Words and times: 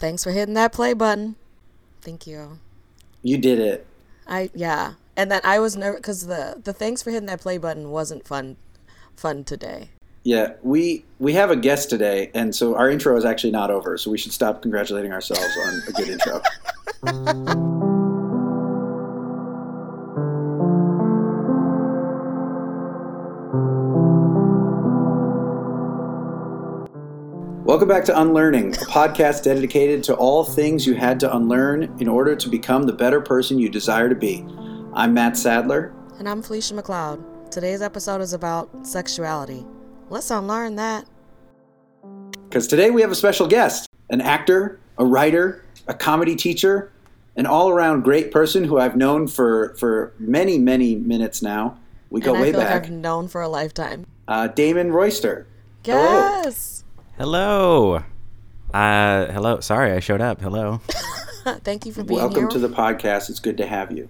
Thanks 0.00 0.24
for 0.24 0.30
hitting 0.30 0.54
that 0.54 0.72
play 0.72 0.94
button. 0.94 1.36
Thank 2.00 2.26
you. 2.26 2.58
You 3.22 3.36
did 3.36 3.58
it. 3.58 3.86
I 4.26 4.48
yeah, 4.54 4.94
and 5.14 5.30
then 5.30 5.42
I 5.44 5.58
was 5.58 5.76
nervous 5.76 6.00
because 6.00 6.26
the 6.26 6.58
the 6.64 6.72
thanks 6.72 7.02
for 7.02 7.10
hitting 7.10 7.26
that 7.26 7.42
play 7.42 7.58
button 7.58 7.90
wasn't 7.90 8.26
fun 8.26 8.56
fun 9.14 9.44
today. 9.44 9.90
Yeah, 10.22 10.54
we 10.62 11.04
we 11.18 11.34
have 11.34 11.50
a 11.50 11.56
guest 11.56 11.90
today, 11.90 12.30
and 12.32 12.54
so 12.54 12.76
our 12.76 12.88
intro 12.88 13.14
is 13.18 13.26
actually 13.26 13.50
not 13.50 13.70
over. 13.70 13.98
So 13.98 14.10
we 14.10 14.16
should 14.16 14.32
stop 14.32 14.62
congratulating 14.62 15.12
ourselves 15.12 15.54
on 15.66 15.82
a 15.86 15.92
good 15.92 16.08
intro. 16.08 17.66
Welcome 27.80 27.96
back 27.96 28.04
to 28.04 28.20
Unlearning, 28.20 28.74
a 28.74 28.80
podcast 28.80 29.44
dedicated 29.44 30.04
to 30.04 30.14
all 30.14 30.44
things 30.44 30.86
you 30.86 30.92
had 30.92 31.18
to 31.20 31.34
unlearn 31.34 31.84
in 31.98 32.08
order 32.08 32.36
to 32.36 32.48
become 32.50 32.82
the 32.82 32.92
better 32.92 33.22
person 33.22 33.58
you 33.58 33.70
desire 33.70 34.10
to 34.10 34.14
be. 34.14 34.44
I'm 34.92 35.14
Matt 35.14 35.38
Sadler. 35.38 35.94
And 36.18 36.28
I'm 36.28 36.42
Felicia 36.42 36.74
McLeod. 36.74 37.50
Today's 37.50 37.80
episode 37.80 38.20
is 38.20 38.34
about 38.34 38.86
sexuality. 38.86 39.64
Let's 40.10 40.30
unlearn 40.30 40.76
that. 40.76 41.06
Because 42.50 42.66
today 42.66 42.90
we 42.90 43.00
have 43.00 43.10
a 43.10 43.14
special 43.14 43.48
guest 43.48 43.88
an 44.10 44.20
actor, 44.20 44.78
a 44.98 45.06
writer, 45.06 45.64
a 45.88 45.94
comedy 45.94 46.36
teacher, 46.36 46.92
an 47.36 47.46
all 47.46 47.70
around 47.70 48.02
great 48.02 48.30
person 48.30 48.62
who 48.62 48.78
I've 48.78 48.96
known 48.96 49.26
for, 49.26 49.74
for 49.78 50.12
many, 50.18 50.58
many 50.58 50.96
minutes 50.96 51.40
now. 51.40 51.78
We 52.10 52.20
go 52.20 52.32
and 52.34 52.40
I 52.40 52.42
way 52.42 52.50
feel 52.50 52.60
back. 52.60 52.82
Like 52.82 52.82
I've 52.82 52.90
known 52.90 53.26
for 53.26 53.40
a 53.40 53.48
lifetime. 53.48 54.04
Uh, 54.28 54.48
Damon 54.48 54.92
Royster. 54.92 55.46
Yes. 55.82 56.42
Hello. 56.42 56.69
Uh, 58.72 59.30
hello. 59.30 59.60
Sorry, 59.60 59.92
I 59.92 60.00
showed 60.00 60.22
up. 60.22 60.40
Hello. 60.40 60.80
Thank 61.44 61.84
you 61.84 61.92
for 61.92 62.02
being 62.02 62.18
Welcome 62.18 62.34
here. 62.34 62.46
Welcome 62.46 62.62
to 62.62 62.66
the 62.66 62.74
podcast. 62.74 63.28
It's 63.28 63.40
good 63.40 63.58
to 63.58 63.66
have 63.66 63.92
you. 63.92 64.08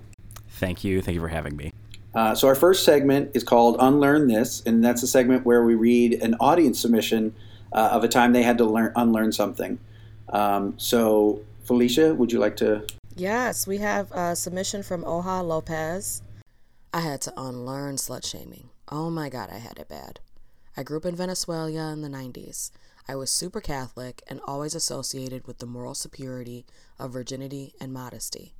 Thank 0.50 0.84
you. 0.84 1.02
Thank 1.02 1.16
you 1.16 1.20
for 1.20 1.26
having 1.26 1.56
me. 1.56 1.72
Uh, 2.14 2.36
so, 2.36 2.46
our 2.46 2.54
first 2.54 2.84
segment 2.84 3.32
is 3.34 3.42
called 3.42 3.78
Unlearn 3.80 4.28
This, 4.28 4.62
and 4.64 4.84
that's 4.84 5.02
a 5.02 5.08
segment 5.08 5.44
where 5.44 5.64
we 5.64 5.74
read 5.74 6.22
an 6.22 6.36
audience 6.38 6.78
submission 6.78 7.34
uh, 7.72 7.88
of 7.90 8.04
a 8.04 8.08
time 8.08 8.32
they 8.32 8.44
had 8.44 8.58
to 8.58 8.64
learn 8.64 8.92
unlearn 8.94 9.32
something. 9.32 9.80
Um, 10.28 10.74
so, 10.78 11.42
Felicia, 11.64 12.14
would 12.14 12.30
you 12.30 12.38
like 12.38 12.54
to? 12.58 12.86
Yes, 13.16 13.66
we 13.66 13.78
have 13.78 14.12
a 14.12 14.36
submission 14.36 14.84
from 14.84 15.02
Oha 15.02 15.44
Lopez. 15.44 16.22
I 16.94 17.00
had 17.00 17.20
to 17.22 17.32
unlearn 17.36 17.96
slut 17.96 18.24
shaming. 18.24 18.70
Oh 18.88 19.10
my 19.10 19.28
god, 19.28 19.50
I 19.50 19.58
had 19.58 19.80
it 19.80 19.88
bad. 19.88 20.20
I 20.76 20.84
grew 20.84 20.98
up 20.98 21.06
in 21.06 21.16
Venezuela 21.16 21.92
in 21.92 22.02
the 22.02 22.08
90s. 22.08 22.70
I 23.10 23.16
was 23.16 23.28
super 23.28 23.60
Catholic 23.60 24.22
and 24.28 24.40
always 24.44 24.76
associated 24.76 25.44
with 25.44 25.58
the 25.58 25.66
moral 25.66 25.94
superiority 25.96 26.64
of 26.96 27.12
virginity 27.12 27.74
and 27.80 27.92
modesty. 27.92 28.54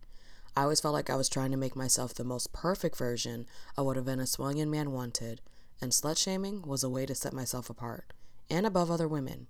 I 0.57 0.63
always 0.63 0.81
felt 0.81 0.93
like 0.93 1.09
I 1.09 1.15
was 1.15 1.29
trying 1.29 1.53
to 1.53 1.57
make 1.57 1.77
myself 1.77 2.13
the 2.13 2.25
most 2.25 2.53
perfect 2.53 2.97
version 2.97 3.47
of 3.77 3.87
what 3.87 3.97
a 3.97 4.03
Venezuelan 4.03 4.69
man 4.69 4.91
wanted, 4.91 5.41
and 5.81 5.93
slut 5.93 6.19
shaming 6.19 6.63
was 6.63 6.83
a 6.83 6.89
way 6.89 7.07
to 7.07 7.15
set 7.15 7.33
myself 7.33 7.71
apart 7.71 8.13
and 8.51 8.67
above 8.67 8.91
other 8.91 9.07
women. 9.07 9.47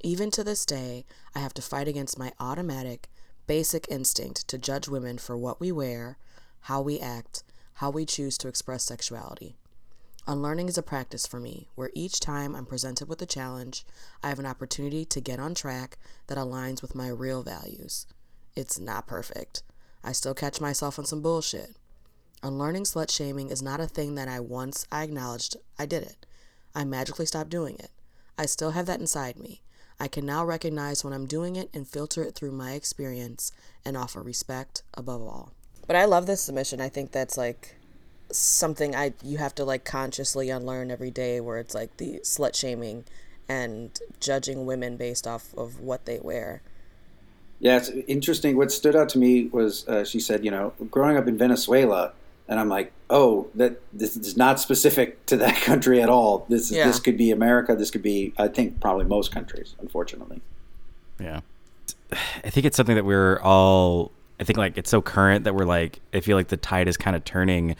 Even 0.00 0.30
to 0.30 0.44
this 0.44 0.64
day, 0.64 1.04
I 1.34 1.40
have 1.40 1.54
to 1.54 1.60
fight 1.60 1.88
against 1.88 2.16
my 2.16 2.30
automatic, 2.38 3.10
basic 3.48 3.88
instinct 3.90 4.46
to 4.46 4.58
judge 4.58 4.86
women 4.86 5.18
for 5.18 5.36
what 5.36 5.58
we 5.58 5.72
wear, 5.72 6.18
how 6.60 6.80
we 6.80 7.00
act, 7.00 7.42
how 7.74 7.90
we 7.90 8.06
choose 8.06 8.38
to 8.38 8.46
express 8.46 8.84
sexuality. 8.84 9.56
Unlearning 10.26 10.68
is 10.68 10.78
a 10.78 10.82
practice 10.82 11.26
for 11.26 11.40
me 11.40 11.66
where 11.74 11.90
each 11.94 12.20
time 12.20 12.54
I'm 12.54 12.66
presented 12.66 13.08
with 13.08 13.22
a 13.22 13.26
challenge, 13.26 13.84
I 14.22 14.28
have 14.28 14.38
an 14.38 14.46
opportunity 14.46 15.04
to 15.06 15.20
get 15.20 15.40
on 15.40 15.54
track 15.54 15.98
that 16.26 16.38
aligns 16.38 16.82
with 16.82 16.94
my 16.94 17.08
real 17.08 17.42
values. 17.42 18.06
It's 18.54 18.78
not 18.78 19.06
perfect. 19.06 19.62
I 20.04 20.12
still 20.12 20.34
catch 20.34 20.60
myself 20.60 20.98
on 20.98 21.06
some 21.06 21.22
bullshit. 21.22 21.76
Unlearning 22.42 22.84
slut 22.84 23.10
shaming 23.10 23.50
is 23.50 23.62
not 23.62 23.80
a 23.80 23.86
thing 23.86 24.14
that 24.14 24.28
I 24.28 24.40
once 24.40 24.86
I 24.92 25.02
acknowledged 25.02 25.56
I 25.78 25.86
did 25.86 26.02
it. 26.02 26.26
I 26.74 26.84
magically 26.84 27.26
stopped 27.26 27.50
doing 27.50 27.76
it. 27.76 27.90
I 28.38 28.46
still 28.46 28.70
have 28.70 28.86
that 28.86 29.00
inside 29.00 29.38
me. 29.38 29.62
I 29.98 30.08
can 30.08 30.24
now 30.24 30.44
recognize 30.44 31.04
when 31.04 31.12
I'm 31.12 31.26
doing 31.26 31.56
it 31.56 31.68
and 31.74 31.86
filter 31.86 32.22
it 32.22 32.34
through 32.34 32.52
my 32.52 32.72
experience 32.72 33.52
and 33.84 33.96
offer 33.96 34.22
respect 34.22 34.82
above 34.94 35.20
all. 35.20 35.52
But 35.86 35.96
I 35.96 36.04
love 36.04 36.26
this 36.26 36.40
submission. 36.40 36.80
I 36.80 36.88
think 36.88 37.12
that's 37.12 37.36
like 37.36 37.74
something 38.32 38.94
I 38.94 39.12
you 39.22 39.38
have 39.38 39.54
to 39.56 39.64
like 39.64 39.84
consciously 39.84 40.50
unlearn 40.50 40.90
every 40.90 41.10
day 41.10 41.40
where 41.40 41.58
it's 41.58 41.74
like 41.74 41.96
the 41.96 42.20
slut 42.24 42.54
shaming 42.54 43.04
and 43.48 43.98
judging 44.20 44.66
women 44.66 44.96
based 44.96 45.26
off 45.26 45.52
of 45.56 45.80
what 45.80 46.04
they 46.06 46.18
wear. 46.20 46.62
Yeah, 47.58 47.76
it's 47.76 47.90
interesting. 48.06 48.56
What 48.56 48.72
stood 48.72 48.96
out 48.96 49.08
to 49.10 49.18
me 49.18 49.46
was 49.46 49.86
uh, 49.88 50.04
she 50.04 50.18
said, 50.20 50.44
you 50.44 50.50
know, 50.50 50.72
growing 50.90 51.16
up 51.16 51.26
in 51.26 51.36
Venezuela, 51.36 52.12
and 52.48 52.58
I'm 52.58 52.68
like, 52.68 52.92
oh, 53.10 53.48
that 53.54 53.80
this 53.92 54.16
is 54.16 54.36
not 54.36 54.58
specific 54.60 55.24
to 55.26 55.36
that 55.38 55.56
country 55.62 56.00
at 56.00 56.08
all. 56.08 56.46
This 56.48 56.70
Yeah. 56.70 56.86
this 56.86 56.98
could 57.00 57.16
be 57.18 57.30
America. 57.30 57.74
This 57.76 57.90
could 57.90 58.02
be, 58.02 58.32
I 58.38 58.48
think, 58.48 58.80
probably 58.80 59.04
most 59.04 59.30
countries. 59.30 59.74
Unfortunately. 59.80 60.40
Yeah. 61.20 61.40
I 62.44 62.50
think 62.50 62.66
it's 62.66 62.76
something 62.76 62.96
that 62.96 63.04
we're 63.04 63.38
all. 63.40 64.10
I 64.40 64.44
think 64.44 64.56
like 64.56 64.78
it's 64.78 64.88
so 64.88 65.02
current 65.02 65.44
that 65.44 65.54
we're 65.54 65.66
like. 65.66 66.00
I 66.14 66.20
feel 66.20 66.36
like 66.36 66.48
the 66.48 66.56
tide 66.56 66.88
is 66.88 66.96
kind 66.96 67.14
of 67.14 67.24
turning, 67.24 67.76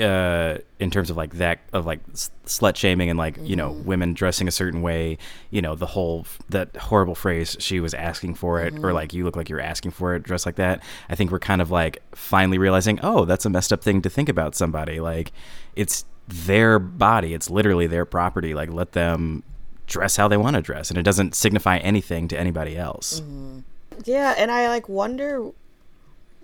uh, 0.00 0.56
in 0.80 0.90
terms 0.90 1.10
of 1.10 1.18
like 1.18 1.34
that 1.34 1.60
of 1.74 1.84
like 1.84 2.00
slut 2.12 2.76
shaming 2.76 3.10
and 3.10 3.18
like 3.18 3.36
you 3.42 3.56
know 3.56 3.72
mm-hmm. 3.72 3.84
women 3.84 4.14
dressing 4.14 4.48
a 4.48 4.50
certain 4.50 4.80
way. 4.80 5.18
You 5.50 5.60
know 5.60 5.74
the 5.74 5.86
whole 5.86 6.26
that 6.48 6.74
horrible 6.76 7.14
phrase 7.14 7.58
she 7.60 7.78
was 7.78 7.92
asking 7.92 8.36
for 8.36 8.62
it 8.62 8.72
or 8.72 8.76
mm-hmm. 8.76 8.94
like 8.94 9.12
you 9.12 9.24
look 9.24 9.36
like 9.36 9.50
you're 9.50 9.60
asking 9.60 9.90
for 9.90 10.14
it 10.14 10.22
dressed 10.22 10.46
like 10.46 10.56
that. 10.56 10.82
I 11.10 11.14
think 11.14 11.30
we're 11.30 11.38
kind 11.38 11.60
of 11.60 11.70
like 11.70 12.02
finally 12.16 12.56
realizing 12.56 12.98
oh 13.02 13.26
that's 13.26 13.44
a 13.44 13.50
messed 13.50 13.72
up 13.72 13.82
thing 13.84 14.00
to 14.00 14.08
think 14.08 14.30
about 14.30 14.54
somebody 14.54 14.98
like 14.98 15.30
it's 15.76 16.06
their 16.28 16.78
body 16.78 17.34
it's 17.34 17.50
literally 17.50 17.86
their 17.86 18.04
property 18.04 18.54
like 18.54 18.70
let 18.72 18.92
them 18.92 19.42
dress 19.86 20.16
how 20.16 20.28
they 20.28 20.36
want 20.36 20.54
to 20.54 20.62
dress 20.62 20.88
and 20.88 20.98
it 20.98 21.02
doesn't 21.02 21.34
signify 21.34 21.78
anything 21.78 22.28
to 22.28 22.38
anybody 22.38 22.76
else 22.76 23.20
mm-hmm. 23.20 23.58
Yeah, 24.04 24.34
and 24.36 24.50
I 24.50 24.68
like 24.68 24.88
wonder 24.88 25.50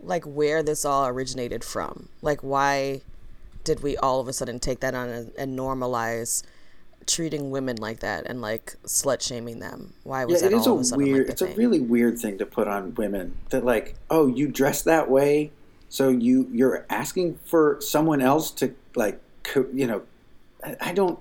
like 0.03 0.25
where 0.25 0.63
this 0.63 0.85
all 0.85 1.07
originated 1.07 1.65
from. 1.65 2.09
Like 2.23 2.41
why 2.43 3.01
did 3.65 3.83
we 3.83 3.97
all 3.97 4.21
of 4.21 4.29
a 4.29 4.33
sudden 4.33 4.59
take 4.61 4.81
that 4.81 4.95
on 4.95 5.09
and, 5.09 5.33
and 5.39 5.59
normalize 5.59 6.43
treating 7.07 7.51
women 7.51 7.77
like 7.77 8.01
that 8.01 8.27
and 8.27 8.41
like 8.41 8.77
slut 8.85 9.21
shaming 9.23 9.59
them? 9.61 9.93
Why 10.05 10.25
was 10.25 10.43
Yeah, 10.43 10.49
that 10.49 10.55
it 10.55 10.59
is 10.61 10.67
all 10.67 10.75
a 10.75 10.77
of 10.77 10.81
a 10.81 10.85
sudden 10.85 11.05
weird. 11.05 11.29
like 11.29 11.39
the 11.39 11.45
it's 11.47 11.55
a 11.55 11.57
really 11.59 11.81
weird 11.81 12.19
thing 12.19 12.39
to 12.39 12.47
put 12.47 12.69
on 12.69 12.95
women. 12.95 13.37
That 13.51 13.65
like, 13.65 13.95
oh, 14.11 14.27
you 14.27 14.49
dress 14.49 14.83
that 14.83 15.11
way, 15.11 15.51
so 15.89 16.09
you 16.09 16.49
you're 16.53 16.87
asking 16.91 17.39
for 17.45 17.79
someone 17.81 18.21
else 18.21 18.51
to 18.53 18.75
like, 18.95 19.21
co- 19.43 19.67
you 19.73 19.87
know, 19.87 20.03
I, 20.65 20.77
I 20.81 20.93
don't. 20.93 21.19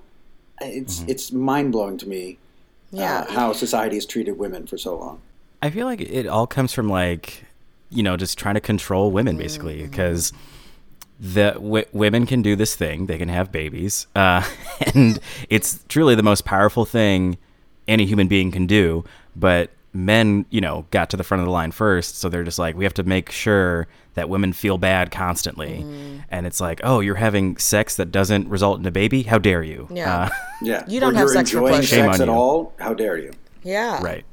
It's 0.60 1.04
it's 1.06 1.30
mind 1.32 1.72
blowing 1.72 1.98
to 1.98 2.08
me. 2.08 2.38
Yeah. 2.90 3.20
uh, 3.28 3.32
how 3.32 3.52
society 3.52 3.96
has 3.96 4.06
treated 4.06 4.38
women 4.38 4.66
for 4.66 4.78
so 4.78 4.96
long. 4.98 5.20
I 5.60 5.68
feel 5.70 5.86
like 5.86 6.00
it 6.00 6.26
all 6.26 6.46
comes 6.46 6.72
from 6.72 6.88
like, 6.88 7.44
you 7.90 8.02
know, 8.02 8.16
just 8.16 8.38
trying 8.38 8.54
to 8.54 8.60
control 8.60 9.10
women 9.10 9.36
basically 9.36 9.82
because 9.82 10.32
the 11.20 11.52
w- 11.52 11.84
women 11.92 12.26
can 12.26 12.42
do 12.42 12.54
this 12.56 12.76
thing; 12.76 13.06
they 13.06 13.18
can 13.18 13.28
have 13.28 13.50
babies, 13.50 14.06
uh, 14.14 14.42
and 14.94 15.18
it's 15.50 15.84
truly 15.88 16.14
the 16.14 16.22
most 16.22 16.44
powerful 16.44 16.84
thing 16.84 17.38
any 17.88 18.06
human 18.06 18.28
being 18.28 18.50
can 18.52 18.66
do. 18.66 19.04
But 19.34 19.70
men, 19.92 20.44
you 20.50 20.60
know, 20.60 20.86
got 20.90 21.10
to 21.10 21.16
the 21.16 21.24
front 21.24 21.40
of 21.40 21.46
the 21.46 21.50
line 21.52 21.72
first, 21.72 22.18
so 22.18 22.28
they're 22.28 22.44
just 22.44 22.58
like, 22.58 22.76
we 22.76 22.84
have 22.84 22.94
to 22.94 23.02
make 23.02 23.30
sure 23.30 23.88
that 24.14 24.28
women 24.28 24.52
feel 24.52 24.78
bad 24.78 25.10
constantly, 25.10 25.84
and 26.30 26.46
it's 26.46 26.60
like, 26.60 26.80
oh, 26.84 27.00
you're 27.00 27.14
having 27.16 27.56
sex 27.56 27.96
that 27.96 28.12
doesn't 28.12 28.48
result 28.48 28.78
in 28.78 28.86
a 28.86 28.90
baby? 28.90 29.22
How 29.22 29.38
dare 29.38 29.62
you? 29.62 29.88
Yeah. 29.90 30.24
Uh, 30.24 30.28
Yeah, 30.62 30.84
You 30.88 30.98
don't 30.98 31.12
Or 31.14 31.18
have 31.18 31.26
you're 31.26 31.34
sex 31.34 31.50
for 31.52 31.60
pleasure. 31.60 31.86
Sex 31.86 32.18
at 32.20 32.26
you. 32.26 32.32
all. 32.32 32.72
How 32.80 32.92
dare 32.94 33.16
you? 33.16 33.32
yeah. 33.62 34.02
right. 34.02 34.24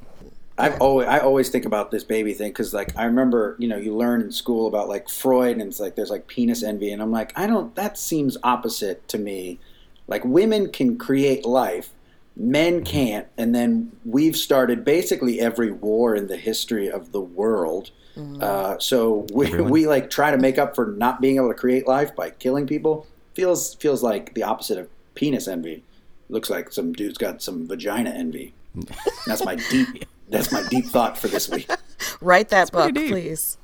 I've 0.57 0.79
always 0.79 1.07
I 1.07 1.19
always 1.19 1.49
think 1.49 1.65
about 1.65 1.91
this 1.91 2.03
baby 2.03 2.33
thing 2.33 2.49
because 2.49 2.73
like 2.73 2.95
I 2.97 3.05
remember 3.05 3.55
you 3.59 3.67
know 3.67 3.77
you 3.77 3.95
learn 3.95 4.21
in 4.21 4.31
school 4.31 4.67
about 4.67 4.87
like 4.87 5.09
Freud 5.09 5.57
and 5.57 5.63
it's 5.63 5.79
like 5.79 5.95
there's 5.95 6.09
like 6.09 6.27
penis 6.27 6.63
envy 6.63 6.91
and 6.91 7.01
I'm 7.01 7.11
like 7.11 7.37
I 7.37 7.45
don't 7.45 7.75
that 7.75 7.97
seems 7.97 8.37
opposite 8.43 9.07
to 9.09 9.17
me. 9.17 9.59
Like 10.07 10.23
women 10.23 10.71
can 10.71 10.97
create 10.97 11.45
life, 11.45 11.89
men 12.37 12.85
can't, 12.85 13.27
and 13.37 13.53
then 13.53 13.91
we've 14.05 14.37
started 14.37 14.85
basically 14.85 15.41
every 15.41 15.71
war 15.71 16.15
in 16.15 16.27
the 16.27 16.37
history 16.37 16.89
of 16.89 17.11
the 17.11 17.21
world. 17.21 17.91
Uh, 18.41 18.79
so 18.79 19.27
we, 19.33 19.47
Everyone. 19.47 19.71
we 19.71 19.87
like 19.87 20.09
try 20.09 20.31
to 20.31 20.37
make 20.37 20.57
up 20.57 20.73
for 20.73 20.85
not 20.85 21.19
being 21.19 21.35
able 21.35 21.49
to 21.49 21.53
create 21.53 21.85
life 21.85 22.15
by 22.15 22.29
killing 22.29 22.65
people. 22.65 23.05
Feels 23.33 23.75
feels 23.75 24.01
like 24.03 24.33
the 24.35 24.43
opposite 24.43 24.77
of 24.77 24.87
penis 25.15 25.49
envy. 25.49 25.83
Looks 26.29 26.49
like 26.49 26.71
some 26.71 26.93
dude's 26.93 27.17
got 27.17 27.41
some 27.41 27.67
vagina 27.67 28.11
envy. 28.11 28.53
That's 29.27 29.43
my 29.43 29.55
deep. 29.55 30.05
That's 30.29 30.51
my 30.51 30.63
deep 30.69 30.85
thought 30.85 31.17
for 31.17 31.27
this 31.27 31.49
week. 31.49 31.69
Write 32.21 32.49
that 32.49 32.71
book, 32.71 32.93
please. 32.93 33.57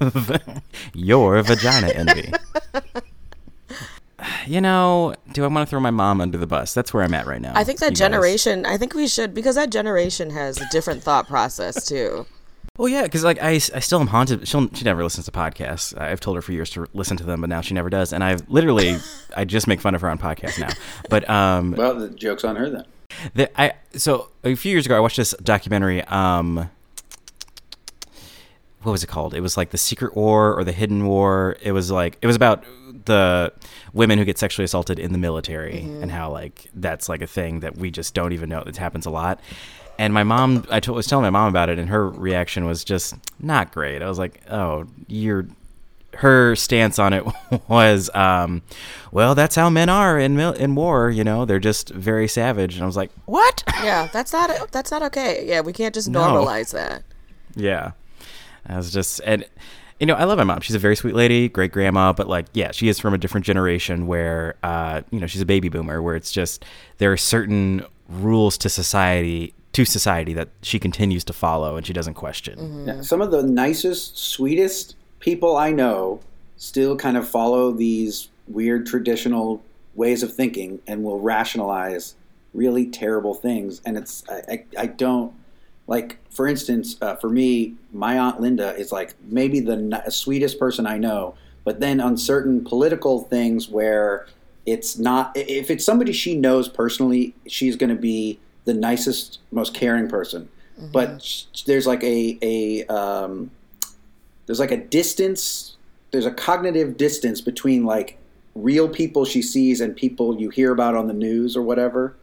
Your 0.94 1.42
vagina 1.42 1.88
envy. 1.88 2.32
you 4.46 4.60
know, 4.60 5.14
do 5.32 5.44
I 5.44 5.46
want 5.48 5.66
to 5.66 5.70
throw 5.70 5.80
my 5.80 5.90
mom 5.90 6.20
under 6.20 6.38
the 6.38 6.46
bus? 6.46 6.74
That's 6.74 6.92
where 6.92 7.02
I'm 7.02 7.14
at 7.14 7.26
right 7.26 7.40
now. 7.40 7.52
I 7.54 7.64
think 7.64 7.78
that 7.80 7.86
you 7.86 7.90
guys. 7.90 7.98
generation. 7.98 8.66
I 8.66 8.76
think 8.76 8.94
we 8.94 9.08
should 9.08 9.34
because 9.34 9.54
that 9.56 9.70
generation 9.70 10.30
has 10.30 10.60
a 10.60 10.68
different 10.70 11.02
thought 11.02 11.26
process 11.28 11.86
too. 11.86 12.26
Well, 12.76 12.88
yeah, 12.88 13.02
because 13.02 13.24
like 13.24 13.42
I, 13.42 13.54
I 13.54 13.58
still 13.80 14.00
am 14.00 14.06
haunted. 14.06 14.46
She'll, 14.46 14.72
she 14.72 14.84
never 14.84 15.02
listens 15.02 15.26
to 15.26 15.32
podcasts. 15.32 16.00
I've 16.00 16.20
told 16.20 16.36
her 16.36 16.42
for 16.42 16.52
years 16.52 16.70
to 16.70 16.86
listen 16.94 17.16
to 17.16 17.24
them, 17.24 17.40
but 17.40 17.50
now 17.50 17.60
she 17.60 17.74
never 17.74 17.90
does. 17.90 18.12
And 18.12 18.22
I've 18.22 18.48
literally, 18.48 18.98
I 19.36 19.44
just 19.44 19.66
make 19.66 19.80
fun 19.80 19.96
of 19.96 20.00
her 20.00 20.08
on 20.08 20.16
podcasts 20.16 20.60
now. 20.60 20.68
But 21.10 21.28
um, 21.28 21.72
Well, 21.72 21.96
the 21.96 22.08
joke's 22.08 22.44
on 22.44 22.54
her 22.54 22.70
then. 22.70 22.84
The, 23.34 23.60
I 23.60 23.72
so 23.94 24.30
a 24.44 24.54
few 24.54 24.72
years 24.72 24.86
ago 24.86 24.96
I 24.96 25.00
watched 25.00 25.16
this 25.16 25.34
documentary. 25.42 26.02
Um, 26.04 26.70
what 28.82 28.92
was 28.92 29.02
it 29.02 29.08
called? 29.08 29.34
It 29.34 29.40
was 29.40 29.56
like 29.56 29.70
the 29.70 29.78
Secret 29.78 30.16
War 30.16 30.54
or 30.54 30.64
the 30.64 30.72
Hidden 30.72 31.06
War. 31.06 31.56
It 31.60 31.72
was 31.72 31.90
like 31.90 32.16
it 32.22 32.26
was 32.26 32.36
about 32.36 32.64
the 33.04 33.52
women 33.92 34.18
who 34.18 34.24
get 34.24 34.38
sexually 34.38 34.64
assaulted 34.64 34.98
in 34.98 35.12
the 35.12 35.18
military 35.18 35.80
and 35.80 36.10
how 36.10 36.30
like 36.30 36.68
that's 36.74 37.08
like 37.08 37.22
a 37.22 37.26
thing 37.26 37.60
that 37.60 37.76
we 37.76 37.90
just 37.90 38.14
don't 38.14 38.32
even 38.32 38.48
know 38.48 38.62
that 38.64 38.76
happens 38.76 39.06
a 39.06 39.10
lot. 39.10 39.40
And 39.98 40.14
my 40.14 40.22
mom, 40.22 40.64
I 40.70 40.80
was 40.88 41.08
telling 41.08 41.24
my 41.24 41.30
mom 41.30 41.48
about 41.48 41.68
it, 41.68 41.78
and 41.80 41.88
her 41.88 42.08
reaction 42.08 42.66
was 42.66 42.84
just 42.84 43.16
not 43.40 43.72
great. 43.72 44.00
I 44.00 44.08
was 44.08 44.18
like, 44.18 44.40
"Oh, 44.48 44.86
you're." 45.08 45.46
Her 46.18 46.56
stance 46.56 46.98
on 46.98 47.12
it 47.12 47.24
was, 47.68 48.10
um, 48.14 48.62
"Well, 49.12 49.34
that's 49.34 49.54
how 49.54 49.70
men 49.70 49.88
are 49.88 50.18
in 50.18 50.36
mil- 50.36 50.52
in 50.52 50.74
war. 50.74 51.10
You 51.10 51.22
know, 51.24 51.44
they're 51.44 51.58
just 51.60 51.90
very 51.90 52.26
savage." 52.28 52.74
And 52.74 52.82
I 52.82 52.86
was 52.86 52.96
like, 52.96 53.10
"What?" 53.26 53.62
Yeah, 53.84 54.08
that's 54.12 54.32
not 54.32 54.70
that's 54.72 54.90
not 54.90 55.02
okay. 55.04 55.44
Yeah, 55.46 55.60
we 55.60 55.72
can't 55.72 55.94
just 55.94 56.08
No. 56.08 56.20
normalize 56.20 56.72
that. 56.72 57.02
Yeah. 57.54 57.92
I 58.66 58.76
was 58.76 58.92
just 58.92 59.20
and 59.24 59.44
you 60.00 60.06
know, 60.06 60.14
I 60.14 60.24
love 60.24 60.38
my 60.38 60.44
mom. 60.44 60.60
She's 60.60 60.74
a 60.76 60.78
very 60.80 60.94
sweet 60.96 61.14
lady, 61.14 61.48
great 61.48 61.70
grandma, 61.72 62.12
but 62.12 62.28
like 62.28 62.46
yeah, 62.52 62.72
she 62.72 62.88
is 62.88 62.98
from 62.98 63.14
a 63.14 63.18
different 63.18 63.46
generation 63.46 64.06
where 64.08 64.56
uh, 64.64 65.02
you 65.10 65.20
know, 65.20 65.26
she's 65.26 65.40
a 65.40 65.46
baby 65.46 65.68
boomer 65.68 66.02
where 66.02 66.16
it's 66.16 66.32
just 66.32 66.64
there 66.98 67.12
are 67.12 67.16
certain 67.16 67.84
rules 68.08 68.58
to 68.58 68.68
society 68.68 69.54
to 69.72 69.84
society 69.84 70.32
that 70.32 70.48
she 70.62 70.78
continues 70.80 71.22
to 71.24 71.32
follow 71.32 71.76
and 71.76 71.86
she 71.86 71.92
doesn't 71.92 72.14
question. 72.14 72.86
Yeah, 72.86 73.00
some 73.02 73.20
of 73.22 73.30
the 73.30 73.42
nicest, 73.44 74.18
sweetest 74.18 74.96
people 75.20 75.56
I 75.56 75.72
know 75.72 76.20
still 76.56 76.96
kind 76.96 77.16
of 77.16 77.28
follow 77.28 77.72
these 77.72 78.28
weird 78.46 78.86
traditional 78.86 79.62
ways 79.94 80.22
of 80.22 80.34
thinking 80.34 80.80
and 80.86 81.02
will 81.02 81.20
rationalize 81.20 82.14
really 82.54 82.86
terrible 82.86 83.34
things. 83.34 83.80
And 83.84 83.96
it's 83.96 84.24
I, 84.28 84.52
I, 84.52 84.64
I 84.78 84.86
don't 84.86 85.32
like, 85.86 86.18
for 86.30 86.46
instance, 86.46 86.96
uh, 87.00 87.16
for 87.16 87.30
me, 87.30 87.74
my 87.92 88.18
aunt 88.18 88.40
Linda 88.40 88.76
is 88.76 88.92
like 88.92 89.14
maybe 89.22 89.60
the 89.60 89.76
ni- 89.76 90.10
sweetest 90.10 90.58
person 90.58 90.86
I 90.86 90.98
know. 90.98 91.34
But 91.64 91.80
then 91.80 92.00
on 92.00 92.16
certain 92.16 92.64
political 92.64 93.22
things 93.22 93.68
where 93.68 94.26
it's 94.66 94.98
not, 94.98 95.32
if 95.34 95.70
it's 95.70 95.84
somebody 95.84 96.12
she 96.12 96.36
knows 96.36 96.68
personally, 96.68 97.34
she's 97.46 97.76
going 97.76 97.90
to 97.90 98.00
be 98.00 98.38
the 98.64 98.74
nicest, 98.74 99.40
most 99.50 99.74
caring 99.74 100.08
person. 100.08 100.48
But 100.92 101.44
there's 101.66 101.86
like 101.86 102.04
a 102.04 102.38
a 102.40 102.86
um, 102.86 103.50
there's 104.48 104.58
like 104.58 104.72
a 104.72 104.76
distance 104.76 105.76
there's 106.10 106.26
a 106.26 106.32
cognitive 106.32 106.96
distance 106.96 107.40
between 107.40 107.84
like 107.84 108.18
real 108.54 108.88
people 108.88 109.24
she 109.24 109.42
sees 109.42 109.80
and 109.80 109.94
people 109.94 110.40
you 110.40 110.50
hear 110.50 110.72
about 110.72 110.94
on 110.94 111.06
the 111.06 111.14
news 111.14 111.56
or 111.56 111.62
whatever. 111.62 112.16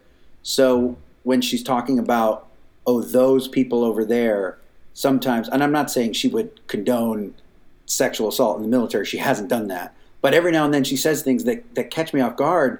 So 0.44 0.98
when 1.24 1.42
she's 1.42 1.64
talking 1.64 1.98
about 1.98 2.48
oh 2.86 3.02
those 3.02 3.48
people 3.48 3.84
over 3.84 4.06
there 4.06 4.60
sometimes 4.94 5.50
and 5.50 5.64
i'm 5.64 5.72
not 5.72 5.90
saying 5.90 6.14
she 6.14 6.28
would 6.28 6.66
condone 6.68 7.34
sexual 7.88 8.30
assault 8.30 8.58
in 8.58 8.62
the 8.62 8.70
military 8.70 9.04
she 9.04 9.18
hasn't 9.18 9.50
done 9.50 9.68
that 9.68 9.96
but 10.22 10.36
every 10.36 10.52
now 10.52 10.64
and 10.64 10.74
then 10.74 10.84
she 10.84 10.96
says 10.96 11.24
things 11.24 11.46
that, 11.46 11.64
that 11.74 11.90
catch 11.90 12.14
me 12.14 12.22
off 12.22 12.36
guard 12.36 12.80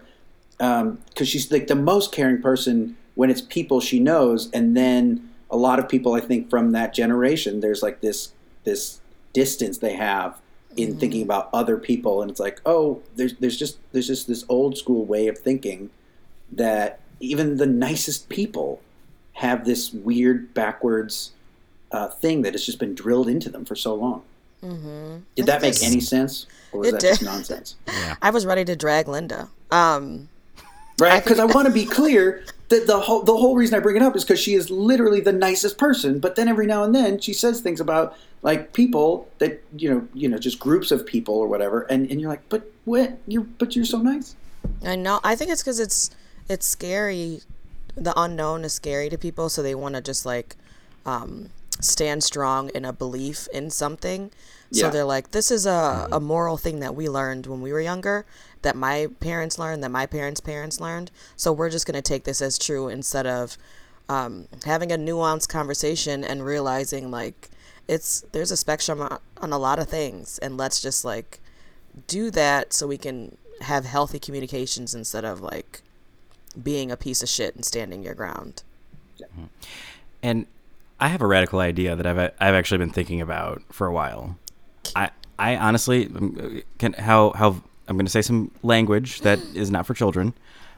um, 0.60 1.00
because 1.10 1.28
she's 1.28 1.52
like 1.52 1.68
the 1.68 1.76
most 1.76 2.12
caring 2.12 2.40
person 2.40 2.96
when 3.16 3.32
it's 3.32 3.42
people 3.42 3.82
she 3.82 4.00
knows 4.00 4.50
and 4.52 4.78
then 4.78 5.28
a 5.50 5.58
lot 5.58 5.80
of 5.80 5.90
people 5.90 6.14
i 6.14 6.20
think 6.20 6.50
from 6.50 6.72
that 6.72 6.94
generation 6.94 7.60
there's 7.60 7.82
like 7.82 8.02
this 8.02 8.32
this 8.64 9.02
distance 9.36 9.78
they 9.78 9.94
have 9.94 10.40
in 10.76 10.98
thinking 10.98 11.22
about 11.22 11.50
other 11.54 11.78
people. 11.78 12.22
And 12.22 12.32
it's 12.32 12.40
like 12.40 12.60
oh 12.66 13.02
there's 13.16 13.36
there's 13.36 13.58
just 13.58 13.78
there's 13.92 14.08
just 14.08 14.28
this 14.28 14.44
old 14.50 14.78
school 14.78 15.06
way 15.06 15.28
of 15.28 15.38
thinking 15.38 15.90
that 16.52 17.00
even 17.20 17.58
the 17.58 17.66
nicest 17.68 18.30
people 18.30 18.82
have 19.34 19.66
this 19.66 19.92
weird 19.94 20.54
backwards 20.54 21.32
uh, 21.92 22.08
thing 22.10 22.42
that 22.44 22.54
has 22.54 22.66
just 22.66 22.80
been 22.80 22.96
drilled 22.96 23.28
into 23.30 23.50
them 23.50 23.66
for 23.66 23.76
so 23.76 23.94
long. 23.94 24.24
Did 25.36 25.46
that 25.46 25.62
make 25.62 25.76
any 25.84 26.00
sense? 26.00 26.48
Or 26.72 26.80
was 26.80 26.88
It 26.88 26.92
that 26.94 27.02
did. 27.02 27.08
just 27.10 27.24
nonsense? 27.24 27.76
I 28.22 28.32
was 28.32 28.46
ready 28.48 28.66
to 28.66 28.76
drag 28.76 29.08
Linda. 29.08 29.48
Um, 29.72 30.28
right? 31.00 31.24
Because 31.24 31.40
I 31.40 31.46
want 31.46 31.68
to 31.68 31.74
be 31.74 31.86
clear 31.86 32.44
that 32.70 32.88
the 32.88 33.00
whole 33.02 33.22
the 33.24 33.36
whole 33.38 33.56
reason 33.56 33.76
I 33.76 33.80
bring 33.80 33.96
it 33.96 34.02
up 34.02 34.16
is 34.16 34.24
because 34.24 34.40
she 34.40 34.54
is 34.56 34.70
literally 34.70 35.20
the 35.22 35.32
nicest 35.34 35.78
person. 35.78 36.20
But 36.20 36.36
then 36.36 36.48
every 36.48 36.66
now 36.66 36.84
and 36.84 36.94
then 36.96 37.20
she 37.20 37.34
says 37.34 37.62
things 37.62 37.80
about 37.80 38.16
like 38.42 38.74
people 38.74 39.28
that 39.40 39.62
you 39.78 39.90
know 39.90 40.08
you 40.14 40.28
know 40.28 40.38
just 40.38 40.60
groups 40.60 40.92
of 40.92 41.06
people 41.06 41.36
or 41.36 41.48
whatever, 41.48 41.82
and, 41.84 42.10
and 42.10 42.20
you're 42.20 42.30
like, 42.30 42.48
but 42.50 42.72
what 42.86 43.18
you're 43.28 43.44
but 43.44 43.76
you're 43.76 43.86
so 43.86 44.00
nice. 44.02 44.36
I 44.84 44.96
know. 44.96 45.20
I 45.24 45.36
think 45.36 45.52
it's 45.52 45.62
because 45.62 45.80
it's 45.80 46.10
it's 46.50 46.66
scary. 46.66 47.42
The 47.96 48.14
unknown 48.20 48.66
is 48.66 48.74
scary 48.74 49.10
to 49.10 49.18
people, 49.18 49.50
so 49.50 49.62
they 49.64 49.76
want 49.76 49.96
to 49.96 50.02
just 50.02 50.26
like 50.26 50.56
um, 51.06 51.50
stand 51.80 52.24
strong 52.24 52.70
in 52.76 52.84
a 52.84 52.92
belief 52.92 53.48
in 53.54 53.70
something. 53.70 54.32
So 54.72 54.88
Yeah. 54.88 54.90
they're 54.90 55.06
like, 55.06 55.32
this 55.32 55.52
is 55.52 55.66
a, 55.66 56.08
a 56.12 56.20
moral 56.20 56.58
thing 56.58 56.80
that 56.82 56.96
we 56.96 57.08
learned 57.08 57.46
when 57.46 57.62
we 57.62 57.72
were 57.72 57.80
younger, 57.80 58.26
that 58.66 58.76
my 58.76 59.08
parents 59.20 59.60
learned, 59.60 59.84
that 59.84 59.92
my 59.92 60.08
parents' 60.08 60.42
parents 60.42 60.82
learned. 60.82 61.12
So 61.36 61.54
we're 61.54 61.70
just 61.70 61.86
going 61.86 61.96
to 61.96 62.02
take 62.02 62.24
this 62.24 62.42
as 62.42 62.58
true 62.58 62.90
instead 62.90 63.28
of 63.28 63.58
um, 64.10 64.48
having 64.66 64.92
a 64.92 64.98
nuanced 64.98 65.50
conversation 65.50 66.24
and 66.24 66.44
realizing 66.44 67.12
like 67.12 67.50
it's 67.88 68.26
there's 68.32 68.50
a 68.50 68.58
spectrum 68.58 69.02
on, 69.02 69.20
on 69.38 69.54
a 69.54 69.60
lot 69.60 69.78
of 69.78 69.88
things, 69.88 70.40
and 70.40 70.58
let's 70.58 70.82
just 70.82 71.06
like 71.06 71.40
do 72.08 72.32
that 72.32 72.74
so 72.74 72.88
we 72.88 72.98
can 72.98 73.38
have 73.62 73.86
healthy 73.86 74.20
communications 74.20 74.96
instead 74.96 75.24
of 75.24 75.42
like 75.42 75.82
being 76.62 76.90
a 76.90 76.98
piece 76.98 77.22
of 77.22 77.30
shit 77.30 77.56
and 77.56 77.64
standing 77.64 78.04
your 78.04 78.16
ground. 78.16 78.64
And 80.24 80.48
I 81.00 81.10
have 81.10 81.22
a 81.22 81.28
radical 81.28 81.60
idea 81.60 81.96
that 81.96 82.08
I've 82.08 82.18
I've 82.18 82.56
actually 82.56 82.80
been 82.80 82.90
thinking 82.90 83.22
about 83.22 83.62
for 83.72 83.86
a 83.86 83.94
while. 83.94 84.38
I 84.96 85.12
I 85.38 85.56
honestly 85.56 86.08
um, 86.08 86.64
can 86.80 86.94
how 86.94 87.32
how 87.32 87.62
I'm 87.88 87.98
going 87.98 88.06
to 88.06 88.12
say 88.12 88.22
some 88.22 88.52
language 88.64 89.22
that 89.22 89.40
is 89.54 89.72
not 89.72 89.86
for 89.86 89.94
children, 89.94 90.34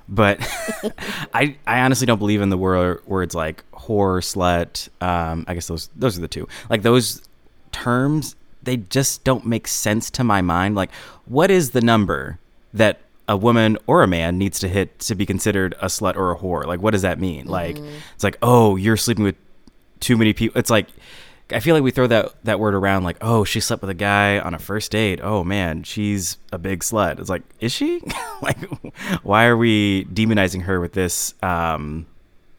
but 0.07 0.39
I 1.33 1.55
I 1.65 1.81
honestly 1.81 2.05
don't 2.05 2.19
believe 2.19 2.41
in 2.41 2.49
the 2.49 2.57
word 2.57 3.05
words 3.05 3.35
like 3.35 3.63
whore, 3.71 4.21
slut. 4.21 4.89
Um, 5.05 5.45
I 5.47 5.53
guess 5.53 5.67
those 5.67 5.89
those 5.95 6.17
are 6.17 6.21
the 6.21 6.27
two. 6.27 6.47
Like 6.69 6.81
those 6.81 7.21
terms, 7.71 8.35
they 8.63 8.77
just 8.77 9.23
don't 9.23 9.45
make 9.45 9.67
sense 9.67 10.09
to 10.11 10.23
my 10.23 10.41
mind. 10.41 10.75
Like, 10.75 10.91
what 11.25 11.51
is 11.51 11.71
the 11.71 11.81
number 11.81 12.39
that 12.73 13.01
a 13.29 13.35
woman 13.35 13.77
or 13.87 14.03
a 14.03 14.07
man 14.07 14.37
needs 14.37 14.59
to 14.59 14.69
hit 14.69 14.99
to 14.99 15.15
be 15.15 15.25
considered 15.25 15.73
a 15.81 15.85
slut 15.87 16.15
or 16.15 16.31
a 16.31 16.37
whore? 16.37 16.65
Like, 16.65 16.81
what 16.81 16.91
does 16.91 17.01
that 17.01 17.19
mean? 17.19 17.45
Like, 17.45 17.77
it's 18.15 18.23
like, 18.23 18.37
oh, 18.41 18.75
you're 18.77 18.97
sleeping 18.97 19.25
with 19.25 19.35
too 19.99 20.17
many 20.17 20.33
people. 20.33 20.57
It's 20.57 20.69
like 20.69 20.87
I 21.51 21.59
feel 21.59 21.75
like 21.75 21.83
we 21.83 21.91
throw 21.91 22.07
that 22.07 22.33
that 22.43 22.59
word 22.59 22.73
around 22.73 23.03
like, 23.03 23.17
oh, 23.21 23.43
she 23.43 23.59
slept 23.59 23.81
with 23.81 23.89
a 23.89 23.95
guy 23.95 24.39
on 24.39 24.53
a 24.53 24.59
first 24.59 24.91
date. 24.91 25.19
Oh 25.21 25.43
man, 25.43 25.83
she's 25.83 26.37
a 26.51 26.57
big 26.57 26.81
slut. 26.81 27.19
It's 27.19 27.29
like, 27.29 27.43
is 27.59 27.71
she? 27.71 28.01
like, 28.41 28.57
why 29.23 29.45
are 29.45 29.57
we 29.57 30.05
demonizing 30.05 30.63
her 30.63 30.79
with 30.79 30.93
this 30.93 31.33
um 31.41 32.05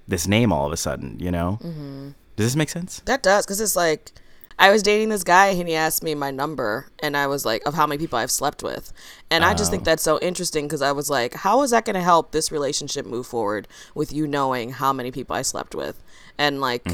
this 0.07 0.26
name 0.26 0.52
all 0.52 0.66
of 0.66 0.73
a 0.73 0.76
sudden? 0.76 1.18
You 1.21 1.30
know? 1.30 1.59
Mm-hmm. 1.62 2.11
Does 2.37 2.47
this 2.47 2.57
make 2.57 2.71
sense? 2.71 3.00
That 3.04 3.23
does, 3.23 3.45
because 3.45 3.61
it's 3.61 3.76
like 3.76 4.12
I 4.59 4.71
was 4.71 4.83
dating 4.83 5.11
this 5.11 5.23
guy 5.23 5.49
and 5.49 5.68
he 5.68 5.75
asked 5.75 6.02
me 6.02 6.14
my 6.14 6.30
number, 6.30 6.88
and 7.00 7.16
I 7.16 7.28
was 7.28 7.45
like, 7.45 7.64
of 7.66 7.75
how 7.75 7.87
many 7.87 7.99
people 7.99 8.18
I've 8.18 8.30
slept 8.30 8.62
with. 8.62 8.92
And 9.30 9.45
I 9.45 9.54
just 9.54 9.71
think 9.71 9.85
that's 9.85 10.02
so 10.02 10.18
interesting 10.21 10.66
because 10.66 10.83
I 10.83 10.90
was 10.90 11.09
like, 11.09 11.35
how 11.35 11.62
is 11.62 11.71
that 11.71 11.85
going 11.85 11.95
to 11.95 12.02
help 12.02 12.33
this 12.33 12.50
relationship 12.50 13.07
move 13.07 13.26
forward 13.26 13.68
with 13.95 14.12
you 14.12 14.26
knowing 14.26 14.71
how 14.71 14.92
many 14.92 15.12
people 15.12 15.37
I 15.37 15.42
slept 15.42 15.76
with? 15.76 16.02
And 16.38 16.61
like, 16.61 16.88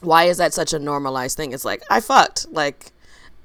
why 0.00 0.24
is 0.24 0.36
that 0.38 0.54
such 0.54 0.72
a 0.72 0.78
normalized 0.78 1.36
thing? 1.36 1.52
It's 1.52 1.64
like, 1.64 1.82
I 1.90 2.00
fucked. 2.00 2.46
Like, 2.50 2.92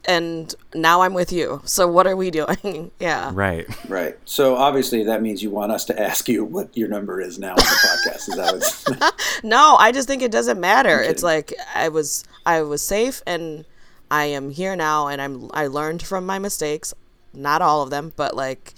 and 0.06 0.54
now 0.76 1.02
I'm 1.02 1.14
with 1.14 1.32
you. 1.32 1.62
So 1.66 1.88
what 1.88 2.06
are 2.08 2.16
we 2.16 2.30
doing? 2.42 2.92
yeah. 3.00 3.32
Right. 3.34 3.66
Right. 3.90 4.18
So 4.26 4.56
obviously 4.56 5.04
that 5.06 5.22
means 5.22 5.42
you 5.42 5.50
want 5.50 5.72
us 5.72 5.86
to 5.86 6.00
ask 6.00 6.28
you 6.28 6.44
what 6.44 6.76
your 6.76 6.90
number 6.90 7.22
is 7.22 7.40
now 7.40 7.52
on 7.52 7.56
the 7.58 7.64
podcast. 7.64 8.30
Is 8.30 8.36
that 8.36 8.54
what's 9.00 9.44
No, 9.44 9.76
I 9.80 9.92
just 9.94 10.08
think 10.08 10.22
it 10.22 10.32
doesn't 10.32 10.60
matter. 10.60 11.00
It's 11.02 11.24
like 11.24 11.54
I 11.74 11.88
was 11.90 12.26
I 12.46 12.64
was 12.64 12.82
safe 12.82 13.22
and 13.26 13.64
I 14.12 14.26
am 14.26 14.50
here 14.50 14.76
now 14.76 15.08
and 15.08 15.22
I'm 15.22 15.50
I 15.54 15.68
learned 15.68 16.04
from 16.04 16.26
my 16.26 16.38
mistakes. 16.38 16.94
Not 17.34 17.62
all 17.62 17.82
of 17.82 17.90
them, 17.90 18.12
but 18.18 18.36
like 18.36 18.74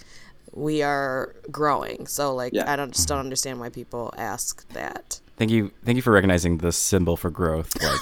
we 0.52 0.82
are 0.82 1.34
growing. 1.50 2.06
So 2.06 2.34
like 2.36 2.52
Yeah. 2.52 2.72
I 2.72 2.76
don't 2.76 2.94
just 2.94 3.08
don't 3.08 3.18
understand 3.18 3.58
why 3.58 3.68
people 3.68 4.14
ask 4.16 4.66
that. 4.74 5.20
Thank 5.36 5.50
you. 5.50 5.72
Thank 5.84 5.96
you 5.96 6.02
for 6.02 6.12
recognizing 6.12 6.58
the 6.58 6.72
symbol 6.72 7.16
for 7.16 7.30
growth. 7.30 7.74
Like 7.82 8.00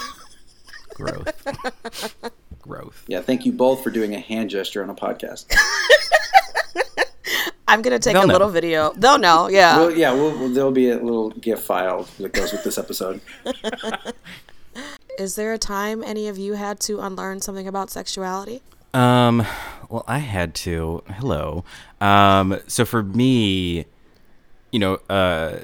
growth. 0.94 2.16
growth. 2.62 3.04
Yeah, 3.08 3.20
thank 3.20 3.44
you 3.44 3.52
both 3.52 3.82
for 3.82 3.90
doing 3.90 4.14
a 4.14 4.20
hand 4.20 4.50
gesture 4.50 4.82
on 4.82 4.90
a 4.90 4.94
podcast. 4.94 5.46
I'm 7.66 7.82
gonna 7.82 7.98
take 7.98 8.12
They'll 8.12 8.24
a 8.24 8.26
know. 8.26 8.32
little 8.34 8.50
video. 8.50 8.92
They'll 8.94 9.18
know, 9.18 9.48
yeah. 9.48 9.76
Well, 9.78 9.90
yeah, 9.90 10.12
we'll, 10.12 10.38
we'll, 10.38 10.48
there'll 10.50 10.70
be 10.70 10.90
a 10.90 10.98
little 10.98 11.30
GIF 11.30 11.60
file 11.62 12.06
that 12.18 12.32
goes 12.32 12.52
with 12.52 12.62
this 12.62 12.76
episode. 12.78 13.20
Is 15.18 15.36
there 15.36 15.52
a 15.52 15.58
time 15.58 16.02
any 16.04 16.28
of 16.28 16.36
you 16.36 16.54
had 16.54 16.78
to 16.80 17.00
unlearn 17.00 17.40
something 17.40 17.66
about 17.66 17.90
sexuality? 17.90 18.62
Um, 18.92 19.46
well, 19.88 20.04
I 20.06 20.18
had 20.18 20.54
to. 20.56 21.02
Hello. 21.08 21.64
Um, 22.00 22.58
so 22.66 22.84
for 22.84 23.02
me, 23.02 23.86
you 24.70 24.78
know, 24.78 24.94
uh, 25.08 25.60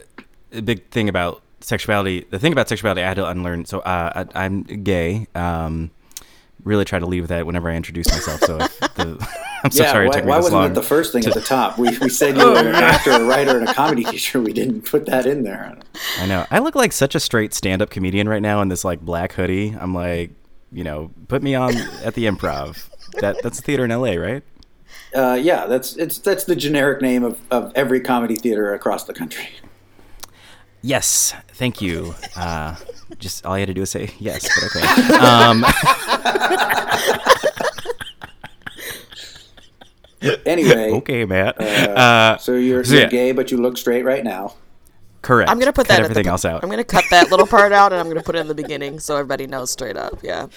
a 0.53 0.62
big 0.62 0.89
thing 0.91 1.09
about 1.09 1.43
sexuality. 1.61 2.26
The 2.31 2.38
thing 2.38 2.52
about 2.52 2.69
sexuality, 2.69 3.02
I 3.02 3.09
had 3.09 3.17
to 3.17 3.26
unlearn. 3.26 3.64
So 3.64 3.81
uh, 3.81 4.25
I, 4.35 4.45
I'm 4.45 4.62
gay. 4.62 5.26
Um, 5.35 5.90
really 6.64 6.85
try 6.85 6.99
to 6.99 7.07
leave 7.07 7.29
that 7.29 7.47
whenever 7.47 7.71
I 7.71 7.75
introduce 7.75 8.11
myself. 8.11 8.40
So 8.40 8.59
the, 8.59 9.26
I'm 9.64 9.71
so 9.71 9.83
yeah, 9.83 9.93
sorry 9.93 10.07
it 10.07 10.09
why, 10.09 10.14
took 10.17 10.25
me 10.25 10.31
why 10.31 10.37
this 10.37 10.45
wasn't 10.45 10.61
long. 10.62 10.71
it 10.71 10.75
the 10.75 10.83
first 10.83 11.12
thing 11.12 11.25
at 11.26 11.35
the 11.35 11.40
top? 11.40 11.79
We, 11.79 11.97
we 11.99 12.09
said 12.09 12.37
you 12.37 12.47
were 12.50 12.59
an 12.59 12.75
actor, 12.75 13.11
a 13.12 13.25
writer, 13.25 13.59
and 13.59 13.69
a 13.69 13.75
comedy 13.75 14.05
teacher. 14.05 14.40
We 14.40 14.52
didn't 14.52 14.83
put 14.83 15.07
that 15.07 15.26
in 15.26 15.43
there. 15.43 15.76
I 16.19 16.26
know. 16.26 16.47
I 16.50 16.59
look 16.59 16.75
like 16.75 16.93
such 16.93 17.14
a 17.14 17.21
straight 17.21 17.55
stand-up 17.55 17.90
comedian 17.90 18.29
right 18.29 18.43
now 18.43 18.62
in 18.62 18.69
this 18.69 18.85
like 18.85 19.00
black 19.00 19.33
hoodie. 19.33 19.76
I'm 19.79 19.95
like, 19.95 20.31
you 20.73 20.85
know, 20.85 21.11
put 21.29 21.43
me 21.43 21.55
on 21.55 21.76
at 22.05 22.14
the 22.14 22.26
Improv. 22.26 22.88
That 23.21 23.43
that's 23.43 23.59
a 23.59 23.62
theater 23.62 23.85
in 23.85 23.90
LA, 23.90 24.12
right? 24.12 24.43
Uh, 25.14 25.38
yeah, 25.40 25.67
that's 25.67 25.97
it's 25.97 26.19
that's 26.19 26.45
the 26.45 26.55
generic 26.55 27.02
name 27.02 27.25
of, 27.25 27.40
of 27.50 27.73
every 27.75 28.00
comedy 28.00 28.37
theater 28.37 28.73
across 28.73 29.05
the 29.05 29.12
country. 29.12 29.49
Yes, 30.83 31.35
thank 31.55 31.81
you. 31.83 32.15
Uh, 32.37 32.75
just 33.19 33.45
all 33.45 33.57
you 33.59 33.63
had 33.63 33.67
to 33.67 33.75
do 33.75 33.81
was 33.83 33.91
say 33.91 34.09
yes, 34.19 34.49
but 34.49 34.65
okay. 34.77 35.15
Um, 35.19 35.65
Anyway, 40.45 40.91
okay, 40.93 41.25
Matt. 41.25 41.59
Uh, 41.59 42.37
so 42.37 42.55
you're, 42.55 42.85
so 42.85 42.93
you're 42.93 43.03
yeah. 43.05 43.09
gay, 43.09 43.33
but 43.33 43.51
you 43.51 43.57
look 43.57 43.79
straight 43.79 44.05
right 44.05 44.23
now. 44.23 44.55
correct. 45.23 45.51
I'm 45.51 45.59
gonna 45.59 45.73
put 45.73 45.87
Cut 45.87 45.97
that 45.97 46.03
everything 46.05 46.25
the, 46.25 46.31
else 46.31 46.45
out. 46.45 46.63
I'm 46.63 46.69
gonna 46.69 46.85
cut 46.85 47.05
that 47.11 47.31
little 47.31 47.47
part 47.47 47.73
out 47.73 47.93
and 47.93 48.01
I'm 48.01 48.09
gonna 48.09 48.23
put 48.23 48.37
it 48.37 48.41
in 48.41 48.49
the 48.49 48.55
beginning 48.55 48.99
so 49.01 49.17
everybody 49.17 49.47
knows 49.47 49.71
straight 49.71 49.97
up. 49.97 50.19
Yeah. 50.23 50.49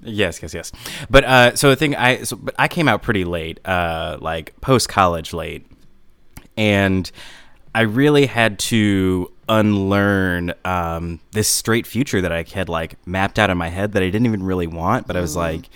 Yes, 0.00 0.42
yes, 0.42 0.52
yes. 0.54 0.72
But 1.08 1.24
uh, 1.24 1.54
so 1.54 1.70
the 1.70 1.76
thing 1.76 1.94
I 1.94 2.24
so, 2.24 2.34
but 2.34 2.54
I 2.58 2.66
came 2.66 2.88
out 2.88 3.02
pretty 3.02 3.24
late, 3.24 3.60
uh, 3.64 4.18
like 4.20 4.60
post 4.60 4.88
college 4.88 5.32
late, 5.32 5.64
and 6.56 7.08
I 7.74 7.82
really 7.82 8.26
had 8.26 8.58
to 8.58 9.32
unlearn 9.48 10.54
um, 10.64 11.20
this 11.32 11.48
straight 11.48 11.86
future 11.86 12.20
that 12.20 12.32
I 12.32 12.44
had 12.52 12.68
like 12.68 13.04
mapped 13.06 13.38
out 13.38 13.50
in 13.50 13.58
my 13.58 13.68
head 13.68 13.92
that 13.92 14.02
I 14.02 14.06
didn't 14.06 14.26
even 14.26 14.42
really 14.42 14.66
want. 14.66 15.06
But 15.06 15.16
I 15.16 15.20
was 15.20 15.36
like, 15.36 15.68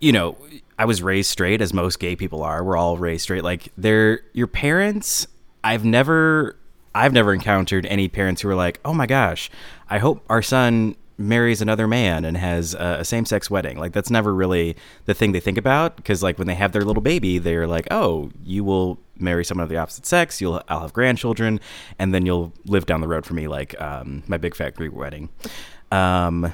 you 0.00 0.12
know, 0.12 0.36
I 0.78 0.86
was 0.86 1.02
raised 1.02 1.30
straight, 1.30 1.60
as 1.60 1.74
most 1.74 1.98
gay 1.98 2.16
people 2.16 2.42
are. 2.42 2.64
We're 2.64 2.76
all 2.76 2.96
raised 2.96 3.24
straight. 3.24 3.44
Like 3.44 3.68
they're 3.76 4.20
your 4.32 4.46
parents. 4.46 5.26
I've 5.62 5.84
never, 5.84 6.56
I've 6.94 7.12
never 7.12 7.34
encountered 7.34 7.84
any 7.86 8.08
parents 8.08 8.40
who 8.40 8.48
were 8.48 8.54
like, 8.54 8.80
oh 8.82 8.94
my 8.94 9.06
gosh, 9.06 9.50
I 9.90 9.98
hope 9.98 10.24
our 10.30 10.40
son 10.40 10.96
marries 11.18 11.60
another 11.60 11.86
man 11.86 12.24
and 12.24 12.34
has 12.38 12.72
a, 12.72 12.96
a 13.00 13.04
same-sex 13.04 13.50
wedding. 13.50 13.78
Like 13.78 13.92
that's 13.92 14.10
never 14.10 14.34
really 14.34 14.74
the 15.04 15.12
thing 15.12 15.32
they 15.32 15.40
think 15.40 15.58
about 15.58 15.96
because 15.96 16.22
like 16.22 16.38
when 16.38 16.46
they 16.46 16.54
have 16.54 16.72
their 16.72 16.80
little 16.80 17.02
baby, 17.02 17.36
they're 17.36 17.66
like, 17.66 17.86
oh, 17.90 18.30
you 18.42 18.64
will 18.64 18.98
marry 19.20 19.44
someone 19.44 19.62
of 19.62 19.68
the 19.68 19.76
opposite 19.76 20.06
sex. 20.06 20.40
You'll, 20.40 20.62
I'll 20.68 20.80
have 20.80 20.92
grandchildren, 20.92 21.60
and 21.98 22.14
then 22.14 22.26
you'll 22.26 22.52
live 22.66 22.86
down 22.86 23.00
the 23.00 23.08
road 23.08 23.26
for 23.26 23.34
me, 23.34 23.48
like 23.48 23.80
um, 23.80 24.22
my 24.26 24.36
big 24.36 24.54
fat 24.54 24.74
Greek 24.74 24.92
wedding. 24.92 25.28
Um, 25.92 26.52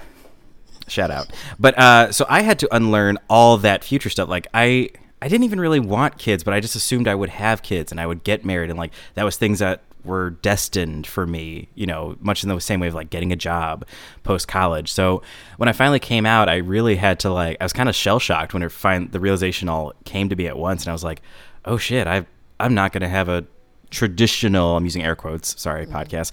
shout 0.89 1.11
out 1.11 1.31
but 1.59 1.77
uh 1.79 2.13
so 2.13 2.25
i 2.29 2.43
had 2.43 2.59
to 2.59 2.75
unlearn 2.75 3.19
all 3.29 3.57
that 3.57 3.83
future 3.83 4.09
stuff 4.09 4.29
like 4.29 4.47
i 4.55 4.89
i 5.21 5.29
didn't 5.29 5.45
even 5.45 5.61
really 5.61 5.81
want 5.81 6.19
kids 6.19 6.45
but 6.45 6.55
i 6.55 6.61
just 6.61 6.77
assumed 6.77 7.09
i 7.09 7.15
would 7.15 7.29
have 7.29 7.63
kids 7.63 7.91
and 7.91 8.01
i 8.01 8.07
would 8.07 8.23
get 8.25 8.45
married 8.45 8.71
and 8.71 8.79
like 8.79 8.93
that 9.15 9.25
was 9.25 9.37
things 9.37 9.59
that 9.59 9.83
were 10.05 10.31
destined 10.31 11.05
for 11.07 11.27
me 11.27 11.69
you 11.75 11.87
know 11.87 12.17
much 12.21 12.45
in 12.45 12.49
the 12.49 12.61
same 12.61 12.79
way 12.79 12.87
of 12.87 12.95
like 12.95 13.11
getting 13.11 13.33
a 13.33 13.37
job 13.37 13.85
post 14.23 14.47
college 14.47 14.93
so 14.93 15.21
when 15.57 15.69
i 15.69 15.73
finally 15.73 15.99
came 15.99 16.25
out 16.25 16.49
i 16.49 16.57
really 16.57 16.95
had 16.95 17.19
to 17.19 17.31
like 17.31 17.57
i 17.61 17.65
was 17.65 17.73
kind 17.73 17.89
of 17.89 17.95
shell 17.95 18.21
shocked 18.21 18.55
when 18.55 18.63
it 18.63 18.71
find 18.71 19.11
the 19.11 19.19
realization 19.19 19.69
all 19.69 19.93
came 20.05 20.29
to 20.29 20.37
me 20.37 20.47
at 20.47 20.57
once 20.57 20.85
and 20.85 20.91
i 20.91 20.93
was 20.93 21.03
like 21.03 21.21
oh 21.65 21.77
shit 21.77 22.07
i 22.07 22.25
i'm 22.61 22.75
not 22.75 22.93
going 22.93 23.03
to 23.03 23.09
have 23.09 23.29
a 23.29 23.45
traditional 23.91 24.77
i'm 24.77 24.85
using 24.85 25.05
air 25.05 25.15
quotes 25.15 25.61
sorry 25.61 25.87
podcast 25.87 26.33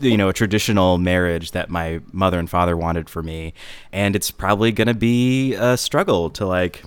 you 0.00 0.16
know 0.16 0.28
a 0.28 0.32
traditional 0.32 0.98
marriage 0.98 1.50
that 1.50 1.68
my 1.70 2.00
mother 2.12 2.38
and 2.38 2.48
father 2.48 2.76
wanted 2.76 3.08
for 3.08 3.22
me. 3.22 3.54
And 3.92 4.14
it's 4.14 4.30
probably 4.30 4.72
going 4.72 4.88
to 4.88 4.94
be 4.94 5.54
a 5.54 5.76
struggle 5.76 6.30
to 6.30 6.46
like 6.46 6.84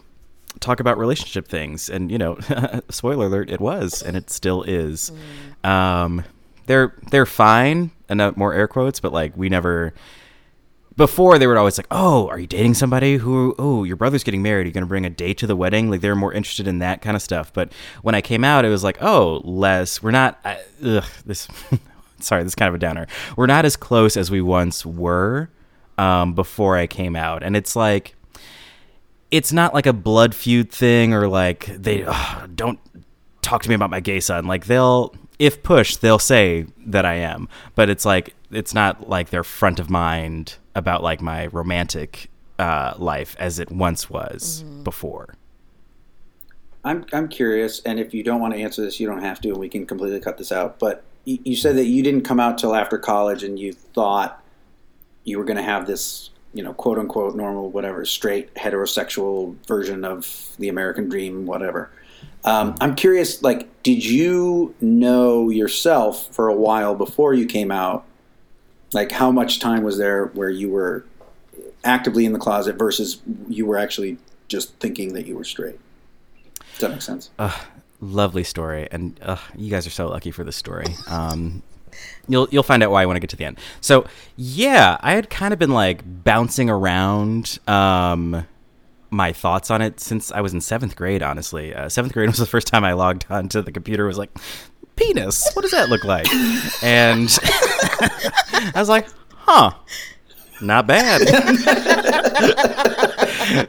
talk 0.60 0.80
about 0.80 0.98
relationship 0.98 1.48
things. 1.48 1.90
And 1.90 2.12
you 2.12 2.18
know 2.18 2.38
spoiler 2.90 3.28
alert 3.28 3.50
it 3.50 3.60
was 3.60 4.02
and 4.02 4.16
it 4.16 4.30
still 4.30 4.64
is. 4.64 5.12
Um 5.64 6.24
they're 6.66 6.94
they're 7.12 7.26
fine 7.26 7.92
and 8.10 8.20
uh, 8.20 8.34
more 8.36 8.54
air 8.54 8.68
quotes 8.68 9.00
but 9.00 9.14
like 9.14 9.36
we 9.38 9.48
never 9.48 9.94
before 10.98 11.38
they 11.38 11.48
were 11.48 11.58
always 11.58 11.78
like, 11.78 11.88
"Oh, 11.92 12.28
are 12.28 12.40
you 12.40 12.48
dating 12.48 12.74
somebody 12.74 13.18
who? 13.18 13.56
Oh, 13.58 13.84
your 13.84 13.96
brother's 13.96 14.24
getting 14.24 14.42
married. 14.42 14.64
Are 14.64 14.68
you 14.68 14.74
going 14.74 14.82
to 14.82 14.88
bring 14.88 15.06
a 15.06 15.10
date 15.10 15.38
to 15.38 15.48
the 15.48 15.56
wedding?" 15.56 15.90
Like 15.90 16.02
they're 16.02 16.16
more 16.16 16.34
interested 16.34 16.68
in 16.68 16.80
that 16.80 17.02
kind 17.02 17.16
of 17.16 17.22
stuff. 17.22 17.54
But 17.54 17.72
when 18.02 18.16
I 18.16 18.22
came 18.22 18.44
out, 18.44 18.66
it 18.66 18.70
was 18.70 18.84
like, 18.84 19.02
"Oh, 19.02 19.42
less. 19.46 20.02
We're 20.02 20.12
not. 20.12 20.40
I, 20.44 20.60
ugh, 20.84 21.06
this. 21.26 21.48
sorry, 22.20 22.44
this 22.44 22.52
is 22.52 22.56
kind 22.56 22.68
of 22.68 22.76
a 22.76 22.80
downer. 22.80 23.08
We're 23.36 23.46
not 23.46 23.64
as 23.64 23.76
close 23.76 24.18
as 24.18 24.32
we 24.32 24.42
once 24.42 24.86
were 24.86 25.50
um, 26.00 26.34
before 26.34 26.76
I 26.76 26.88
came 26.88 27.16
out." 27.16 27.44
And 27.44 27.56
it's 27.56 27.76
like, 27.76 28.16
it's 29.30 29.54
not 29.54 29.76
like 29.76 29.86
a 29.86 29.94
blood 29.94 30.34
feud 30.34 30.72
thing 30.72 31.14
or 31.14 31.28
like 31.28 31.68
they 31.68 32.04
ugh, 32.06 32.52
don't 32.56 32.80
talk 33.44 33.62
to 33.64 33.70
me 33.70 33.76
about 33.76 33.92
my 33.92 34.00
gay 34.00 34.20
son. 34.20 34.46
Like 34.46 34.66
they'll, 34.66 35.14
if 35.38 35.62
pushed, 35.62 36.02
they'll 36.02 36.18
say 36.18 36.66
that 36.88 37.06
I 37.06 37.16
am, 37.16 37.48
but 37.76 37.88
it's 37.88 38.04
like 38.04 38.34
it's 38.50 38.74
not 38.74 39.08
like 39.08 39.30
they're 39.30 39.44
front 39.44 39.80
of 39.80 39.92
mind 39.92 40.56
about 40.78 41.02
like 41.02 41.22
my 41.22 41.48
romantic 41.48 42.30
uh, 42.60 42.94
life 42.98 43.36
as 43.40 43.60
it 43.60 43.72
once 43.72 44.10
was 44.10 44.64
before. 44.84 45.34
I'm 46.86 47.06
I'm 47.12 47.28
curious, 47.28 47.82
and 47.82 48.00
if 48.00 48.14
you 48.14 48.24
don't 48.24 48.40
want 48.40 48.54
to 48.54 48.60
answer 48.62 48.82
this, 48.82 49.00
you 49.00 49.08
don't 49.08 49.22
have 49.22 49.42
to, 49.42 49.50
and 49.50 49.58
we 49.58 49.68
can 49.68 49.86
completely 49.86 50.20
cut 50.22 50.38
this 50.38 50.52
out. 50.52 50.80
But 50.80 51.04
you, 51.26 51.40
you 51.44 51.56
said 51.56 51.76
that 51.76 51.86
you 51.86 52.02
didn't 52.04 52.22
come 52.22 52.40
out 52.40 52.58
till 52.58 52.76
after 52.76 52.98
college, 52.98 53.44
and 53.44 53.60
you 53.60 53.74
thought 53.74 54.42
you 55.26 55.38
were 55.38 55.44
going 55.44 55.58
to 55.58 55.64
have 55.64 55.88
this, 55.88 56.30
you 56.54 56.64
know, 56.64 56.74
quote 56.74 56.98
unquote 56.98 57.36
normal, 57.36 57.70
whatever, 57.72 58.06
straight 58.06 58.54
heterosexual 58.56 59.56
version 59.66 60.06
of 60.06 60.56
the 60.60 60.70
American 60.70 61.10
dream, 61.10 61.46
whatever. 61.46 61.90
Um, 62.46 62.76
I'm 62.80 62.96
curious, 62.96 63.42
like, 63.44 63.68
did 63.84 64.06
you 64.06 64.74
know 64.80 65.50
yourself 65.50 66.34
for 66.34 66.48
a 66.48 66.56
while 66.56 66.96
before 66.96 67.34
you 67.34 67.46
came 67.46 67.72
out? 67.72 68.06
Like, 68.94 69.12
how 69.12 69.32
much 69.32 69.60
time 69.60 69.84
was 69.84 69.98
there 69.98 70.28
where 70.28 70.50
you 70.50 70.70
were 70.70 71.06
actively 71.84 72.26
in 72.26 72.34
the 72.34 72.40
closet 72.40 72.78
versus 72.78 73.22
you 73.48 73.66
were 73.66 73.78
actually 73.78 74.18
just 74.48 74.74
thinking 74.80 75.14
that 75.14 75.26
you 75.26 75.36
were 75.36 75.44
straight? 75.44 75.80
Does 76.74 76.80
that 76.80 76.92
make 76.92 77.02
sense? 77.02 77.32
Lovely 78.00 78.44
story, 78.44 78.88
and 78.92 79.20
uh, 79.24 79.38
you 79.56 79.72
guys 79.72 79.88
are 79.88 79.92
so 79.92 80.08
lucky 80.08 80.30
for 80.30 80.44
this 80.44 80.56
story. 80.56 80.86
Um, 81.08 81.64
you'll 82.28 82.48
you'll 82.52 82.62
find 82.62 82.84
out 82.84 82.92
why 82.92 83.06
when 83.06 83.18
I 83.18 83.20
get 83.20 83.32
to 83.32 83.36
the 83.36 83.46
end. 83.46 83.58
So 83.82 84.06
yeah, 84.36 84.98
I 85.02 85.14
had 85.14 85.32
kind 85.32 85.52
of 85.52 85.58
been 85.60 85.72
like 85.72 86.04
bouncing 86.06 86.70
around 86.70 87.58
um, 87.68 88.46
my 89.10 89.34
thoughts 89.34 89.72
on 89.72 89.82
it 89.82 90.00
since 90.00 90.32
I 90.32 90.42
was 90.42 90.54
in 90.54 90.62
seventh 90.62 90.96
grade. 90.96 91.24
Honestly, 91.24 91.74
uh, 91.74 91.90
seventh 91.90 92.14
grade 92.14 92.30
was 92.30 92.38
the 92.38 92.46
first 92.46 92.68
time 92.68 92.84
I 92.84 92.94
logged 92.94 93.26
onto 93.30 93.62
the 93.62 93.72
computer. 93.72 94.06
Was 94.06 94.18
like, 94.18 94.38
penis. 94.98 95.50
What 95.54 95.62
does 95.62 95.72
that 95.72 95.90
look 95.90 96.04
like? 96.04 96.28
and 96.84 97.30
I 98.76 98.76
was 98.76 98.90
like, 98.90 99.08
huh, 99.36 99.72
not 100.62 100.88
bad. 100.88 101.22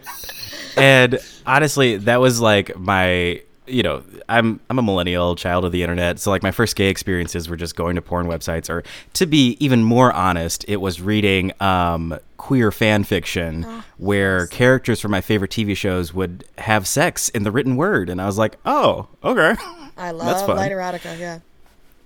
and 0.76 1.18
honestly, 1.46 1.96
that 1.98 2.20
was 2.20 2.40
like 2.40 2.76
my 2.76 3.42
you 3.68 3.82
know, 3.82 4.02
I'm 4.28 4.60
I'm 4.70 4.78
a 4.78 4.82
millennial 4.82 5.36
child 5.36 5.64
of 5.64 5.72
the 5.72 5.82
internet, 5.82 6.18
so 6.18 6.30
like 6.30 6.42
my 6.42 6.50
first 6.50 6.74
gay 6.76 6.88
experiences 6.88 7.48
were 7.48 7.56
just 7.56 7.76
going 7.76 7.96
to 7.96 8.02
porn 8.02 8.26
websites, 8.26 8.68
or 8.70 8.82
to 9.14 9.26
be 9.26 9.56
even 9.60 9.82
more 9.82 10.12
honest, 10.12 10.64
it 10.68 10.76
was 10.78 11.00
reading 11.00 11.52
um, 11.60 12.18
queer 12.36 12.70
fan 12.72 13.04
fiction 13.04 13.64
where 13.98 14.46
characters 14.48 15.00
from 15.00 15.10
my 15.10 15.20
favorite 15.20 15.50
TV 15.50 15.76
shows 15.76 16.14
would 16.14 16.44
have 16.58 16.86
sex 16.86 17.28
in 17.30 17.42
the 17.42 17.50
written 17.50 17.76
word, 17.76 18.08
and 18.08 18.20
I 18.20 18.26
was 18.26 18.38
like, 18.38 18.56
oh, 18.64 19.08
okay, 19.22 19.54
I 19.96 20.12
That's 20.12 20.14
love 20.14 20.46
fun. 20.46 20.56
light 20.56 20.72
erotica. 20.72 21.18
Yeah. 21.18 21.40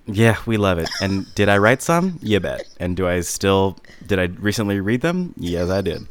yeah, 0.07 0.37
we 0.47 0.57
love 0.57 0.78
it. 0.78 0.88
And 1.00 1.33
did 1.35 1.49
I 1.49 1.59
write 1.59 1.81
some? 1.83 2.19
You 2.23 2.40
bet. 2.40 2.64
And 2.81 2.97
do 2.97 3.07
I 3.07 3.21
still? 3.21 3.78
Did 4.07 4.19
I 4.19 4.25
recently 4.25 4.81
read 4.81 5.00
them? 5.00 5.33
Yes, 5.37 5.71
I 5.71 5.81
did. 5.81 6.07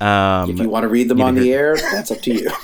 Um, 0.00 0.50
If 0.50 0.58
you 0.58 0.68
want 0.68 0.82
to 0.84 0.88
read 0.88 1.08
them 1.08 1.18
you 1.18 1.24
on 1.24 1.36
hear- 1.36 1.42
the 1.44 1.52
air, 1.54 1.76
that's 1.92 2.10
up 2.10 2.20
to 2.22 2.34
you. 2.34 2.50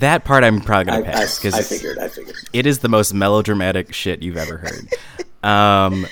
that 0.00 0.24
part 0.24 0.44
I'm 0.44 0.60
probably 0.60 0.90
gonna 0.92 1.06
I, 1.06 1.12
pass 1.12 1.38
because 1.38 1.54
I 1.54 1.62
figured. 1.62 1.98
I 1.98 2.08
figured. 2.08 2.36
it 2.52 2.66
is 2.66 2.80
the 2.80 2.88
most 2.88 3.14
melodramatic 3.14 3.92
shit 3.92 4.22
you've 4.22 4.36
ever 4.36 4.58
heard. 4.58 4.88
um, 5.48 6.06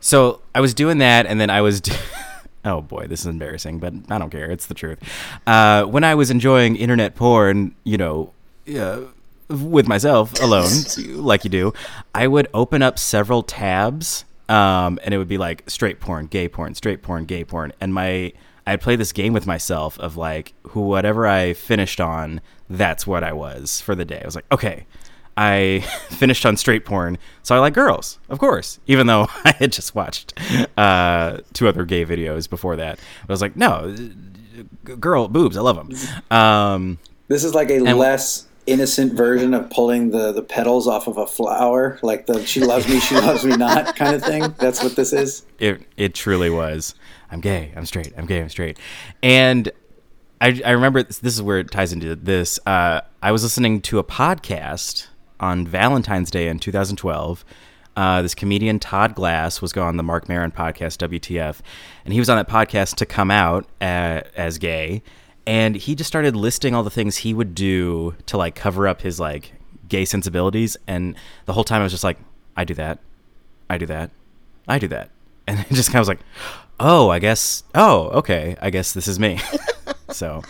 so 0.00 0.40
I 0.54 0.60
was 0.60 0.74
doing 0.74 0.98
that, 0.98 1.26
and 1.26 1.40
then 1.40 1.50
I 1.50 1.60
was. 1.60 1.80
d 1.80 1.92
oh 2.64 2.80
boy, 2.80 3.06
this 3.06 3.20
is 3.20 3.26
embarrassing, 3.26 3.78
but 3.78 3.94
I 4.10 4.18
don't 4.18 4.30
care. 4.30 4.50
It's 4.50 4.66
the 4.66 4.74
truth. 4.74 4.98
Uh, 5.46 5.84
when 5.84 6.04
I 6.04 6.14
was 6.14 6.30
enjoying 6.30 6.76
internet 6.76 7.14
porn, 7.14 7.74
you 7.84 7.96
know, 7.96 8.32
uh, 8.76 9.02
with 9.48 9.88
myself 9.88 10.32
alone, 10.42 10.70
like 11.14 11.44
you 11.44 11.50
do, 11.50 11.72
I 12.14 12.26
would 12.26 12.48
open 12.54 12.82
up 12.82 12.98
several 12.98 13.42
tabs, 13.42 14.24
um, 14.48 14.98
and 15.04 15.14
it 15.14 15.18
would 15.18 15.28
be 15.28 15.38
like 15.38 15.68
straight 15.68 16.00
porn, 16.00 16.26
gay 16.26 16.48
porn, 16.48 16.74
straight 16.74 17.02
porn, 17.02 17.24
gay 17.24 17.44
porn, 17.44 17.72
and 17.80 17.94
my 17.94 18.32
I'd 18.66 18.80
play 18.80 18.96
this 18.96 19.12
game 19.12 19.32
with 19.32 19.46
myself 19.46 19.98
of 19.98 20.16
like 20.16 20.54
who 20.68 20.82
whatever 20.82 21.26
I 21.26 21.52
finished 21.52 22.00
on, 22.00 22.40
that's 22.70 23.06
what 23.06 23.24
I 23.24 23.32
was 23.32 23.80
for 23.80 23.94
the 23.94 24.04
day. 24.04 24.20
I 24.22 24.24
was 24.24 24.34
like, 24.36 24.46
okay, 24.52 24.86
I 25.36 25.80
finished 26.10 26.46
on 26.46 26.56
straight 26.56 26.84
porn, 26.84 27.18
so 27.42 27.54
I 27.56 27.58
like 27.58 27.74
girls, 27.74 28.18
of 28.28 28.38
course, 28.38 28.78
even 28.86 29.06
though 29.08 29.26
I 29.44 29.52
had 29.58 29.72
just 29.72 29.94
watched 29.94 30.32
uh, 30.78 31.38
two 31.54 31.68
other 31.68 31.84
gay 31.84 32.04
videos 32.04 32.48
before 32.48 32.76
that. 32.76 32.98
But 33.26 33.30
I 33.30 33.32
was 33.32 33.40
like, 33.42 33.56
no, 33.56 33.94
girl 34.84 35.28
boobs, 35.28 35.56
I 35.56 35.60
love 35.60 35.76
them. 35.76 36.36
Um, 36.36 36.98
This 37.28 37.44
is 37.44 37.54
like 37.54 37.70
a 37.70 37.76
And- 37.84 37.98
less 37.98 38.46
innocent 38.66 39.12
version 39.14 39.54
of 39.54 39.68
pulling 39.70 40.10
the, 40.12 40.30
the 40.30 40.42
petals 40.42 40.86
off 40.86 41.08
of 41.08 41.16
a 41.16 41.26
flower, 41.26 41.98
like 42.02 42.26
the 42.26 42.46
"she 42.46 42.60
loves 42.60 42.86
me, 42.88 43.00
she 43.00 43.16
loves 43.16 43.44
me 43.44 43.56
not" 43.56 43.96
kind 43.96 44.14
of 44.14 44.22
thing. 44.22 44.54
That's 44.58 44.84
what 44.84 44.94
this 44.94 45.12
is. 45.12 45.44
it 45.58 45.82
it 45.96 46.14
truly 46.14 46.48
was. 46.48 46.94
I'm 47.32 47.40
gay. 47.40 47.72
I'm 47.74 47.86
straight. 47.86 48.12
I'm 48.16 48.26
gay. 48.26 48.40
I'm 48.40 48.50
straight. 48.50 48.78
And 49.22 49.72
I 50.40 50.60
I 50.64 50.70
remember 50.72 51.02
this, 51.02 51.18
this 51.18 51.34
is 51.34 51.40
where 51.40 51.58
it 51.58 51.70
ties 51.70 51.92
into 51.92 52.14
this. 52.14 52.60
Uh, 52.66 53.00
I 53.22 53.32
was 53.32 53.42
listening 53.42 53.80
to 53.82 53.98
a 53.98 54.04
podcast 54.04 55.06
on 55.40 55.66
Valentine's 55.66 56.30
Day 56.30 56.48
in 56.48 56.58
2012. 56.58 57.44
Uh, 57.96 58.22
this 58.22 58.34
comedian 58.34 58.78
Todd 58.78 59.14
Glass 59.14 59.62
was 59.62 59.72
going 59.72 59.88
on 59.88 59.96
the 59.96 60.02
Marc 60.02 60.28
Maron 60.28 60.50
podcast 60.50 60.98
WTF, 61.08 61.60
and 62.04 62.12
he 62.12 62.18
was 62.18 62.28
on 62.28 62.36
that 62.36 62.48
podcast 62.48 62.96
to 62.96 63.06
come 63.06 63.30
out 63.30 63.66
uh, 63.80 64.20
as 64.36 64.58
gay, 64.58 65.02
and 65.46 65.74
he 65.74 65.94
just 65.94 66.08
started 66.08 66.36
listing 66.36 66.74
all 66.74 66.82
the 66.82 66.90
things 66.90 67.18
he 67.18 67.32
would 67.32 67.54
do 67.54 68.14
to 68.26 68.36
like 68.36 68.54
cover 68.54 68.86
up 68.86 69.02
his 69.02 69.18
like 69.18 69.54
gay 69.88 70.04
sensibilities, 70.04 70.76
and 70.86 71.16
the 71.46 71.54
whole 71.54 71.64
time 71.64 71.80
I 71.80 71.84
was 71.84 71.92
just 71.92 72.04
like, 72.04 72.18
I 72.56 72.64
do 72.64 72.74
that, 72.74 72.98
I 73.70 73.78
do 73.78 73.86
that, 73.86 74.10
I 74.68 74.78
do 74.78 74.88
that. 74.88 75.10
And 75.46 75.60
it 75.70 75.72
just 75.72 75.90
kind 75.90 75.96
of 75.96 76.02
was 76.02 76.08
like, 76.08 76.20
oh, 76.82 77.08
I 77.10 77.18
guess, 77.18 77.62
oh, 77.74 78.08
okay, 78.18 78.56
I 78.60 78.70
guess 78.70 78.92
this 78.92 79.08
is 79.08 79.18
me. 79.18 79.38
so 80.10 80.42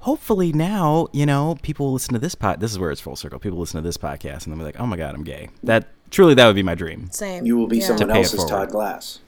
hopefully 0.00 0.52
now, 0.52 1.08
you 1.12 1.26
know, 1.26 1.56
people 1.62 1.92
listen 1.92 2.12
to 2.14 2.18
this 2.20 2.34
pod. 2.34 2.60
This 2.60 2.70
is 2.72 2.78
where 2.78 2.90
it's 2.90 3.00
full 3.00 3.16
circle. 3.16 3.38
People 3.38 3.58
listen 3.58 3.80
to 3.82 3.86
this 3.86 3.96
podcast 3.96 4.44
and 4.44 4.52
they'll 4.52 4.58
be 4.58 4.64
like, 4.64 4.80
oh 4.80 4.86
my 4.86 4.96
God, 4.96 5.14
I'm 5.14 5.24
gay. 5.24 5.48
That 5.62 5.88
truly, 6.10 6.34
that 6.34 6.46
would 6.46 6.56
be 6.56 6.62
my 6.62 6.74
dream. 6.74 7.10
Same. 7.12 7.46
You 7.46 7.56
will 7.56 7.66
be 7.66 7.78
Yeah. 7.78 7.86
someone 7.86 8.08
To 8.08 8.12
pay 8.14 8.18
else's. 8.20 8.44
Todd 8.44 8.70
Glass. 8.70 9.20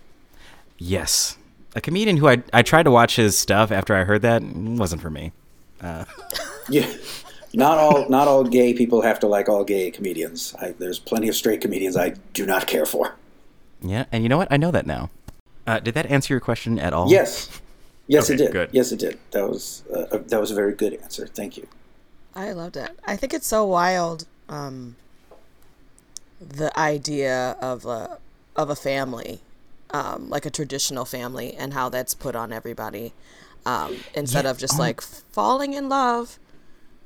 Yes. 0.79 1.37
A 1.75 1.81
comedian 1.81 2.17
who 2.19 2.29
I, 2.29 2.43
I 2.53 2.63
tried 2.63 2.83
to 2.85 2.91
watch 2.91 3.17
his 3.17 3.39
stuff 3.39 3.71
after 3.73 3.95
I 3.95 4.05
heard 4.05 4.23
that 4.23 4.43
wasn't 4.43 5.01
for 5.03 5.11
me. 5.11 5.33
Uh. 5.81 6.05
Yeah. 6.69 6.91
Not 7.55 7.77
all 7.79 8.09
not 8.09 8.29
all 8.29 8.45
gay 8.45 8.73
people 8.73 9.03
have 9.03 9.19
to 9.21 9.27
like 9.27 9.49
all 9.49 9.65
gay 9.65 9.91
comedians. 9.91 10.55
I, 10.61 10.71
there's 10.79 10.99
plenty 11.01 11.29
of 11.29 11.35
straight 11.35 11.61
comedians 11.61 11.97
I 11.97 12.11
do 12.33 12.47
not 12.47 12.69
care 12.69 12.87
for. 12.87 13.17
Yeah. 13.83 14.05
And 14.13 14.23
you 14.23 14.29
know 14.29 14.39
what? 14.39 14.47
I 14.51 14.57
know 14.59 14.71
that 14.71 14.87
now. 14.87 15.11
Uh, 15.67 15.79
did 15.81 15.95
that 15.95 16.07
answer 16.07 16.35
your 16.35 16.41
question 16.41 16.79
at 16.79 16.93
all? 16.93 17.11
Yes, 17.11 17.61
yes, 18.07 18.25
Okay, 18.25 18.35
it 18.35 18.37
did. 18.39 18.53
good. 18.53 18.69
Yes, 18.73 18.93
it 18.93 18.99
did. 18.99 19.19
That 19.31 19.49
was 19.49 19.83
uh, 19.95 20.19
that 20.27 20.41
was 20.41 20.51
a 20.51 20.55
very 20.55 20.75
good 20.75 20.95
answer. 20.95 21.27
Thank 21.27 21.57
you. 21.57 21.69
I 22.35 22.53
loved 22.53 22.77
it. 22.77 22.99
I 23.05 23.17
think 23.17 23.33
it's 23.35 23.47
so 23.47 23.65
wild. 23.65 24.27
Um, 24.49 24.97
the 26.41 26.77
idea 26.79 27.57
of 27.61 27.85
a 27.87 28.19
of 28.57 28.71
a 28.71 28.77
family, 28.77 29.41
um, 29.93 30.29
like 30.29 30.45
a 30.47 30.51
traditional 30.51 31.05
family, 31.05 31.55
and 31.55 31.75
how 31.75 31.89
that's 31.89 32.15
put 32.15 32.35
on 32.35 32.53
everybody, 32.53 33.13
um, 33.65 33.97
instead 34.15 34.45
Yeah, 34.45 34.51
of 34.51 34.59
just 34.59 34.75
oh. 34.75 34.79
like 34.83 35.01
falling 35.01 35.75
in 35.75 35.89
love. 35.89 36.39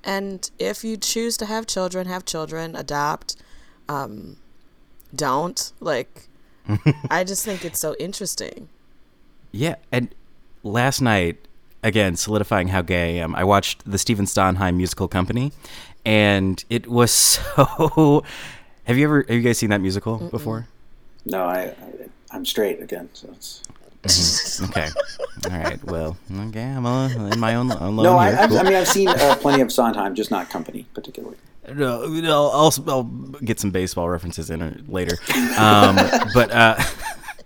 And 0.03 0.49
if 0.59 0.85
you 0.85 0.97
choose 0.97 1.37
to 1.39 1.47
have 1.47 1.67
children, 1.67 2.07
have 2.07 2.25
children, 2.25 2.75
adopt. 2.77 3.37
Um, 3.89 4.37
don't 5.15 5.73
like. 5.81 6.29
I 7.11 7.25
just 7.25 7.45
think 7.45 7.65
it's 7.65 7.79
so 7.79 7.95
interesting. 7.99 8.69
Yeah, 9.53 9.77
and 9.93 10.15
last 10.63 11.01
night, 11.01 11.39
again, 11.83 12.17
solidifying 12.17 12.69
how 12.69 12.83
gay 12.83 13.19
I 13.21 13.23
am, 13.25 13.35
I 13.35 13.45
watched 13.45 13.91
the 13.91 13.99
Stephen 13.99 14.27
Sondheim 14.27 14.77
musical 14.77 15.09
Company, 15.09 15.53
and 16.05 16.65
it 16.69 16.87
was 16.89 17.11
so. 17.57 18.25
Have 18.85 18.97
you 18.99 19.05
ever 19.05 19.25
have 19.29 19.37
you 19.37 19.43
guys 19.43 19.59
seen 19.59 19.71
that 19.71 19.81
musical 19.81 20.19
before? 20.31 20.69
No, 21.25 21.45
I, 21.45 21.61
I 21.63 21.75
I'm 22.31 22.45
straight 22.45 22.81
again, 22.83 23.09
so 23.13 23.29
it's. 23.33 23.63
Okay, 24.63 24.89
all 25.51 25.59
right. 25.59 25.83
Well, 25.85 26.17
okay, 26.33 26.63
I'm 26.63 26.87
uh, 26.87 27.09
in 27.09 27.41
my 27.41 27.57
own 27.57 27.73
own 27.73 27.97
No, 27.97 28.17
lane 28.17 28.35
I. 28.37 28.45
I, 28.45 28.47
Cool. 28.47 28.59
I 28.59 28.63
mean 28.63 28.75
I've 28.75 28.87
seen 28.87 29.09
uh, 29.09 29.37
plenty 29.41 29.63
of 29.63 29.73
Sondheim, 29.73 30.15
just 30.15 30.31
not 30.31 30.49
Company 30.49 30.87
particularly. 30.95 31.37
No, 31.69 32.51
I'll, 32.53 32.75
I'll 32.87 33.03
get 33.03 33.59
some 33.59 33.71
baseball 33.71 34.09
references 34.09 34.51
in 34.51 34.85
later. 34.89 35.17
Um, 35.59 35.97
but 36.35 36.51
uh, 36.51 36.83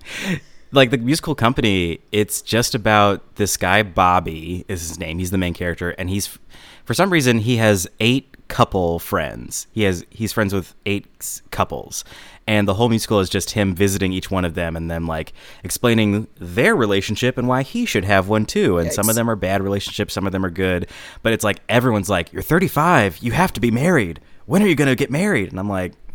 like 0.72 0.90
the 0.90 0.98
musical 0.98 1.34
company, 1.34 2.00
it's 2.12 2.42
just 2.42 2.74
about 2.74 3.36
this 3.36 3.56
guy 3.56 3.82
Bobby 3.82 4.64
is 4.68 4.88
his 4.88 4.98
name. 4.98 5.18
He's 5.18 5.30
the 5.30 5.38
main 5.38 5.54
character, 5.54 5.90
and 5.90 6.10
he's 6.10 6.38
for 6.84 6.94
some 6.94 7.10
reason 7.10 7.38
he 7.38 7.56
has 7.56 7.88
eight 8.00 8.29
couple 8.50 8.98
friends. 8.98 9.66
He 9.72 9.84
has 9.84 10.04
he's 10.10 10.32
friends 10.32 10.52
with 10.52 10.74
eight 10.84 11.40
couples, 11.50 12.04
and 12.46 12.68
the 12.68 12.74
whole 12.74 12.88
musical 12.88 13.20
is 13.20 13.30
just 13.30 13.52
him 13.52 13.74
visiting 13.74 14.12
each 14.12 14.30
one 14.30 14.44
of 14.44 14.54
them 14.54 14.76
and 14.76 14.90
then 14.90 15.06
like 15.06 15.32
explaining 15.64 16.26
their 16.38 16.74
relationship 16.76 17.38
and 17.38 17.48
why 17.48 17.62
he 17.62 17.86
should 17.86 18.04
have 18.04 18.28
one 18.28 18.44
too. 18.44 18.76
And 18.78 18.92
some 18.92 19.08
of 19.08 19.14
them 19.14 19.30
are 19.30 19.36
bad 19.36 19.62
relationships, 19.62 20.12
some 20.12 20.26
of 20.26 20.32
them 20.32 20.44
are 20.44 20.50
good, 20.50 20.88
but 21.22 21.32
it's 21.32 21.44
like 21.44 21.60
everyone's 21.68 22.10
like, 22.10 22.32
"You're 22.32 22.42
35, 22.42 23.18
you 23.18 23.32
have 23.32 23.52
to 23.54 23.60
be 23.60 23.70
married. 23.70 24.20
When 24.46 24.62
are 24.62 24.66
you 24.66 24.74
gonna 24.74 24.96
get 24.96 25.10
married?" 25.10 25.50
And 25.50 25.58
I'm 25.58 25.68
like. 25.68 25.92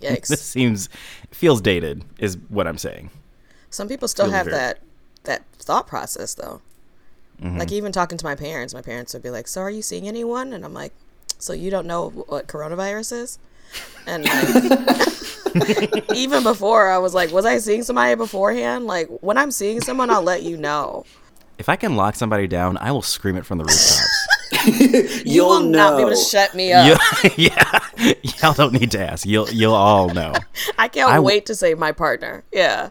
Yikes. 0.00 0.28
this 0.28 0.42
seems 0.42 0.88
feels 1.30 1.60
dated, 1.60 2.04
is 2.18 2.36
what 2.48 2.66
I'm 2.66 2.78
saying. 2.78 3.10
Some 3.70 3.88
people 3.88 4.06
still 4.08 4.26
Feels 4.26 4.34
have 4.34 4.46
very- 4.46 4.56
that 4.56 4.78
that 5.24 5.42
thought 5.58 5.86
process 5.86 6.34
though. 6.34 6.60
Mm-hmm. 7.42 7.58
Like 7.58 7.72
even 7.72 7.90
talking 7.90 8.18
to 8.18 8.24
my 8.24 8.34
parents, 8.34 8.72
my 8.74 8.82
parents 8.82 9.12
would 9.14 9.22
be 9.22 9.30
like, 9.30 9.48
"So 9.48 9.60
are 9.62 9.70
you 9.70 9.82
seeing 9.82 10.06
anyone?" 10.06 10.52
And 10.52 10.64
I'm 10.64 10.74
like, 10.74 10.92
"So 11.44 11.52
you 11.52 11.70
don't 11.70 11.86
know 11.86 12.10
what 12.10 12.46
coronavirus 12.48 13.12
is?" 13.22 13.38
And 14.06 14.24
like, 15.54 16.10
even 16.14 16.42
before, 16.42 16.88
I 16.90 16.98
was 16.98 17.14
like, 17.14 17.30
"Was 17.32 17.44
I 17.46 17.58
seeing 17.58 17.82
somebody 17.82 18.14
beforehand?" 18.14 18.86
Like 18.86 19.08
when 19.20 19.36
I'm 19.38 19.50
seeing 19.50 19.80
someone, 19.80 20.10
I'll 20.10 20.22
let 20.22 20.42
you 20.42 20.56
know. 20.56 21.04
If 21.58 21.68
I 21.68 21.76
can 21.76 21.94
lock 21.96 22.16
somebody 22.16 22.46
down, 22.48 22.76
I 22.78 22.90
will 22.90 23.02
scream 23.02 23.36
it 23.36 23.46
from 23.46 23.58
the 23.58 23.64
rooftops. 23.64 24.28
You 24.66 25.22
You'll 25.26 25.48
will 25.48 25.60
not 25.62 25.96
be 25.96 26.02
able 26.02 26.10
to 26.12 26.16
shut 26.16 26.54
me 26.54 26.72
up. 26.72 26.86
You- 27.24 27.30
yeah, 27.36 27.80
y'all 28.42 28.54
don't 28.54 28.72
need 28.72 28.90
to 28.92 29.00
ask. 29.00 29.26
You'll 29.26 29.50
you'll 29.50 29.74
all 29.74 30.08
know. 30.08 30.32
I 30.78 30.88
can't 30.88 31.10
I 31.10 31.14
w- 31.16 31.26
wait 31.26 31.46
to 31.46 31.54
say 31.54 31.74
my 31.74 31.92
partner. 31.92 32.44
Yeah. 32.52 32.88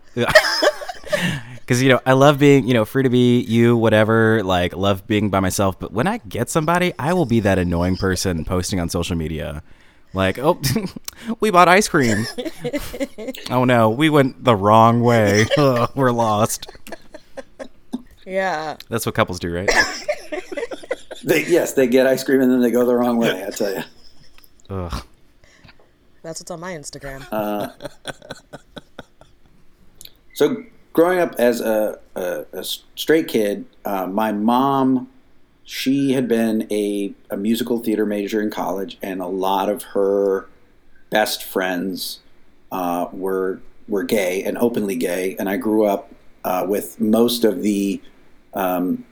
Because 1.64 1.82
you 1.82 1.90
know, 1.90 2.00
I 2.06 2.14
love 2.14 2.40
being 2.40 2.68
you 2.68 2.74
know 2.74 2.86
free 2.86 3.04
to 3.04 3.10
be 3.10 3.42
you, 3.42 3.76
whatever. 3.78 4.44
Like, 4.44 4.76
love 4.76 5.08
being 5.08 5.30
by 5.30 5.40
myself. 5.40 5.80
But 5.80 5.92
when 5.92 6.08
I 6.08 6.18
get 6.20 6.50
somebody, 6.50 6.94
I 7.00 7.14
will 7.14 7.26
be 7.26 7.40
that 7.42 7.58
annoying 7.58 7.98
person 7.98 8.46
posting 8.46 8.80
on 8.80 8.90
social 8.90 9.16
media, 9.16 9.64
like, 10.14 10.38
oh, 10.40 10.60
we 11.40 11.52
bought 11.52 11.68
ice 11.68 11.88
cream. 11.88 12.26
oh 13.50 13.66
no, 13.66 13.90
we 13.90 14.10
went 14.10 14.44
the 14.44 14.56
wrong 14.56 15.02
way. 15.02 15.46
Ugh, 15.58 15.90
we're 15.96 16.12
lost. 16.12 16.68
Yeah. 18.26 18.78
That's 18.90 19.06
what 19.06 19.16
couples 19.16 19.40
do, 19.40 19.54
right? 19.54 19.70
They, 21.26 21.46
yes, 21.46 21.74
they 21.74 21.88
get 21.88 22.08
ice 22.08 22.24
cream 22.24 22.42
and 22.42 22.52
then 22.52 22.62
they 22.62 22.72
go 22.72 22.86
the 22.86 22.96
wrong 22.96 23.18
way. 23.18 23.46
I 23.46 23.50
tell 23.50 23.74
you. 23.74 23.84
Ugh. 24.70 25.04
That's 26.22 26.40
what's 26.40 26.52
on 26.52 26.60
my 26.62 26.72
Instagram. 26.74 27.26
Uh, 27.32 27.70
So 30.34 30.64
growing 30.94 31.20
up 31.20 31.36
as 31.38 31.62
a, 31.62 32.00
a, 32.16 32.46
a 32.54 32.64
straight 32.64 33.28
kid, 33.28 33.66
uh, 33.86 34.08
my 34.08 34.32
mom, 34.32 35.10
she 35.64 36.14
had 36.14 36.28
been 36.28 36.68
a, 36.72 37.14
a 37.30 37.38
musical 37.38 37.80
theater 37.80 38.06
major 38.06 38.42
in 38.42 38.50
college, 38.50 38.98
and 39.02 39.22
a 39.22 39.28
lot 39.28 39.70
of 39.70 39.84
her 39.84 40.48
best 41.10 41.44
friends 41.44 42.20
uh, 42.72 43.08
were 43.12 43.60
were 43.88 44.04
gay 44.04 44.42
and 44.44 44.58
openly 44.58 44.96
gay. 44.96 45.36
And 45.38 45.50
I 45.50 45.58
grew 45.58 45.86
up 45.86 46.12
uh, 46.44 46.66
with 46.68 47.00
most 47.00 47.44
of 47.44 47.62
the 47.62 48.02
um, 48.54 49.06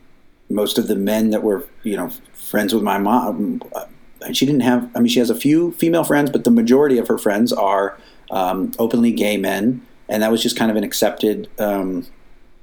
most 0.49 0.77
of 0.77 0.87
the 0.87 0.95
men 0.95 1.29
that 1.31 1.43
were 1.43 1.67
you 1.83 1.95
know 1.97 2.09
friends 2.33 2.73
with 2.73 2.83
my 2.83 2.97
mom. 2.97 3.61
uh, 3.75 3.85
And 4.21 4.35
she 4.35 4.45
didn't 4.45 4.61
have. 4.61 4.89
I 4.95 4.99
mean, 4.99 5.07
she 5.07 5.19
has 5.19 5.29
a 5.29 5.35
few 5.35 5.71
female 5.73 6.03
friends, 6.03 6.31
but 6.31 6.43
the 6.43 6.51
majority 6.51 6.97
of 6.97 7.07
her 7.07 7.17
friends 7.17 7.51
are 7.53 7.97
um, 8.29 8.71
openly 8.77 9.11
gay 9.11 9.37
men, 9.37 9.85
and 10.12 10.21
that 10.21 10.30
was 10.30 10.43
just 10.43 10.58
kind 10.58 10.69
of 10.69 10.78
an 10.78 10.84
accepted 10.84 11.50
um, 11.58 12.06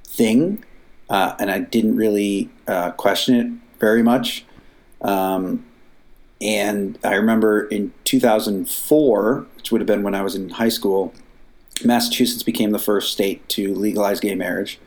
thing. 0.05 0.63
Uh, 1.09 1.35
and 1.39 1.49
I 1.49 1.59
didn't 1.59 1.95
really 1.97 2.49
uh, 2.67 2.91
question 2.91 3.35
it 3.35 3.79
very 3.79 4.03
much. 4.03 4.45
Um, 5.01 5.65
and 6.39 6.99
I 7.03 7.15
remember 7.15 7.65
in 7.67 7.91
2004, 8.03 9.47
which 9.57 9.71
would 9.71 9.81
have 9.81 9.87
been 9.87 10.03
when 10.03 10.13
I 10.13 10.21
was 10.21 10.35
in 10.35 10.49
high 10.51 10.69
school, 10.69 11.13
Massachusetts 11.83 12.43
became 12.43 12.71
the 12.71 12.79
first 12.79 13.11
state 13.11 13.47
to 13.49 13.73
legalize 13.73 14.19
gay 14.19 14.35
marriage. 14.35 14.79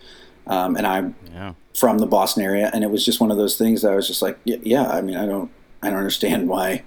Um, 0.47 0.77
and 0.77 0.87
I'm 0.87 1.17
Yeah. 1.33 1.55
from 1.75 1.99
the 1.99 2.07
Boston 2.07 2.45
area, 2.45 2.71
and 2.73 2.85
it 2.85 2.91
was 2.91 3.05
just 3.05 3.21
one 3.21 3.31
of 3.33 3.37
those 3.39 3.57
things 3.57 3.83
that 3.83 3.93
I 3.93 3.97
was 3.97 4.07
just 4.07 4.23
like, 4.23 4.39
yeah, 4.45 4.57
yeah 4.63 4.89
I 4.89 5.01
mean, 5.01 5.17
I 5.17 5.27
don't, 5.27 5.51
I 5.83 5.89
don't 5.89 5.99
understand 5.99 6.49
why 6.49 6.85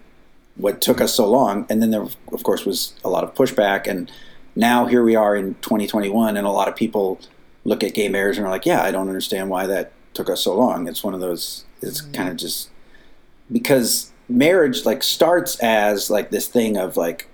what 0.56 0.80
took 0.80 1.02
us 1.02 1.14
so 1.14 1.30
long. 1.30 1.66
And 1.70 1.82
then 1.82 1.92
there, 1.92 2.02
of 2.32 2.44
course, 2.44 2.66
was 2.66 2.94
a 3.04 3.10
lot 3.10 3.26
of 3.26 3.34
pushback. 3.34 3.88
And 3.88 4.10
now 4.56 4.86
here 4.86 5.04
we 5.04 5.16
are 5.16 5.36
in 5.36 5.56
2021, 5.56 6.38
and 6.38 6.48
a 6.48 6.52
lot 6.52 6.68
of 6.68 6.76
people 6.76 7.20
look 7.64 7.84
at 7.84 7.94
gay 7.94 8.10
marriage 8.10 8.38
and 8.38 8.46
are 8.46 8.50
like, 8.52 8.66
"Yeah, 8.66 8.82
I 8.84 8.92
don't 8.92 9.08
understand 9.08 9.50
why 9.50 9.68
that 9.68 9.92
took 10.14 10.30
us 10.30 10.42
so 10.42 10.56
long." 10.56 10.88
It's 10.88 11.04
one 11.04 11.14
of 11.14 11.20
those. 11.20 11.66
It's 11.82 12.02
kind 12.02 12.30
of 12.30 12.38
just 12.38 12.70
because 13.52 14.12
marriage 14.28 14.86
like 14.86 15.04
starts 15.04 15.60
as 15.60 16.10
like 16.10 16.32
this 16.32 16.48
thing 16.48 16.78
of 16.78 16.98
like 16.98 17.28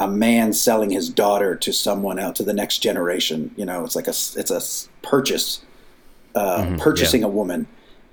a 0.00 0.06
man 0.08 0.52
selling 0.52 0.90
his 0.90 1.08
daughter 1.08 1.56
to 1.56 1.72
someone 1.72 2.18
else 2.18 2.36
to 2.38 2.44
the 2.44 2.52
next 2.52 2.78
generation. 2.78 3.50
You 3.56 3.64
know, 3.66 3.84
it's 3.84 3.96
like 3.96 4.06
a 4.06 4.10
it's 4.10 4.50
a 4.50 4.60
purchase, 5.02 5.60
uh, 6.34 6.64
Mhm, 6.64 6.78
purchasing 6.78 7.24
a 7.24 7.28
woman, 7.28 7.66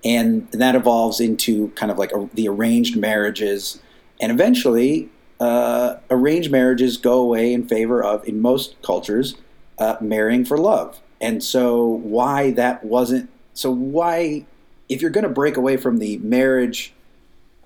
and 0.03 0.47
that 0.51 0.75
evolves 0.75 1.19
into 1.19 1.69
kind 1.69 1.91
of 1.91 1.97
like 1.97 2.11
a, 2.11 2.29
the 2.33 2.47
arranged 2.47 2.95
marriages, 2.97 3.79
and 4.21 4.31
eventually, 4.31 5.09
uh, 5.39 5.97
arranged 6.09 6.51
marriages 6.51 6.97
go 6.97 7.19
away 7.19 7.53
in 7.53 7.67
favor 7.67 8.03
of, 8.03 8.27
in 8.27 8.41
most 8.41 8.81
cultures, 8.81 9.35
uh, 9.77 9.97
marrying 10.01 10.45
for 10.45 10.57
love. 10.57 10.99
And 11.21 11.43
so, 11.43 11.85
why 11.85 12.51
that 12.51 12.83
wasn't 12.83 13.29
so? 13.53 13.71
Why, 13.71 14.45
if 14.89 15.01
you're 15.01 15.11
going 15.11 15.23
to 15.23 15.29
break 15.29 15.57
away 15.57 15.77
from 15.77 15.97
the 15.97 16.17
marriage 16.17 16.93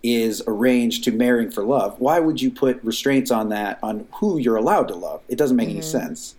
is 0.02 0.42
arranged 0.48 1.04
to 1.04 1.12
marrying 1.12 1.52
for 1.52 1.64
love, 1.64 2.00
why 2.00 2.20
would 2.20 2.42
you 2.42 2.52
put 2.52 2.82
restraints 2.84 3.32
on 3.32 3.50
that 3.50 3.80
on 3.84 4.08
who 4.14 4.38
you're 4.38 4.56
allowed 4.56 4.88
to 4.88 4.96
love? 4.96 5.22
It 5.28 5.38
doesn't 5.38 5.58
make 5.58 5.70
any 5.70 5.82
sense. 5.82 6.36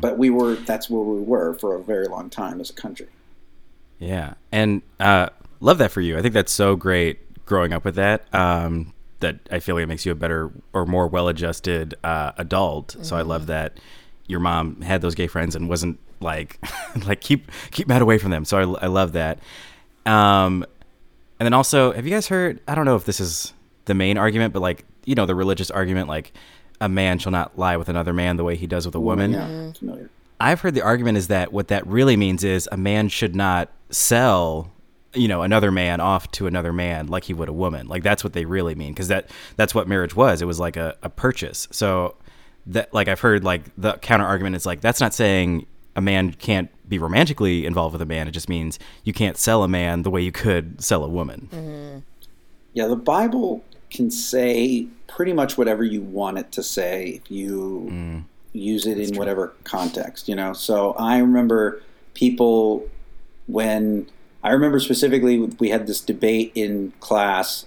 But 0.00 0.18
we 0.18 0.30
were 0.30 0.54
that's 0.54 0.88
where 0.88 1.02
we 1.02 1.20
were 1.20 1.54
for 1.54 1.74
a 1.74 1.82
very 1.82 2.06
long 2.06 2.30
time 2.30 2.60
as 2.60 2.70
a 2.70 2.74
country. 2.74 3.08
Yeah, 3.98 4.34
and 4.50 4.82
uh, 5.00 5.28
love 5.60 5.78
that 5.78 5.90
for 5.90 6.00
you. 6.00 6.18
I 6.18 6.22
think 6.22 6.34
that's 6.34 6.52
so 6.52 6.76
great 6.76 7.44
growing 7.46 7.72
up 7.72 7.84
with 7.84 7.96
that. 7.96 8.32
Um, 8.32 8.92
that 9.22 9.40
I 9.50 9.58
feel 9.58 9.74
like 9.74 9.84
it 9.84 9.88
makes 9.88 10.06
you 10.06 10.12
a 10.12 10.14
better 10.14 10.52
or 10.72 10.86
more 10.86 11.06
well-adjusted 11.08 11.94
uh, 12.04 12.32
adult. 12.36 12.96
So 13.02 13.16
I 13.16 13.22
love 13.22 13.46
that 13.46 13.78
your 14.26 14.40
mom 14.40 14.80
had 14.82 15.00
those 15.00 15.14
gay 15.14 15.26
friends 15.26 15.56
and 15.56 15.68
wasn't 15.68 15.98
like 16.20 16.58
like 17.06 17.20
keep 17.20 17.50
keep 17.70 17.88
Matt 17.88 18.02
away 18.02 18.18
from 18.18 18.30
them. 18.30 18.44
So 18.44 18.58
I, 18.58 18.84
I 18.84 18.86
love 18.88 19.12
that. 19.12 19.38
Um, 20.06 20.64
and 21.40 21.46
then 21.46 21.54
also, 21.54 21.92
have 21.92 22.06
you 22.06 22.12
guys 22.12 22.28
heard? 22.28 22.60
I 22.68 22.74
don't 22.74 22.84
know 22.84 22.96
if 22.96 23.04
this 23.04 23.18
is 23.18 23.52
the 23.86 23.94
main 23.94 24.18
argument, 24.18 24.52
but 24.52 24.60
like 24.60 24.84
you 25.04 25.14
know 25.14 25.26
the 25.26 25.34
religious 25.34 25.70
argument, 25.70 26.08
like 26.08 26.32
a 26.80 26.88
man 26.88 27.18
shall 27.18 27.32
not 27.32 27.58
lie 27.58 27.76
with 27.76 27.88
another 27.88 28.12
man 28.12 28.36
the 28.36 28.44
way 28.44 28.56
he 28.56 28.66
does 28.66 28.86
with 28.86 28.94
a 28.94 29.00
woman. 29.00 29.32
Yeah, 29.32 29.72
familiar. 29.72 30.10
I've 30.40 30.60
heard 30.60 30.74
the 30.74 30.82
argument 30.82 31.18
is 31.18 31.28
that 31.28 31.52
what 31.52 31.68
that 31.68 31.86
really 31.86 32.16
means 32.16 32.42
is 32.42 32.68
a 32.72 32.76
man 32.76 33.08
should 33.08 33.36
not 33.36 33.70
sell, 33.90 34.72
you 35.14 35.28
know, 35.28 35.42
another 35.42 35.70
man 35.70 36.00
off 36.00 36.30
to 36.32 36.46
another 36.46 36.72
man 36.72 37.06
like 37.06 37.24
he 37.24 37.34
would 37.34 37.48
a 37.48 37.52
woman. 37.52 37.86
Like 37.86 38.02
that's 38.02 38.24
what 38.24 38.32
they 38.32 38.44
really 38.44 38.74
mean 38.74 38.92
because 38.92 39.08
that 39.08 39.30
that's 39.56 39.74
what 39.74 39.88
marriage 39.88 40.16
was. 40.16 40.42
It 40.42 40.46
was 40.46 40.58
like 40.60 40.76
a, 40.76 40.96
a 41.02 41.08
purchase. 41.08 41.68
So 41.70 42.16
that 42.66 42.92
like 42.94 43.08
I've 43.08 43.20
heard 43.20 43.44
like 43.44 43.64
the 43.76 43.94
counter 43.94 44.24
argument 44.24 44.56
is 44.56 44.66
like 44.66 44.80
that's 44.80 45.00
not 45.00 45.14
saying 45.14 45.66
a 45.94 46.00
man 46.00 46.32
can't 46.32 46.70
be 46.88 46.98
romantically 46.98 47.66
involved 47.66 47.92
with 47.92 48.02
a 48.02 48.06
man. 48.06 48.28
It 48.28 48.32
just 48.32 48.48
means 48.48 48.78
you 49.04 49.12
can't 49.12 49.36
sell 49.36 49.62
a 49.62 49.68
man 49.68 50.02
the 50.02 50.10
way 50.10 50.22
you 50.22 50.32
could 50.32 50.82
sell 50.82 51.04
a 51.04 51.08
woman. 51.08 51.48
Mm-hmm. 51.52 51.98
Yeah, 52.74 52.86
the 52.86 52.96
Bible 52.96 53.62
can 53.90 54.10
say 54.10 54.86
pretty 55.06 55.34
much 55.34 55.58
whatever 55.58 55.84
you 55.84 56.00
want 56.00 56.38
it 56.38 56.50
to 56.52 56.62
say 56.62 57.20
if 57.22 57.30
you 57.30 57.88
mm. 57.90 58.24
use 58.52 58.86
it 58.86 58.98
in 58.98 59.16
whatever 59.16 59.52
context, 59.64 60.28
you 60.28 60.34
know. 60.34 60.54
So 60.54 60.92
I 60.94 61.18
remember 61.18 61.82
people 62.14 62.88
when 63.46 64.06
I 64.42 64.50
remember 64.50 64.80
specifically 64.80 65.38
we 65.38 65.70
had 65.70 65.86
this 65.86 66.00
debate 66.00 66.52
in 66.54 66.92
class 67.00 67.66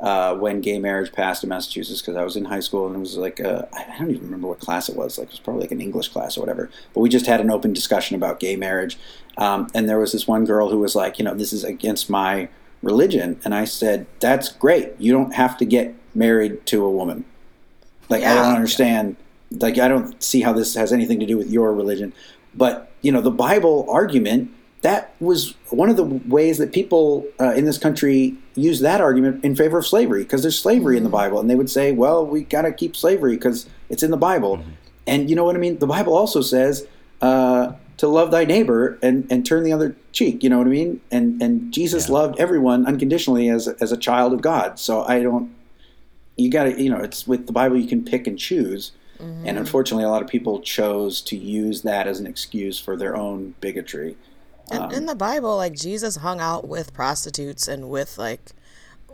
uh, 0.00 0.34
when 0.36 0.60
gay 0.60 0.78
marriage 0.78 1.12
passed 1.12 1.42
in 1.42 1.48
Massachusetts 1.48 2.00
because 2.00 2.16
I 2.16 2.22
was 2.22 2.36
in 2.36 2.44
high 2.44 2.60
school 2.60 2.86
and 2.86 2.96
it 2.96 3.00
was 3.00 3.16
like 3.16 3.40
a, 3.40 3.68
I 3.72 3.98
don't 3.98 4.10
even 4.10 4.22
remember 4.22 4.48
what 4.48 4.60
class 4.60 4.88
it 4.88 4.96
was 4.96 5.18
like 5.18 5.28
it 5.28 5.32
was 5.32 5.40
probably 5.40 5.62
like 5.62 5.72
an 5.72 5.80
English 5.80 6.08
class 6.08 6.36
or 6.36 6.40
whatever 6.40 6.70
but 6.94 7.00
we 7.00 7.08
just 7.08 7.26
had 7.26 7.40
an 7.40 7.50
open 7.50 7.72
discussion 7.72 8.14
about 8.14 8.38
gay 8.38 8.54
marriage 8.54 8.96
um, 9.38 9.68
and 9.74 9.88
there 9.88 9.98
was 9.98 10.12
this 10.12 10.26
one 10.26 10.44
girl 10.44 10.70
who 10.70 10.78
was 10.78 10.94
like 10.94 11.18
you 11.18 11.24
know 11.24 11.34
this 11.34 11.52
is 11.52 11.64
against 11.64 12.08
my 12.08 12.48
religion 12.80 13.40
and 13.44 13.54
I 13.54 13.64
said 13.64 14.06
that's 14.20 14.50
great 14.50 14.92
you 14.98 15.12
don't 15.12 15.34
have 15.34 15.56
to 15.58 15.64
get 15.64 15.94
married 16.14 16.64
to 16.66 16.84
a 16.84 16.90
woman. 16.90 17.24
Like 18.08 18.22
I 18.22 18.34
don't 18.34 18.54
understand 18.54 19.16
like 19.50 19.78
I 19.78 19.88
don't 19.88 20.22
see 20.22 20.42
how 20.42 20.52
this 20.52 20.74
has 20.76 20.92
anything 20.92 21.18
to 21.20 21.26
do 21.26 21.36
with 21.36 21.50
your 21.50 21.74
religion 21.74 22.12
but 22.54 22.92
you 23.02 23.10
know 23.10 23.20
the 23.20 23.32
Bible 23.32 23.84
argument 23.90 24.52
that 24.82 25.14
was 25.20 25.54
one 25.70 25.90
of 25.90 25.96
the 25.96 26.04
ways 26.04 26.58
that 26.58 26.72
people 26.72 27.26
uh, 27.40 27.52
in 27.54 27.64
this 27.64 27.78
country 27.78 28.36
use 28.54 28.80
that 28.80 29.00
argument 29.00 29.44
in 29.44 29.56
favor 29.56 29.78
of 29.78 29.86
slavery 29.86 30.22
because 30.22 30.42
there's 30.42 30.58
slavery 30.58 30.96
in 30.96 31.02
the 31.02 31.08
Bible, 31.10 31.40
and 31.40 31.50
they 31.50 31.56
would 31.56 31.70
say, 31.70 31.92
"Well, 31.92 32.24
we 32.26 32.42
got 32.44 32.62
to 32.62 32.72
keep 32.72 32.96
slavery 32.96 33.34
because 33.34 33.68
it's 33.88 34.02
in 34.02 34.10
the 34.10 34.16
Bible." 34.16 34.62
And 35.06 35.28
you 35.28 35.34
know 35.36 35.44
what 35.44 35.56
I 35.56 35.58
mean? 35.58 35.78
The 35.78 35.86
Bible 35.86 36.14
also 36.16 36.42
says 36.42 36.86
uh, 37.22 37.72
to 37.96 38.06
love 38.06 38.30
thy 38.30 38.44
neighbor 38.44 38.98
and, 39.02 39.26
and 39.30 39.44
turn 39.44 39.64
the 39.64 39.72
other 39.72 39.96
cheek. 40.12 40.42
You 40.44 40.50
know 40.50 40.58
what 40.58 40.66
I 40.66 40.70
mean? 40.70 41.00
And 41.10 41.42
and 41.42 41.72
Jesus 41.72 42.08
Yeah. 42.08 42.14
loved 42.14 42.38
everyone 42.38 42.86
unconditionally 42.86 43.48
as 43.48 43.66
as 43.68 43.90
a 43.90 43.96
child 43.96 44.32
of 44.32 44.42
God. 44.42 44.78
So 44.78 45.02
I 45.04 45.22
don't. 45.22 45.52
You 46.36 46.50
got 46.50 46.64
to 46.64 46.80
you 46.80 46.88
know 46.90 46.98
it's 46.98 47.26
with 47.26 47.46
the 47.46 47.52
Bible 47.52 47.76
you 47.78 47.88
can 47.88 48.04
pick 48.04 48.26
and 48.26 48.38
choose. 48.38 48.92
And 49.20 49.58
unfortunately, 49.58 50.04
a 50.04 50.08
lot 50.08 50.22
of 50.22 50.28
people 50.28 50.60
chose 50.60 51.20
to 51.22 51.36
use 51.36 51.82
that 51.82 52.06
as 52.06 52.20
an 52.20 52.26
excuse 52.28 52.78
for 52.78 52.96
their 52.96 53.16
own 53.16 53.54
bigotry. 53.60 54.16
And 54.70 54.84
um, 54.84 54.90
in 54.92 55.06
the 55.06 55.14
Bible, 55.14 55.56
like 55.56 55.74
Jesus 55.74 56.16
hung 56.16 56.40
out 56.40 56.68
with 56.68 56.92
prostitutes 56.92 57.68
and 57.68 57.88
with 57.88 58.18
like 58.18 58.52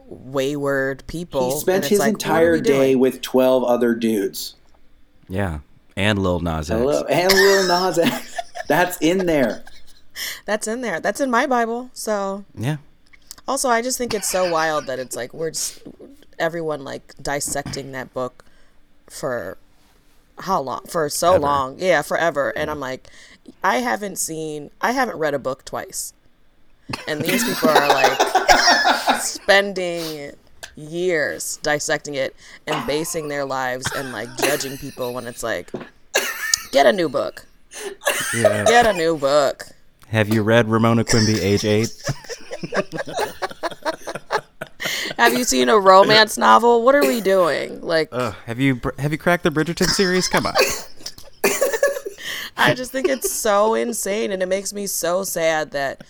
wayward 0.07 1.05
people. 1.07 1.53
He 1.53 1.61
spent 1.61 1.85
it's 1.85 1.89
his 1.91 1.99
like, 2.01 2.15
entire 2.15 2.53
we 2.55 2.61
doing? 2.61 2.81
day 2.81 2.95
with 2.97 3.23
12 3.23 3.65
other 3.65 3.95
dudes. 3.95 4.55
Yeah, 5.29 5.61
and 5.97 6.19
Lil 6.19 6.41
Nas 6.41 6.71
X. 6.71 6.79
Hello. 6.79 7.03
And 7.05 7.33
Lil 7.33 7.69
Nas 7.69 7.99
X. 7.99 8.37
That's 8.69 8.99
in 8.99 9.27
there. 9.27 9.65
That's 10.45 10.69
in 10.69 10.81
there. 10.81 11.01
That's 11.01 11.21
in 11.21 11.31
my 11.31 11.47
Bible. 11.47 11.91
So 11.93 12.45
Yeah, 12.55 12.77
also, 13.47 13.69
I 13.69 13.83
just 13.83 13.99
think 13.99 14.15
it's 14.15 14.29
so 14.29 14.51
wild 14.51 14.87
that 14.87 14.99
it's 14.99 15.17
like 15.17 15.35
we're 15.35 15.51
just 15.51 15.83
everyone 16.39 16.83
like 16.85 17.15
dissecting 17.21 17.93
that 17.93 18.13
book 18.15 18.45
for 19.09 19.59
how 20.39 20.61
long? 20.61 20.81
For 20.89 21.09
so 21.09 21.35
Ever. 21.35 21.39
long. 21.41 21.79
Yeah, 21.79 22.03
forever. 22.03 22.51
And 22.57 22.71
I'm 22.71 22.81
like, 22.81 23.09
I 23.63 23.77
haven't 23.79 24.17
seen, 24.19 24.71
I 24.81 24.93
haven't 24.93 25.17
read 25.19 25.35
a 25.35 25.39
book 25.39 25.65
twice. 25.65 26.13
And 27.09 27.21
these 27.23 27.45
people 27.45 27.71
are 27.71 27.89
like 27.89 28.19
spending 29.21 30.33
years 30.77 31.59
dissecting 31.63 32.15
it 32.15 32.35
and 32.67 32.87
basing 32.87 33.29
their 33.29 33.45
lives 33.45 33.91
and 33.97 34.13
like 34.13 34.29
judging 34.39 34.77
people 34.77 35.15
when 35.15 35.27
it's 35.27 35.43
like, 35.43 35.71
get 36.73 36.87
a 36.87 36.93
new 36.93 37.09
book. 37.09 37.47
yeah. 38.35 38.65
Get 38.65 38.87
a 38.87 38.93
new 38.93 39.17
book. 39.17 39.67
Have 40.09 40.33
you 40.33 40.43
read 40.43 40.69
Ramona 40.69 41.05
Quimby, 41.05 41.41
age 41.41 41.65
eight? 41.65 41.91
Have 45.17 45.33
you 45.33 45.45
seen 45.45 45.69
a 45.69 45.79
romance 45.79 46.37
novel? 46.37 46.83
What 46.85 46.95
are 46.95 47.03
we 47.03 47.21
doing? 47.21 47.81
Like, 47.81 48.09
Ugh, 48.13 48.35
have 48.47 48.61
you 48.61 48.81
have 48.99 49.13
you 49.13 49.19
cracked 49.19 49.43
the 49.45 49.51
Bridgerton 49.51 49.87
series? 49.87 50.29
Come 50.29 50.47
on. 50.47 50.55
I 52.57 52.75
just 52.75 52.93
think 52.93 53.09
it's 53.09 53.33
so 53.33 53.75
insane 53.75 54.33
and 54.33 54.43
it 54.43 54.47
makes 54.47 54.73
me 54.73 54.87
so 54.87 55.25
sad 55.25 55.73
that 55.73 56.05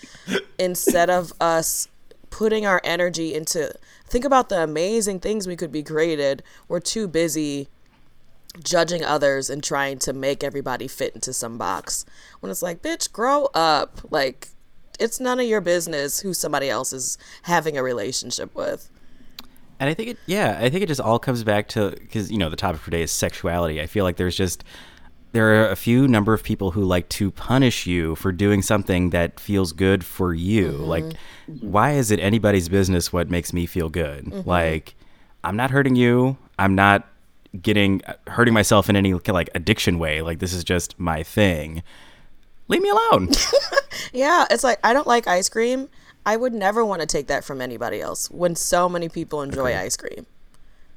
instead 0.58 1.10
of 1.10 1.32
us 1.40 1.88
putting 2.30 2.66
our 2.66 2.80
energy 2.84 3.34
into 3.34 3.72
think 4.06 4.24
about 4.24 4.48
the 4.48 4.62
amazing 4.62 5.20
things 5.20 5.46
we 5.46 5.56
could 5.56 5.72
be 5.72 5.82
created, 5.82 6.42
we're 6.68 6.80
too 6.80 7.08
busy 7.08 7.68
judging 8.62 9.04
others 9.04 9.50
and 9.50 9.62
trying 9.62 9.98
to 9.98 10.12
make 10.12 10.44
everybody 10.44 10.86
fit 10.86 11.14
into 11.14 11.32
some 11.32 11.58
box. 11.58 12.04
When 12.40 12.50
it's 12.50 12.62
like, 12.62 12.82
bitch, 12.82 13.10
grow 13.12 13.46
up. 13.54 14.00
Like 14.10 14.48
it's 15.00 15.18
none 15.18 15.40
of 15.40 15.46
your 15.46 15.60
business 15.60 16.20
who 16.20 16.34
somebody 16.34 16.68
else 16.68 16.92
is 16.92 17.18
having 17.42 17.76
a 17.76 17.82
relationship 17.82 18.54
with. 18.54 18.90
And 19.80 19.90
I 19.90 19.94
think 19.94 20.10
it, 20.10 20.18
yeah, 20.26 20.58
I 20.60 20.70
think 20.70 20.84
it 20.84 20.86
just 20.86 21.00
all 21.00 21.18
comes 21.18 21.42
back 21.42 21.68
to 21.70 21.90
because 21.90 22.30
you 22.30 22.38
know 22.38 22.48
the 22.48 22.56
topic 22.56 22.80
for 22.80 22.90
today 22.90 23.02
is 23.02 23.10
sexuality. 23.10 23.80
I 23.80 23.86
feel 23.86 24.04
like 24.04 24.16
there's 24.16 24.36
just 24.36 24.62
there 25.34 25.62
are 25.62 25.68
a 25.68 25.76
few 25.76 26.08
number 26.08 26.32
of 26.32 26.42
people 26.42 26.70
who 26.70 26.82
like 26.82 27.08
to 27.10 27.30
punish 27.30 27.86
you 27.86 28.14
for 28.14 28.32
doing 28.32 28.62
something 28.62 29.10
that 29.10 29.38
feels 29.38 29.72
good 29.72 30.04
for 30.04 30.32
you. 30.32 30.72
Mm-hmm. 30.72 30.84
Like, 30.84 31.04
why 31.60 31.92
is 31.92 32.10
it 32.10 32.20
anybody's 32.20 32.68
business 32.68 33.12
what 33.12 33.28
makes 33.28 33.52
me 33.52 33.66
feel 33.66 33.88
good? 33.88 34.24
Mm-hmm. 34.24 34.48
Like, 34.48 34.94
I'm 35.42 35.56
not 35.56 35.70
hurting 35.70 35.96
you. 35.96 36.38
I'm 36.58 36.74
not 36.74 37.06
getting 37.60 38.00
hurting 38.28 38.54
myself 38.54 38.88
in 38.88 38.96
any 38.96 39.12
like 39.12 39.50
addiction 39.54 39.98
way. 39.98 40.22
Like, 40.22 40.38
this 40.38 40.52
is 40.52 40.64
just 40.64 40.98
my 40.98 41.22
thing. 41.22 41.82
Leave 42.68 42.82
me 42.82 42.88
alone. 42.88 43.30
Yeah, 44.12 44.46
it's 44.50 44.64
like 44.64 44.78
I 44.84 44.92
don't 44.92 45.06
like 45.06 45.26
ice 45.26 45.48
cream. 45.48 45.88
I 46.26 46.36
would 46.36 46.54
never 46.54 46.84
want 46.84 47.00
to 47.00 47.06
take 47.06 47.26
that 47.26 47.44
from 47.44 47.60
anybody 47.60 48.00
else 48.00 48.30
when 48.30 48.56
so 48.56 48.88
many 48.88 49.08
people 49.08 49.42
enjoy 49.42 49.76
ice 49.76 49.96
cream. 49.96 50.26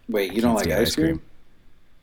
Wait, 0.08 0.34
you 0.34 0.42
don't 0.42 0.56
like 0.56 0.66
stand 0.66 0.82
ice 0.82 0.96
cream? 0.96 1.22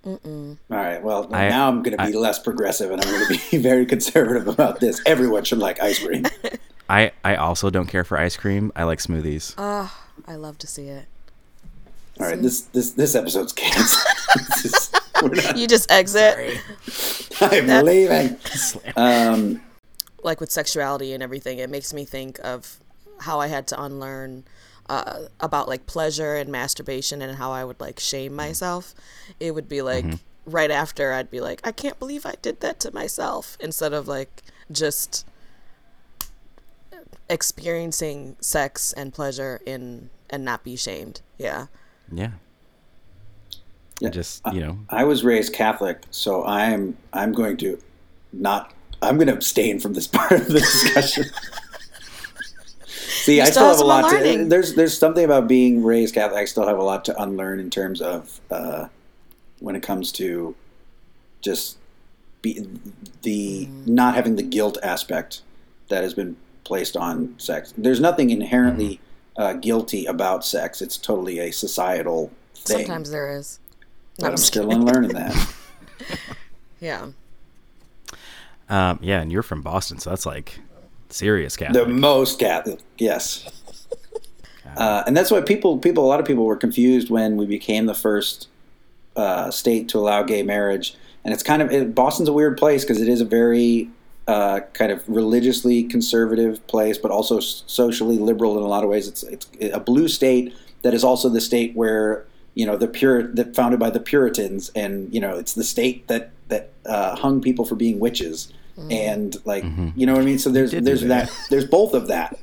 All 0.05 0.57
right. 0.69 1.03
Well, 1.03 1.29
I- 1.35 1.49
now 1.49 1.69
I'm 1.69 1.83
going 1.83 1.97
to 1.97 2.05
be 2.07 2.13
less 2.13 2.39
progressive 2.39 2.91
and 2.91 3.01
I'm 3.03 3.11
going 3.11 3.27
to 3.39 3.51
be 3.51 3.57
very 3.63 3.87
conservative 3.87 4.49
about 4.49 4.81
this. 4.81 5.01
Everyone 5.07 5.45
should 5.45 5.59
like 5.59 5.83
ice 5.83 5.99
cream. 6.05 6.25
I 6.91 7.13
I 7.25 7.37
also 7.37 7.71
don't 7.71 7.87
care 7.87 8.05
for 8.05 8.19
ice 8.19 8.37
cream. 8.37 8.71
I 8.77 8.85
like 8.85 8.99
smoothies. 8.99 9.55
Oh, 9.57 9.91
I 10.29 10.35
love 10.35 10.59
to 10.59 10.67
see 10.67 10.89
it. 10.89 11.07
All 12.21 12.27
right, 12.27 12.41
this 12.41 12.61
this 12.61 12.91
this 12.93 13.15
episode's 13.15 13.53
canceled. 13.53 14.03
This 14.35 14.65
is- 14.65 14.93
not- 15.23 15.57
You 15.57 15.67
just 15.67 15.91
exit. 15.91 16.59
I'm 17.41 17.67
That- 17.69 17.85
leaving. 17.85 18.37
Um, 18.97 19.63
like 20.23 20.41
with 20.41 20.51
sexuality 20.51 21.13
and 21.15 21.23
everything, 21.23 21.59
it 21.59 21.71
makes 21.71 21.95
me 21.95 22.05
think 22.05 22.39
of 22.45 22.79
how 23.21 23.41
I 23.41 23.47
had 23.47 23.67
to 23.69 23.81
unlearn 23.83 24.45
uh, 24.89 25.21
about 25.41 25.69
like 25.69 25.87
pleasure 25.87 26.37
and 26.37 26.51
masturbation 26.51 27.23
and 27.23 27.37
how 27.37 27.53
I 27.53 27.65
would 27.65 27.81
like 27.81 27.99
shame 27.99 28.35
myself. 28.35 28.95
It 29.41 29.55
would 29.55 29.69
be 29.69 29.83
like 29.83 30.05
right 30.47 30.71
after 30.71 31.13
I'd 31.13 31.31
be 31.31 31.41
like, 31.41 31.61
I 31.65 31.73
can't 31.73 31.99
believe 31.99 32.27
I 32.27 32.35
did 32.43 32.61
that 32.61 32.81
to 32.81 32.93
myself 32.93 33.57
instead 33.61 33.93
of 33.93 34.09
like 34.09 34.43
just 34.71 35.27
experiencing 37.29 38.37
sex 38.41 38.93
and 38.93 39.13
pleasure 39.13 39.61
in 39.65 40.11
and 40.31 40.45
not 40.45 40.65
be 40.65 40.77
shamed. 40.77 41.21
Yeah. 41.39 41.67
Yeah. 42.13 42.33
Yeah. 44.01 44.11
Just 44.11 44.43
you 44.53 44.61
know, 44.61 44.79
I 44.91 45.05
was 45.05 45.25
raised 45.25 45.53
Catholic, 45.53 46.03
so 46.11 46.45
I'm 46.45 46.97
I'm 47.13 47.33
going 47.33 47.57
to 47.59 47.79
not 48.33 48.73
I'm 49.01 49.17
going 49.17 49.29
to 49.29 49.35
abstain 49.35 49.81
from 49.81 49.95
this 49.95 50.07
part 50.19 50.33
of 50.33 50.47
the 50.49 50.61
discussion. 50.61 51.25
See, 53.23 53.37
You 53.37 53.43
I 53.43 53.45
still 53.47 53.53
still 53.53 53.63
have 53.65 53.71
have 53.71 53.77
a 53.77 53.79
some 53.79 53.87
lot 53.89 54.11
to. 54.11 54.17
unlearning. 54.17 54.49
There's 54.49 54.75
there's 54.75 54.97
something 54.99 55.25
about 55.25 55.49
being 55.49 55.83
raised 55.83 56.15
Catholic. 56.15 56.41
I 56.41 56.45
still 56.45 56.67
have 56.67 56.79
a 56.79 56.83
lot 56.83 57.05
to 57.07 57.23
unlearn 57.23 57.61
in 57.61 57.71
terms 57.71 58.01
of 58.03 58.41
uh, 58.51 58.89
when 59.61 59.77
it 59.77 59.83
comes 59.83 60.13
to 60.13 60.55
just 61.41 61.79
be 62.43 62.67
the 63.23 63.67
Mm. 63.67 63.87
not 63.89 64.15
having 64.15 64.37
the 64.37 64.43
guilt 64.43 64.77
aspect 64.83 65.43
that 65.89 66.03
has 66.03 66.13
been 66.15 66.37
placed 66.65 66.97
on 66.97 67.35
sex. 67.39 67.73
There's 67.77 68.01
nothing 68.01 68.31
inherently 68.31 69.01
uh, 69.37 69.55
guilty 69.55 70.05
about 70.07 70.45
sex. 70.45 70.81
It's 70.83 70.97
totally 70.99 71.39
a 71.39 71.51
societal 71.51 72.31
thing. 72.55 72.79
Sometimes 72.87 73.11
there 73.11 73.37
is. 73.37 73.59
but 74.19 74.25
No, 74.27 74.31
I'm 74.31 74.37
still 74.37 74.71
unlearning 74.71 75.13
that. 75.13 75.35
Yeah. 76.81 77.07
um, 78.69 78.99
yeah, 79.03 79.21
and 79.21 79.33
you're 79.33 79.43
from 79.43 79.63
Boston, 79.63 79.99
so 79.99 80.11
that's 80.11 80.27
like 80.27 80.59
serious 81.15 81.57
Catholic. 81.57 81.87
The 81.87 81.93
most 81.93 82.39
Catholic, 82.39 82.81
yes. 82.99 83.49
Uh, 84.77 85.05
and 85.07 85.17
that's 85.17 85.31
why 85.31 85.41
people, 85.41 85.79
people, 85.79 86.05
a 86.05 86.09
lot 86.09 86.19
of 86.19 86.27
people 86.27 86.45
were 86.45 86.57
confused 86.57 87.11
when 87.11 87.37
we 87.37 87.47
became 87.47 87.87
the 87.87 87.95
first 87.95 88.49
uh, 89.15 89.51
state 89.51 89.89
to 89.91 89.99
allow 89.99 90.23
gay 90.23 90.43
marriage. 90.43 90.97
And 91.25 91.33
it's 91.33 91.43
kind 91.43 91.63
of 91.63 91.71
it, 91.71 91.95
Boston's 91.95 92.29
a 92.29 92.33
weird 92.33 92.59
place 92.59 92.83
because 92.85 93.01
it 93.01 93.09
is 93.09 93.21
a 93.21 93.25
very 93.25 93.89
uh, 94.27 94.61
kind 94.73 94.91
of 94.91 95.03
religiously 95.09 95.85
conservative 95.85 96.67
place, 96.67 96.99
but 96.99 97.11
also 97.11 97.41
socially 97.41 98.19
liberal 98.19 98.57
in 98.59 98.65
a 98.65 98.67
lot 98.67 98.85
of 98.85 98.91
ways. 98.91 99.09
It's 99.09 99.23
it's 99.23 99.47
a 99.73 99.81
blue 99.81 100.09
state 100.09 100.55
that 100.83 100.93
is 100.93 101.05
also 101.05 101.29
the 101.29 101.41
state 101.41 101.75
where 101.75 102.27
you 102.55 102.67
know 102.67 102.77
the 102.77 102.89
pure 102.89 103.23
that 103.35 103.55
founded 103.55 103.81
by 103.81 103.91
the 103.91 104.01
Puritans, 104.01 104.71
and 104.75 105.13
you 105.15 105.21
know 105.21 105.39
it's 105.39 105.55
the 105.55 105.65
state 105.65 106.09
that 106.09 106.31
that 106.49 106.71
uh, 106.85 107.17
hung 107.17 107.41
people 107.41 107.65
for 107.65 107.75
being 107.75 108.01
witches, 108.01 108.53
Mm-hmm. 108.77 108.91
and 108.91 109.37
like 109.45 109.63
mm-hmm. 109.63 109.91
you 109.95 110.05
know 110.05 110.15
what 110.15 110.23
I 110.23 110.25
mean. 110.25 110.39
So 110.39 110.51
there's 110.51 110.73
there's 110.73 111.03
that. 111.03 111.29
that 111.29 111.47
there's 111.49 111.67
both 111.67 111.95
of 111.95 112.09
that. 112.09 112.39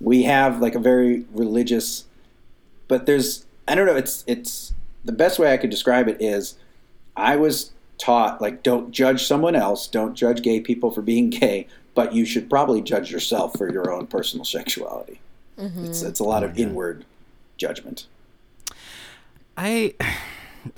We 0.00 0.22
have 0.22 0.60
like 0.60 0.74
a 0.74 0.78
very 0.78 1.26
religious, 1.32 2.04
but 2.88 3.04
there's 3.04 3.44
I 3.68 3.74
don't 3.74 3.86
know. 3.86 3.96
It's 3.96 4.24
it's 4.26 4.72
the 5.04 5.12
best 5.12 5.38
way 5.38 5.52
I 5.52 5.58
could 5.58 5.70
describe 5.70 6.08
it 6.08 6.16
is 6.20 6.56
I 7.14 7.36
was 7.36 7.72
taught 7.98 8.40
like 8.40 8.62
don't 8.62 8.90
judge 8.90 9.26
someone 9.26 9.54
else, 9.54 9.86
don't 9.86 10.14
judge 10.14 10.40
gay 10.42 10.60
people 10.60 10.90
for 10.90 11.02
being 11.02 11.28
gay, 11.42 11.66
but 11.94 12.14
you 12.14 12.24
should 12.24 12.48
probably 12.48 12.80
judge 12.80 13.12
yourself 13.12 13.52
for 13.58 13.70
your 13.70 13.92
own 13.92 14.06
personal 14.06 14.46
sexuality. 14.46 15.20
Mm-hmm. 15.58 15.84
It's 15.84 16.02
it's 16.02 16.20
a 16.20 16.24
lot 16.24 16.42
oh, 16.42 16.46
of 16.46 16.58
inward 16.58 17.04
judgment. 17.58 18.06
I 19.56 19.94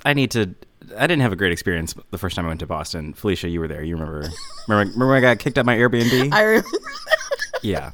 I 0.05 0.13
need 0.13 0.31
to. 0.31 0.55
I 0.97 1.07
didn't 1.07 1.21
have 1.21 1.31
a 1.31 1.35
great 1.35 1.51
experience 1.51 1.95
the 2.11 2.17
first 2.17 2.35
time 2.35 2.45
I 2.45 2.49
went 2.49 2.59
to 2.61 2.67
Boston. 2.67 3.13
Felicia, 3.13 3.49
you 3.49 3.59
were 3.59 3.67
there. 3.67 3.83
You 3.83 3.95
remember? 3.95 4.29
Remember, 4.67 4.91
remember 4.91 5.07
when 5.07 5.17
I 5.17 5.21
got 5.21 5.39
kicked 5.39 5.57
out 5.57 5.61
of 5.61 5.65
my 5.65 5.77
Airbnb? 5.77 6.31
I 6.33 6.41
remember 6.41 6.69
yeah. 7.61 7.91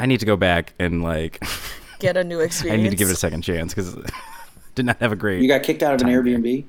I 0.00 0.06
need 0.06 0.20
to 0.20 0.26
go 0.26 0.36
back 0.36 0.74
and 0.78 1.02
like 1.02 1.42
get 1.98 2.16
a 2.16 2.24
new 2.24 2.40
experience. 2.40 2.80
I 2.80 2.82
need 2.82 2.90
to 2.90 2.96
give 2.96 3.08
it 3.08 3.12
a 3.12 3.16
second 3.16 3.42
chance 3.42 3.74
because 3.74 3.96
did 4.74 4.86
not 4.86 4.98
have 4.98 5.12
a 5.12 5.16
great. 5.16 5.42
You 5.42 5.48
got 5.48 5.62
kicked 5.62 5.82
out 5.82 5.94
of 5.94 6.00
an 6.00 6.06
Time 6.06 6.24
there. 6.24 6.38
Airbnb. 6.38 6.64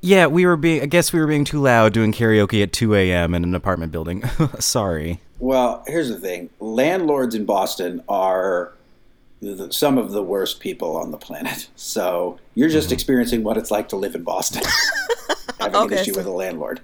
yeah, 0.00 0.26
we 0.26 0.44
were 0.44 0.56
being. 0.56 0.82
I 0.82 0.86
guess 0.86 1.12
we 1.12 1.20
were 1.20 1.26
being 1.26 1.44
too 1.44 1.60
loud 1.60 1.92
doing 1.92 2.12
karaoke 2.12 2.62
at 2.62 2.72
2 2.72 2.94
a.m. 2.94 3.34
in 3.34 3.44
an 3.44 3.54
apartment 3.54 3.92
building. 3.92 4.24
Sorry. 4.58 5.20
Well, 5.38 5.84
here's 5.86 6.08
the 6.08 6.18
thing: 6.18 6.50
landlords 6.58 7.34
in 7.34 7.44
Boston 7.44 8.02
are 8.08 8.74
the, 9.40 9.72
some 9.72 9.98
of 9.98 10.12
the 10.12 10.22
worst 10.22 10.60
people 10.60 10.96
on 10.96 11.10
the 11.10 11.18
planet. 11.18 11.68
So 11.76 12.38
you're 12.54 12.68
just 12.68 12.88
mm-hmm. 12.88 12.94
experiencing 12.94 13.42
what 13.42 13.56
it's 13.56 13.70
like 13.70 13.88
to 13.90 13.96
live 13.96 14.14
in 14.14 14.22
Boston, 14.22 14.62
having 15.60 15.76
Okay, 15.76 15.94
an 15.96 16.00
issue 16.00 16.12
so- 16.12 16.20
with 16.20 16.26
a 16.26 16.32
landlord. 16.32 16.80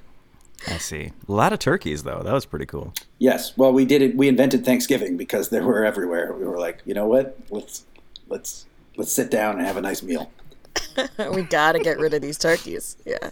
I 0.69 0.79
see. 0.79 1.13
A 1.29 1.33
lot 1.33 1.53
of 1.53 1.59
turkeys 1.59 2.03
though. 2.03 2.23
That 2.23 2.33
was 2.33 2.45
pretty 2.45 2.67
cool. 2.67 2.93
Yes. 3.19 3.57
Well, 3.57 3.73
we 3.73 3.85
did 3.85 4.03
it. 4.03 4.17
We 4.17 4.27
invented 4.27 4.65
Thanksgiving 4.65 5.17
because 5.17 5.51
they 5.51 5.61
were 5.61 5.85
everywhere. 5.85 6.33
We 6.33 6.45
were 6.45 6.59
like, 6.59 6.83
you 6.85 6.95
know 6.95 7.07
what? 7.07 7.39
Let's 7.51 7.85
let's 8.29 8.67
let's 8.97 9.13
sit 9.13 9.31
down 9.31 9.59
and 9.59 9.67
have 9.67 9.77
a 9.77 9.81
nice 9.81 10.03
meal. 10.03 10.31
we 11.33 11.43
gotta 11.43 11.79
get 11.79 11.99
rid 11.99 12.15
of 12.15 12.23
these 12.23 12.39
turkeys. 12.39 12.97
Yeah. 13.05 13.31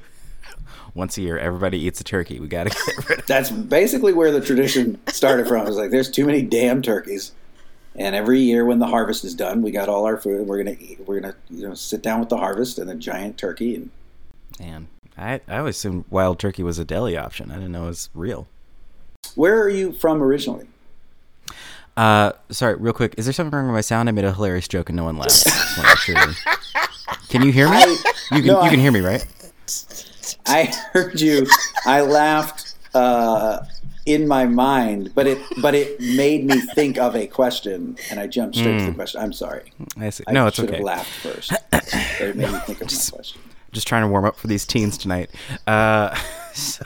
Once 0.95 1.19
a 1.19 1.23
year, 1.23 1.39
everybody 1.39 1.79
eats 1.79 2.01
a 2.01 2.05
turkey. 2.05 2.41
We 2.41 2.47
gotta 2.47 2.71
get 2.71 3.09
rid 3.09 3.19
of. 3.21 3.27
That's 3.27 3.51
basically 3.51 4.13
where 4.13 4.31
the 4.31 4.41
tradition 4.41 5.01
started 5.09 5.49
from. 5.49 5.63
It 5.63 5.69
was 5.69 5.77
like, 5.77 5.91
there's 5.91 6.11
too 6.11 6.27
many 6.27 6.43
damn 6.43 6.83
turkeys, 6.83 7.33
and 7.97 8.15
every 8.15 8.41
year 8.41 8.65
when 8.65 8.79
the 8.79 8.87
harvest 8.87 9.25
is 9.25 9.35
done, 9.35 9.63
we 9.63 9.71
got 9.71 9.89
all 9.89 10.05
our 10.07 10.17
food. 10.17 10.47
We're 10.47 10.59
gonna 10.63 10.77
eat, 10.81 11.01
we're 11.07 11.21
gonna 11.21 11.35
you 11.51 11.69
know 11.69 11.75
sit 11.75 12.03
down 12.03 12.21
with 12.21 12.29
the 12.29 12.37
harvest 12.37 12.79
and 12.79 12.91
a 12.91 12.95
giant 12.95 13.39
turkey. 13.39 13.75
And 13.77 13.91
Man, 14.61 14.89
I 15.17 15.41
I 15.49 15.59
always 15.59 15.77
assumed 15.77 16.05
wild 16.11 16.39
turkey 16.39 16.63
was 16.63 16.79
a 16.79 16.85
deli 16.85 17.17
option. 17.17 17.51
I 17.51 17.55
didn't 17.55 17.73
know 17.73 17.85
it 17.85 17.89
was 17.89 18.11
real. 18.15 18.47
where 19.35 19.61
are 19.61 19.69
you 19.69 19.93
from 19.93 20.23
originally? 20.23 20.67
Uh, 21.97 22.33
sorry, 22.51 22.75
real 22.75 22.93
quick. 22.93 23.15
Is 23.17 23.25
there 23.27 23.33
something 23.33 23.57
wrong 23.57 23.67
with 23.69 23.75
my 23.75 23.81
sound? 23.81 24.09
I 24.09 24.13
made 24.13 24.25
a 24.25 24.33
hilarious 24.33 24.67
joke 24.67 24.89
and 24.89 24.97
no 24.97 25.05
one 25.05 25.17
laughed. 25.17 25.45
I 25.47 25.51
just 25.51 25.79
wanna 25.79 25.89
make 25.91 25.99
sure. 25.99 26.53
Can 27.29 27.43
you 27.43 27.53
hear 27.53 27.69
me? 27.69 27.77
I- 27.77 27.97
you 28.33 28.39
can. 28.43 28.47
no, 28.47 28.61
you 28.61 28.67
I- 28.67 28.71
can 28.71 28.81
hear 28.81 28.91
me, 28.93 29.01
right? 29.01 29.25
I 30.47 30.65
heard 30.93 31.21
you. 31.21 31.47
I 31.87 32.01
laughed 32.01 32.75
uh, 32.95 33.61
in 34.07 34.29
my 34.29 34.47
mind, 34.47 35.13
but 35.15 35.27
it 35.27 35.39
but 35.63 35.75
it 35.75 36.01
made 36.01 36.45
me 36.45 36.61
think 36.61 36.99
of 36.99 37.17
a 37.17 37.27
question, 37.27 37.97
and 38.11 38.21
I 38.21 38.27
jumped 38.27 38.57
straight 38.57 38.79
to 38.81 38.87
the 38.87 38.93
question. 38.95 39.21
I'm 39.21 39.33
sorry. 39.33 39.73
I 39.97 40.11
see. 40.11 40.25
I 40.27 40.33
No, 40.33 40.47
it's 40.47 40.57
should 40.57 40.67
okay. 40.67 40.77
have 40.77 40.85
laughed 40.85 41.11
first, 41.11 41.53
but 41.71 42.21
it 42.21 42.37
made 42.37 42.51
me 42.53 42.59
think 42.61 42.81
of 42.81 42.89
my 42.93 43.17
question. 43.17 43.41
Just 43.73 43.89
trying 43.89 44.03
to 44.03 44.09
warm 44.09 44.25
up 44.25 44.37
for 44.37 44.47
these 44.47 44.65
teens 44.65 44.97
tonight. 44.97 45.31
Uh, 45.67 46.15
so, 46.55 46.85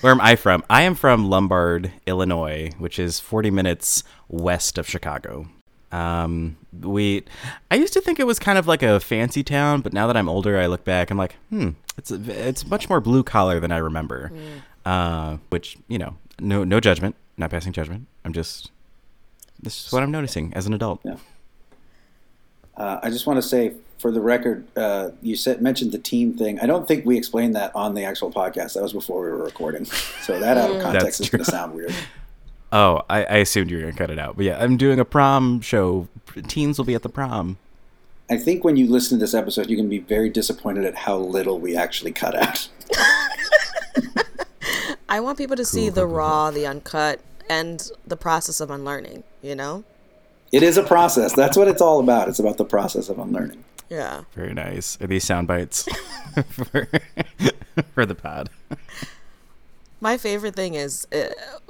where 0.00 0.12
am 0.12 0.20
I 0.20 0.34
from? 0.36 0.64
I 0.68 0.82
am 0.82 0.94
from 0.96 1.30
Lombard, 1.30 1.92
Illinois, 2.06 2.72
which 2.78 2.98
is 2.98 3.20
40 3.20 3.50
minutes 3.52 4.02
west 4.28 4.76
of 4.76 4.88
Chicago. 4.88 5.46
Um, 5.92 6.56
we, 6.80 7.22
I 7.70 7.76
used 7.76 7.92
to 7.92 8.00
think 8.00 8.18
it 8.18 8.26
was 8.26 8.40
kind 8.40 8.58
of 8.58 8.66
like 8.66 8.82
a 8.82 8.98
fancy 8.98 9.44
town, 9.44 9.80
but 9.80 9.92
now 9.92 10.08
that 10.08 10.16
I'm 10.16 10.28
older, 10.28 10.58
I 10.58 10.66
look 10.66 10.82
back, 10.84 11.12
I'm 11.12 11.18
like, 11.18 11.36
hmm, 11.50 11.68
it's 11.96 12.10
it's 12.10 12.66
much 12.66 12.88
more 12.88 13.00
blue 13.00 13.22
collar 13.22 13.60
than 13.60 13.70
I 13.70 13.76
remember. 13.76 14.32
Uh, 14.84 15.36
which 15.50 15.78
you 15.86 15.98
know, 15.98 16.16
no 16.40 16.64
no 16.64 16.80
judgment, 16.80 17.16
not 17.36 17.50
passing 17.50 17.72
judgment. 17.72 18.06
I'm 18.24 18.32
just 18.32 18.70
this 19.62 19.86
is 19.86 19.92
what 19.92 20.02
I'm 20.02 20.10
noticing 20.10 20.52
as 20.54 20.66
an 20.66 20.74
adult. 20.74 21.00
Yeah. 21.04 21.16
Uh, 22.76 23.00
I 23.02 23.10
just 23.10 23.26
want 23.26 23.36
to 23.36 23.42
say, 23.42 23.72
for 23.98 24.10
the 24.10 24.20
record, 24.20 24.66
uh, 24.76 25.10
you 25.22 25.36
said 25.36 25.62
mentioned 25.62 25.92
the 25.92 25.98
team 25.98 26.36
thing. 26.36 26.58
I 26.60 26.66
don't 26.66 26.88
think 26.88 27.06
we 27.06 27.16
explained 27.16 27.54
that 27.54 27.74
on 27.74 27.94
the 27.94 28.04
actual 28.04 28.32
podcast. 28.32 28.74
That 28.74 28.82
was 28.82 28.92
before 28.92 29.22
we 29.22 29.30
were 29.30 29.44
recording, 29.44 29.84
so 29.84 30.38
that 30.38 30.56
out 30.56 30.70
of 30.70 30.82
context 30.82 31.20
is 31.20 31.30
going 31.30 31.44
to 31.44 31.50
sound 31.50 31.74
weird. 31.74 31.94
Oh, 32.72 33.02
I, 33.08 33.24
I 33.24 33.36
assumed 33.36 33.70
you 33.70 33.76
were 33.76 33.82
gonna 33.82 33.96
cut 33.96 34.10
it 34.10 34.18
out, 34.18 34.36
but 34.36 34.44
yeah, 34.44 34.60
I'm 34.60 34.76
doing 34.76 34.98
a 34.98 35.04
prom 35.04 35.60
show. 35.60 36.08
Teens 36.48 36.76
will 36.76 36.84
be 36.84 36.94
at 36.94 37.02
the 37.02 37.08
prom. 37.08 37.56
I 38.28 38.36
think 38.36 38.64
when 38.64 38.76
you 38.76 38.88
listen 38.90 39.18
to 39.18 39.22
this 39.22 39.34
episode, 39.34 39.70
you 39.70 39.76
can 39.76 39.88
be 39.88 39.98
very 39.98 40.28
disappointed 40.28 40.84
at 40.84 40.96
how 40.96 41.18
little 41.18 41.60
we 41.60 41.76
actually 41.76 42.10
cut 42.10 42.34
out. 42.34 42.68
I 45.14 45.20
want 45.20 45.38
people 45.38 45.54
to 45.54 45.64
see 45.64 45.90
the 45.90 46.08
raw, 46.08 46.50
the 46.50 46.66
uncut, 46.66 47.20
and 47.48 47.88
the 48.04 48.16
process 48.16 48.58
of 48.58 48.68
unlearning, 48.68 49.22
you 49.42 49.54
know? 49.54 49.84
It 50.50 50.64
is 50.64 50.76
a 50.76 50.82
process. 50.82 51.32
That's 51.32 51.56
what 51.56 51.68
it's 51.68 51.80
all 51.80 52.00
about. 52.00 52.28
It's 52.28 52.40
about 52.40 52.56
the 52.56 52.64
process 52.64 53.08
of 53.08 53.20
unlearning. 53.20 53.62
Yeah. 53.88 54.24
Very 54.34 54.52
nice. 54.52 55.00
Are 55.00 55.06
these 55.06 55.22
sound 55.22 55.46
bites 55.46 55.84
for, 56.50 56.88
for 57.94 58.04
the 58.04 58.16
pod? 58.16 58.50
My 60.00 60.18
favorite 60.18 60.56
thing 60.56 60.74
is 60.74 61.06
uh, 61.12 61.28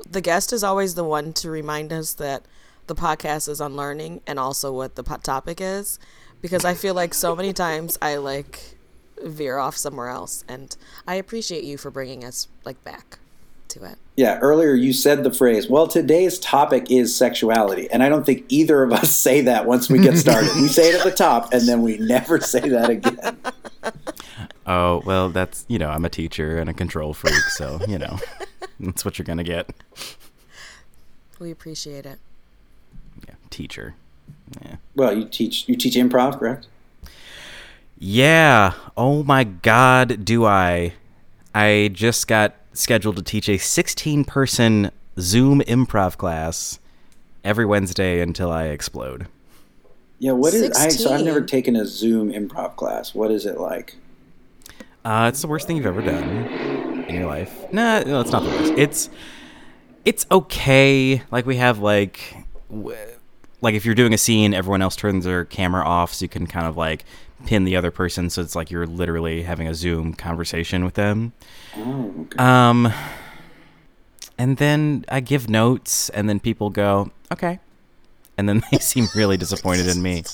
the 0.09 0.23
guest 0.23 0.51
is 0.51 0.65
always 0.65 0.95
the 0.95 1.05
one 1.05 1.35
to 1.35 1.51
remind 1.51 1.93
us 1.93 2.15
that 2.15 2.47
the 2.87 2.95
podcast 2.95 3.51
is 3.51 3.61
unlearning 3.61 4.23
and 4.27 4.39
also 4.39 4.73
what 4.73 4.95
the 4.95 5.03
po- 5.03 5.19
topic 5.19 5.61
is 5.61 5.99
because 6.41 6.65
I 6.65 6.73
feel 6.73 6.95
like 6.95 7.13
so 7.13 7.37
many 7.37 7.53
times 7.53 7.99
I 8.01 8.17
like 8.17 8.79
veer 9.23 9.59
off 9.59 9.77
somewhere 9.77 10.09
else 10.09 10.47
and 10.49 10.75
I 11.07 11.17
appreciate 11.17 11.65
you 11.65 11.77
for 11.77 11.91
bringing 11.91 12.25
us 12.25 12.49
like 12.65 12.83
back 12.85 13.19
to 13.75 13.85
it. 13.85 13.99
Yeah, 14.17 14.39
earlier 14.39 14.75
you 14.75 14.93
said 14.93 15.25
the 15.25 15.33
phrase, 15.33 15.69
well, 15.69 15.87
today's 15.87 16.39
topic 16.39 16.91
is 16.91 17.15
sexuality. 17.15 17.91
And 17.91 18.03
I 18.03 18.09
don't 18.09 18.25
think 18.25 18.45
either 18.49 18.83
of 18.83 18.93
us 18.93 19.15
say 19.17 19.43
that 19.43 19.67
once 19.67 19.91
we 19.91 19.99
get 19.99 20.17
started. 20.17 20.51
we 20.57 20.69
say 20.69 20.91
it 20.91 20.95
at 20.97 21.05
the 21.05 21.11
top 21.11 21.53
and 21.53 21.69
then 21.69 21.83
we 21.83 21.99
never 21.99 22.41
say 22.41 22.69
that 22.69 22.91
again. 22.91 23.37
Oh, 24.67 25.03
well, 25.05 25.29
that's, 25.29 25.67
you 25.69 25.79
know, 25.79 25.91
I'm 25.91 26.07
a 26.07 26.09
teacher 26.09 26.57
and 26.57 26.71
a 26.71 26.73
control 26.73 27.13
freak, 27.13 27.35
so, 27.35 27.81
you 27.87 27.99
know, 27.99 28.19
that's 28.81 29.05
what 29.05 29.19
you're 29.19 29.27
going 29.27 29.37
to 29.37 29.45
get. 29.45 29.69
We 31.39 31.51
appreciate 31.51 32.07
it. 32.07 32.19
Yeah, 33.29 33.35
teacher. 33.51 33.95
Yeah. 34.63 34.77
Well, 34.95 35.15
you 35.19 35.27
teach 35.27 35.69
you 35.69 35.77
teach 35.77 35.97
improv, 35.97 36.39
correct? 36.39 36.69
Yeah. 37.99 38.73
Oh 38.97 39.23
my 39.23 39.45
God, 39.45 40.25
do 40.25 40.47
I? 40.47 40.95
I 41.55 41.91
just 41.93 42.27
got 42.27 42.55
scheduled 42.75 43.17
to 43.17 43.23
teach 43.23 43.49
a 43.49 43.59
16 43.59 44.25
person 44.25 44.91
Zoom 45.19 45.61
improv 45.63 46.17
class 46.17 46.79
every 47.43 47.65
Wednesday 47.65 48.21
until 48.21 48.51
I 48.51 48.65
explode. 48.65 49.27
Yeah, 50.19 50.33
what 50.33 50.55
is 50.55 50.71
I 50.77 50.89
so 50.89 51.13
I've 51.13 51.25
never 51.25 51.41
taken 51.41 51.77
a 51.77 51.87
Zoom 51.87 52.33
improv 52.33 52.77
class. 52.77 53.15
What 53.15 53.31
is 53.31 53.47
it 53.47 53.59
like? 53.59 53.97
Uh, 55.05 55.27
it's 55.29 55.43
the 55.43 55.49
worst 55.49 55.67
thing 55.67 55.77
you've 55.77 55.87
ever 55.87 56.01
done 56.01 56.47
in 57.09 57.15
your 57.15 57.27
life. 57.27 57.71
Nah, 57.73 58.01
no, 58.01 58.21
it's 58.21 58.31
not 58.31 58.43
the 58.43 58.49
worst. 58.49 58.73
It's 58.77 59.11
it's 60.05 60.27
okay. 60.31 61.23
Like 61.31 61.47
we 61.47 61.57
have 61.57 61.81
like 61.81 62.37
w- 62.71 62.97
like 63.61 63.75
if 63.75 63.85
you're 63.85 63.95
doing 63.95 64.15
a 64.15 64.19
scene, 64.19 64.55
everyone 64.55 64.83
else 64.83 64.97
turns 64.97 65.25
their 65.25 65.45
camera 65.45 65.85
off, 65.85 66.15
so 66.15 66.25
you 66.25 66.29
can 66.29 66.47
kind 66.47 66.67
of 66.67 66.77
like 66.77 67.05
pin 67.45 67.65
the 67.65 67.77
other 67.77 67.91
person. 67.91 68.31
So 68.31 68.43
it's 68.43 68.57
like 68.57 68.71
you're 68.71 68.87
literally 68.87 69.43
having 69.43 69.67
a 69.69 69.75
Zoom 69.75 70.15
conversation 70.15 70.85
with 70.85 70.95
them. 70.95 71.33
Oh, 71.77 72.15
okay. 72.21 72.39
Um, 72.39 72.93
and 74.39 74.57
then 74.57 75.05
I 75.09 75.21
give 75.21 75.49
notes, 75.49 76.09
and 76.11 76.29
then 76.29 76.41
people 76.41 76.71
go, 76.71 77.11
"Okay," 77.33 77.61
and 78.37 78.49
then 78.49 78.63
they 78.73 78.79
seem 78.79 79.07
really 79.15 79.37
disappointed 79.37 79.87
in 79.87 80.03
me. 80.03 80.25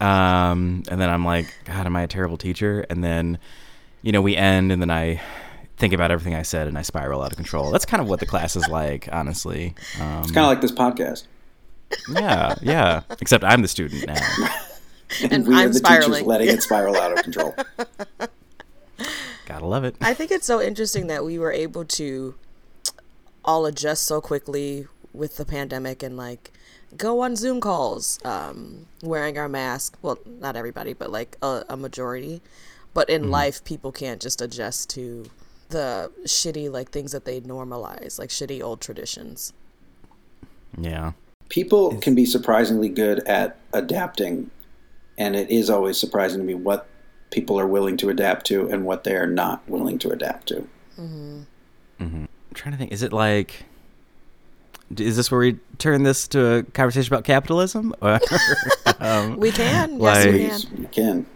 Um, 0.00 0.82
and 0.88 1.00
then 1.00 1.10
I'm 1.10 1.24
like, 1.24 1.52
"God, 1.64 1.86
am 1.86 1.96
I 1.96 2.02
a 2.02 2.08
terrible 2.08 2.36
teacher?" 2.36 2.86
And 2.88 3.02
then, 3.02 3.38
you 4.02 4.12
know, 4.12 4.22
we 4.22 4.36
end, 4.36 4.70
and 4.72 4.80
then 4.80 4.90
I 4.90 5.20
think 5.76 5.92
about 5.92 6.10
everything 6.12 6.34
I 6.34 6.42
said, 6.42 6.68
and 6.68 6.78
I 6.78 6.82
spiral 6.82 7.22
out 7.22 7.32
of 7.32 7.36
control. 7.36 7.70
That's 7.72 7.86
kind 7.86 8.00
of 8.00 8.08
what 8.08 8.20
the 8.20 8.26
class 8.26 8.54
is 8.54 8.68
like, 8.68 9.08
honestly. 9.10 9.74
Um, 10.00 10.22
it's 10.22 10.30
kind 10.30 10.44
of 10.44 10.50
like 10.50 10.60
this 10.60 10.72
podcast. 10.72 11.26
yeah, 12.08 12.54
yeah. 12.62 13.02
Except 13.20 13.42
I'm 13.42 13.62
the 13.62 13.68
student 13.68 14.06
now. 14.06 14.20
And 15.30 15.46
we 15.48 15.54
are 15.54 15.58
I'm 15.58 15.68
the 15.72 15.78
spiraling. 15.78 16.12
teachers 16.12 16.26
letting 16.26 16.48
it 16.48 16.62
spiral 16.62 16.96
out 16.96 17.12
of 17.12 17.18
control. 17.24 17.54
Gotta 19.46 19.66
love 19.66 19.84
it. 19.84 19.96
I 20.00 20.14
think 20.14 20.30
it's 20.30 20.46
so 20.46 20.60
interesting 20.60 21.06
that 21.08 21.24
we 21.24 21.38
were 21.38 21.52
able 21.52 21.84
to 21.84 22.34
all 23.44 23.66
adjust 23.66 24.04
so 24.04 24.20
quickly 24.20 24.86
with 25.12 25.36
the 25.36 25.44
pandemic 25.44 26.02
and 26.02 26.16
like 26.16 26.52
go 26.96 27.20
on 27.20 27.36
Zoom 27.36 27.60
calls, 27.60 28.18
um, 28.24 28.86
wearing 29.02 29.38
our 29.38 29.48
mask. 29.48 29.96
Well, 30.02 30.18
not 30.26 30.56
everybody, 30.56 30.92
but 30.92 31.10
like 31.10 31.36
a, 31.42 31.64
a 31.68 31.76
majority. 31.76 32.40
But 32.94 33.08
in 33.08 33.30
life, 33.30 33.64
people 33.64 33.90
can't 33.90 34.20
just 34.20 34.42
adjust 34.42 34.90
to 34.90 35.30
the 35.70 36.12
shitty 36.24 36.70
like 36.70 36.90
things 36.90 37.12
that 37.12 37.24
they 37.24 37.40
normalize, 37.40 38.18
like 38.18 38.28
shitty 38.28 38.62
old 38.62 38.80
traditions. 38.80 39.52
Yeah. 40.78 41.12
People 41.48 41.96
can 41.98 42.14
be 42.14 42.24
surprisingly 42.24 42.88
good 42.88 43.20
at 43.20 43.56
adapting, 43.72 44.50
and 45.18 45.36
it 45.36 45.50
is 45.50 45.70
always 45.70 45.98
surprising 45.98 46.38
to 46.40 46.44
me 46.44 46.54
what 46.54 46.86
people 47.30 47.58
are 47.58 47.66
willing 47.66 47.96
to 47.98 48.10
adapt 48.10 48.46
to 48.46 48.68
and 48.68 48.84
what 48.84 49.04
they 49.04 49.14
are 49.16 49.26
not 49.26 49.66
willing 49.68 49.98
to 49.98 50.10
adapt 50.10 50.48
to. 50.48 50.66
I'm 50.98 52.28
trying 52.54 52.72
to 52.72 52.78
think. 52.78 52.92
Is 52.92 53.02
it 53.02 53.12
like? 53.12 53.64
Is 54.96 55.16
this 55.16 55.30
where 55.30 55.40
we 55.40 55.58
turn 55.78 56.02
this 56.02 56.28
to 56.28 56.46
a 56.56 56.62
conversation 56.64 57.12
about 57.12 57.24
capitalism? 57.24 57.94
Or, 58.02 58.20
um, 59.00 59.36
We 59.38 59.50
can, 59.50 59.98
yes, 60.00 60.26
we 60.26 60.32
can. 60.32 60.32
Please, 60.32 60.66
you 60.78 60.88
can. 60.92 61.26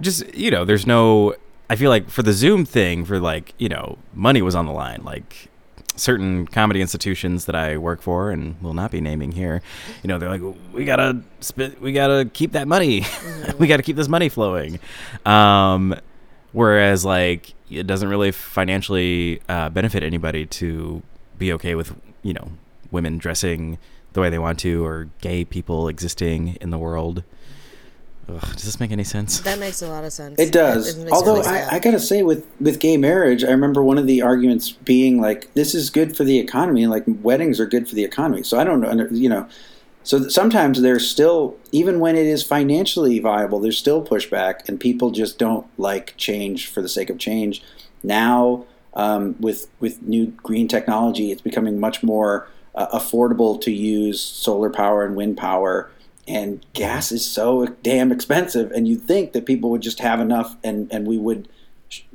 just 0.00 0.34
you 0.34 0.50
know, 0.50 0.64
there's 0.64 0.86
no. 0.86 1.34
I 1.70 1.76
feel 1.76 1.88
like 1.90 2.10
for 2.10 2.22
the 2.22 2.32
Zoom 2.32 2.64
thing, 2.64 3.04
for 3.04 3.18
like 3.20 3.54
you 3.58 3.68
know, 3.68 3.98
money 4.12 4.42
was 4.42 4.54
on 4.54 4.66
the 4.66 4.72
line. 4.72 5.02
Like 5.04 5.49
certain 6.00 6.46
comedy 6.46 6.80
institutions 6.80 7.44
that 7.44 7.54
I 7.54 7.76
work 7.76 8.00
for, 8.02 8.30
and 8.30 8.60
will 8.62 8.74
not 8.74 8.90
be 8.90 9.00
naming 9.00 9.32
here, 9.32 9.62
you 10.02 10.08
know, 10.08 10.18
they're 10.18 10.30
like, 10.30 10.42
we 10.72 10.84
gotta 10.84 11.22
spit, 11.40 11.80
we 11.80 11.92
gotta 11.92 12.24
keep 12.32 12.52
that 12.52 12.66
money, 12.66 13.06
we 13.58 13.66
gotta 13.66 13.82
keep 13.82 13.96
this 13.96 14.08
money 14.08 14.28
flowing. 14.28 14.78
Um, 15.26 15.94
whereas 16.52 17.04
like 17.04 17.54
it 17.70 17.86
doesn't 17.86 18.08
really 18.08 18.32
financially 18.32 19.40
uh, 19.48 19.68
benefit 19.70 20.02
anybody 20.02 20.46
to 20.46 21.02
be 21.38 21.52
okay 21.52 21.74
with 21.74 21.94
you 22.22 22.34
know 22.34 22.50
women 22.90 23.18
dressing 23.18 23.78
the 24.12 24.20
way 24.20 24.28
they 24.30 24.38
want 24.38 24.58
to 24.58 24.84
or 24.84 25.08
gay 25.20 25.44
people 25.44 25.88
existing 25.88 26.56
in 26.60 26.70
the 26.70 26.78
world. 26.78 27.22
Ugh, 28.36 28.52
does 28.52 28.64
this 28.64 28.80
make 28.80 28.90
any 28.90 29.04
sense? 29.04 29.40
That 29.40 29.58
makes 29.58 29.82
a 29.82 29.88
lot 29.88 30.04
of 30.04 30.12
sense. 30.12 30.38
It 30.38 30.52
does. 30.52 30.96
makes 30.96 31.06
me 31.06 31.10
Although 31.10 31.36
really. 31.36 31.48
I, 31.48 31.76
I 31.76 31.78
gotta 31.78 32.00
say, 32.00 32.22
with 32.22 32.46
with 32.60 32.80
gay 32.80 32.96
marriage, 32.96 33.44
I 33.44 33.50
remember 33.50 33.82
one 33.82 33.98
of 33.98 34.06
the 34.06 34.22
arguments 34.22 34.70
being 34.72 35.20
like, 35.20 35.52
"This 35.54 35.74
is 35.74 35.90
good 35.90 36.16
for 36.16 36.24
the 36.24 36.38
economy. 36.38 36.86
Like 36.86 37.04
weddings 37.06 37.60
are 37.60 37.66
good 37.66 37.88
for 37.88 37.94
the 37.94 38.04
economy." 38.04 38.42
So 38.42 38.58
I 38.58 38.64
don't 38.64 38.80
know, 38.80 39.08
you 39.10 39.28
know. 39.28 39.48
So 40.02 40.28
sometimes 40.28 40.80
there's 40.80 41.08
still, 41.08 41.56
even 41.72 42.00
when 42.00 42.16
it 42.16 42.26
is 42.26 42.42
financially 42.42 43.18
viable, 43.18 43.60
there's 43.60 43.76
still 43.76 44.02
pushback, 44.02 44.66
and 44.66 44.80
people 44.80 45.10
just 45.10 45.38
don't 45.38 45.66
like 45.78 46.16
change 46.16 46.68
for 46.68 46.80
the 46.80 46.88
sake 46.88 47.10
of 47.10 47.18
change. 47.18 47.62
Now, 48.02 48.64
um, 48.94 49.36
with 49.40 49.68
with 49.78 50.02
new 50.02 50.26
green 50.26 50.68
technology, 50.68 51.30
it's 51.30 51.42
becoming 51.42 51.78
much 51.78 52.02
more 52.02 52.48
uh, 52.74 52.98
affordable 52.98 53.60
to 53.60 53.70
use 53.70 54.20
solar 54.20 54.70
power 54.70 55.04
and 55.04 55.16
wind 55.16 55.36
power 55.36 55.90
and 56.30 56.64
gas 56.74 57.10
is 57.10 57.26
so 57.26 57.66
damn 57.82 58.12
expensive 58.12 58.70
and 58.70 58.86
you'd 58.86 59.02
think 59.02 59.32
that 59.32 59.44
people 59.44 59.70
would 59.70 59.82
just 59.82 59.98
have 59.98 60.20
enough 60.20 60.56
and, 60.62 60.90
and 60.92 61.06
we 61.06 61.18
would 61.18 61.48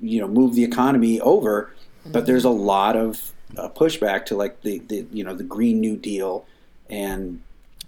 you 0.02 0.22
know 0.22 0.28
move 0.28 0.56
the 0.56 0.64
economy 0.64 1.20
over 1.22 1.74
but 2.06 2.26
there's 2.26 2.46
a 2.46 2.50
lot 2.50 2.96
of 2.96 3.34
uh, 3.58 3.68
pushback 3.70 4.26
to 4.26 4.36
like 4.36 4.62
the, 4.62 4.80
the 4.88 5.06
you 5.12 5.24
know 5.24 5.36
the 5.36 5.44
green 5.44 5.80
new 5.80 5.98
deal 5.98 6.46
and 6.90 7.42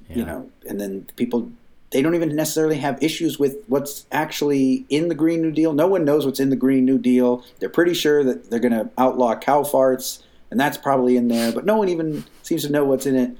you 0.10 0.26
know 0.26 0.50
and 0.68 0.82
then 0.82 1.08
people 1.16 1.50
they 1.92 2.02
don't 2.02 2.16
even 2.16 2.36
necessarily 2.36 2.78
have 2.78 3.02
issues 3.02 3.40
with 3.40 3.64
what's 3.68 4.06
actually 4.12 4.86
in 4.90 5.08
the 5.08 5.16
green 5.16 5.42
new 5.42 5.52
deal. 5.52 5.72
No 5.72 5.88
one 5.88 6.04
knows 6.04 6.26
what's 6.26 6.42
in 6.42 6.50
the 6.50 6.58
green 6.58 6.84
new 6.84 6.98
deal. 6.98 7.46
They're 7.60 7.70
pretty 7.70 7.94
sure 7.94 8.26
that 8.26 8.50
they're 8.50 8.60
going 8.60 8.74
to 8.74 8.90
outlaw 8.98 9.36
cow 9.40 9.64
farts 9.64 10.22
and 10.50 10.60
that's 10.60 10.78
probably 10.78 11.18
in 11.18 11.28
there 11.28 11.52
but 11.52 11.66
no 11.66 11.78
one 11.78 11.90
even 11.90 12.24
seems 12.44 12.64
to 12.64 12.72
know 12.72 12.86
what's 12.86 13.06
in 13.06 13.16
it 13.16 13.38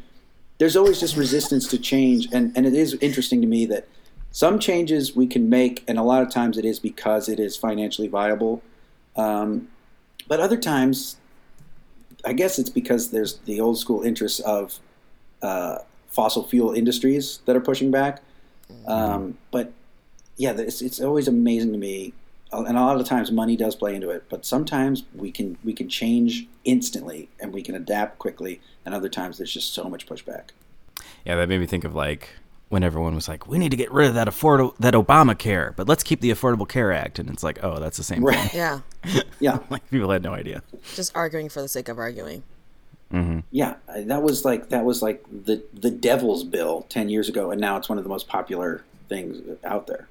there's 0.58 0.76
always 0.76 1.00
just 1.00 1.16
resistance 1.16 1.68
to 1.68 1.78
change 1.78 2.28
and, 2.32 2.56
and 2.56 2.66
it 2.66 2.74
is 2.74 2.96
interesting 2.96 3.42
to 3.42 3.48
me 3.48 3.66
that 3.66 3.88
some 4.32 4.60
changes 4.60 5.16
we 5.16 5.28
can 5.28 5.50
make 5.50 5.84
and 5.88 5.98
a 5.98 6.04
lot 6.04 6.22
of 6.22 6.30
times 6.30 6.58
it 6.58 6.66
is 6.66 6.80
because 6.80 7.30
it 7.30 7.40
is 7.40 7.56
financially 7.56 8.08
viable. 8.08 8.62
Um, 9.16 9.70
but 10.28 10.40
other 10.40 10.58
times 10.58 11.18
i 12.26 12.34
guess 12.34 12.60
it's 12.60 12.70
because 12.70 13.12
there's 13.12 13.38
the 13.40 13.60
old 13.60 13.80
school 13.80 14.02
interests 14.04 14.40
of 14.42 14.80
uh, 15.42 15.78
fossil 16.08 16.44
fuel 16.48 16.74
industries 16.74 17.40
that 17.46 17.56
are 17.56 17.62
pushing 17.62 17.92
back. 17.92 18.22
Um, 18.88 19.38
but 19.52 19.72
yeah 20.36 20.52
it's, 20.52 20.82
it's 20.82 21.00
always 21.00 21.28
amazing 21.28 21.72
to 21.72 21.78
me 21.78 22.14
and 22.52 22.78
a 22.78 22.82
lot 22.82 23.00
of 23.00 23.06
times 23.06 23.32
money 23.32 23.56
does 23.58 23.76
play 23.76 23.94
into 23.96 24.10
it 24.10 24.24
but 24.30 24.46
sometimes 24.46 25.04
we 25.16 25.32
can 25.32 25.58
we 25.64 25.74
can 25.74 25.88
change 25.90 26.48
instantly 26.64 27.30
and 27.40 27.54
we 27.54 27.62
can 27.62 27.76
adapt 27.76 28.18
quickly 28.20 28.60
and 28.86 28.94
other 28.96 29.10
times 29.10 29.38
there's 29.38 29.54
just 29.54 29.74
so 29.74 29.86
much 29.86 30.08
pushback 30.08 30.50
Yeah, 31.26 31.36
that 31.36 31.50
made 31.50 31.60
me 31.60 31.66
think 31.66 31.84
of 31.84 31.94
like 31.96 32.30
when 32.70 32.84
everyone 32.84 33.16
was 33.16 33.30
like, 33.30 33.48
"We 33.48 33.58
need 33.60 33.72
to 33.72 33.78
get 33.78 33.90
rid 33.94 34.10
of 34.10 34.16
that 34.16 34.28
affordable 34.28 34.76
that 34.78 34.94
Obamacare, 34.94 35.74
but 35.78 35.88
let's 35.88 36.04
keep 36.04 36.20
the 36.20 36.32
Affordable 36.32 36.68
Care 36.68 36.92
Act," 36.92 37.18
and 37.18 37.30
it's 37.30 37.42
like, 37.42 37.64
"Oh, 37.64 37.80
that's 37.80 37.96
the 37.96 38.04
same 38.04 38.22
Right. 38.26 38.38
thing." 38.52 38.58
yeah, 38.60 38.80
yeah 39.40 39.60
like 39.70 39.90
people 39.90 40.10
had 40.12 40.22
no 40.22 40.34
idea. 40.34 40.62
just 40.94 41.16
arguing 41.16 41.48
for 41.48 41.62
the 41.62 41.70
sake 41.70 41.88
of 41.88 41.98
arguing. 41.98 42.44
Mm-hmm. 43.14 43.40
yeah 43.52 43.76
that 43.96 44.22
was 44.22 44.44
like 44.44 44.68
that 44.68 44.84
was 44.84 45.02
like 45.02 45.24
the 45.32 45.64
the 45.74 45.90
devil's 45.90 46.44
bill 46.44 46.86
10 46.90 47.08
years 47.08 47.30
ago 47.30 47.52
and 47.52 47.62
now 47.62 47.78
it's 47.78 47.88
one 47.88 47.98
of 47.98 48.04
the 48.04 48.10
most 48.10 48.28
popular 48.28 48.84
things 49.08 49.38
out 49.64 49.88
there 49.88 50.10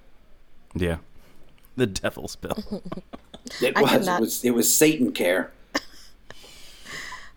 Yeah, 0.75 0.97
the 1.83 1.87
devil's 1.87 2.37
bill. 2.37 2.59
it 3.63 3.77
I 3.77 3.83
was 3.83 3.91
cannot- 3.91 4.19
it 4.19 4.21
was 4.21 4.45
it 4.45 4.51
was 4.55 4.75
satan 4.75 5.13
care 5.13 5.53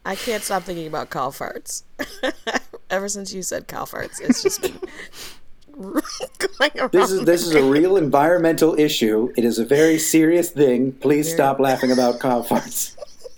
I 0.05 0.15
can't 0.15 0.41
stop 0.41 0.63
thinking 0.63 0.87
about 0.87 1.09
cow 1.09 1.29
farts. 1.29 1.83
Ever 2.89 3.09
since 3.09 3.33
you 3.33 3.43
said 3.43 3.67
cow 3.67 3.83
farts, 3.83 4.19
it's 4.21 4.41
just 4.41 4.61
been 4.61 4.79
going 5.77 6.71
around. 6.79 6.91
this 6.91 7.11
is 7.11 7.25
this 7.25 7.45
is 7.45 7.53
a 7.53 7.63
real 7.63 7.95
environmental 7.97 8.77
issue 8.79 9.31
it 9.37 9.45
is 9.45 9.59
a 9.59 9.65
very 9.65 9.97
serious 9.99 10.49
thing 10.51 10.91
please 10.93 11.31
stop 11.31 11.59
laughing 11.59 11.91
about 11.91 12.19
cow 12.19 12.41
farts 12.41 12.95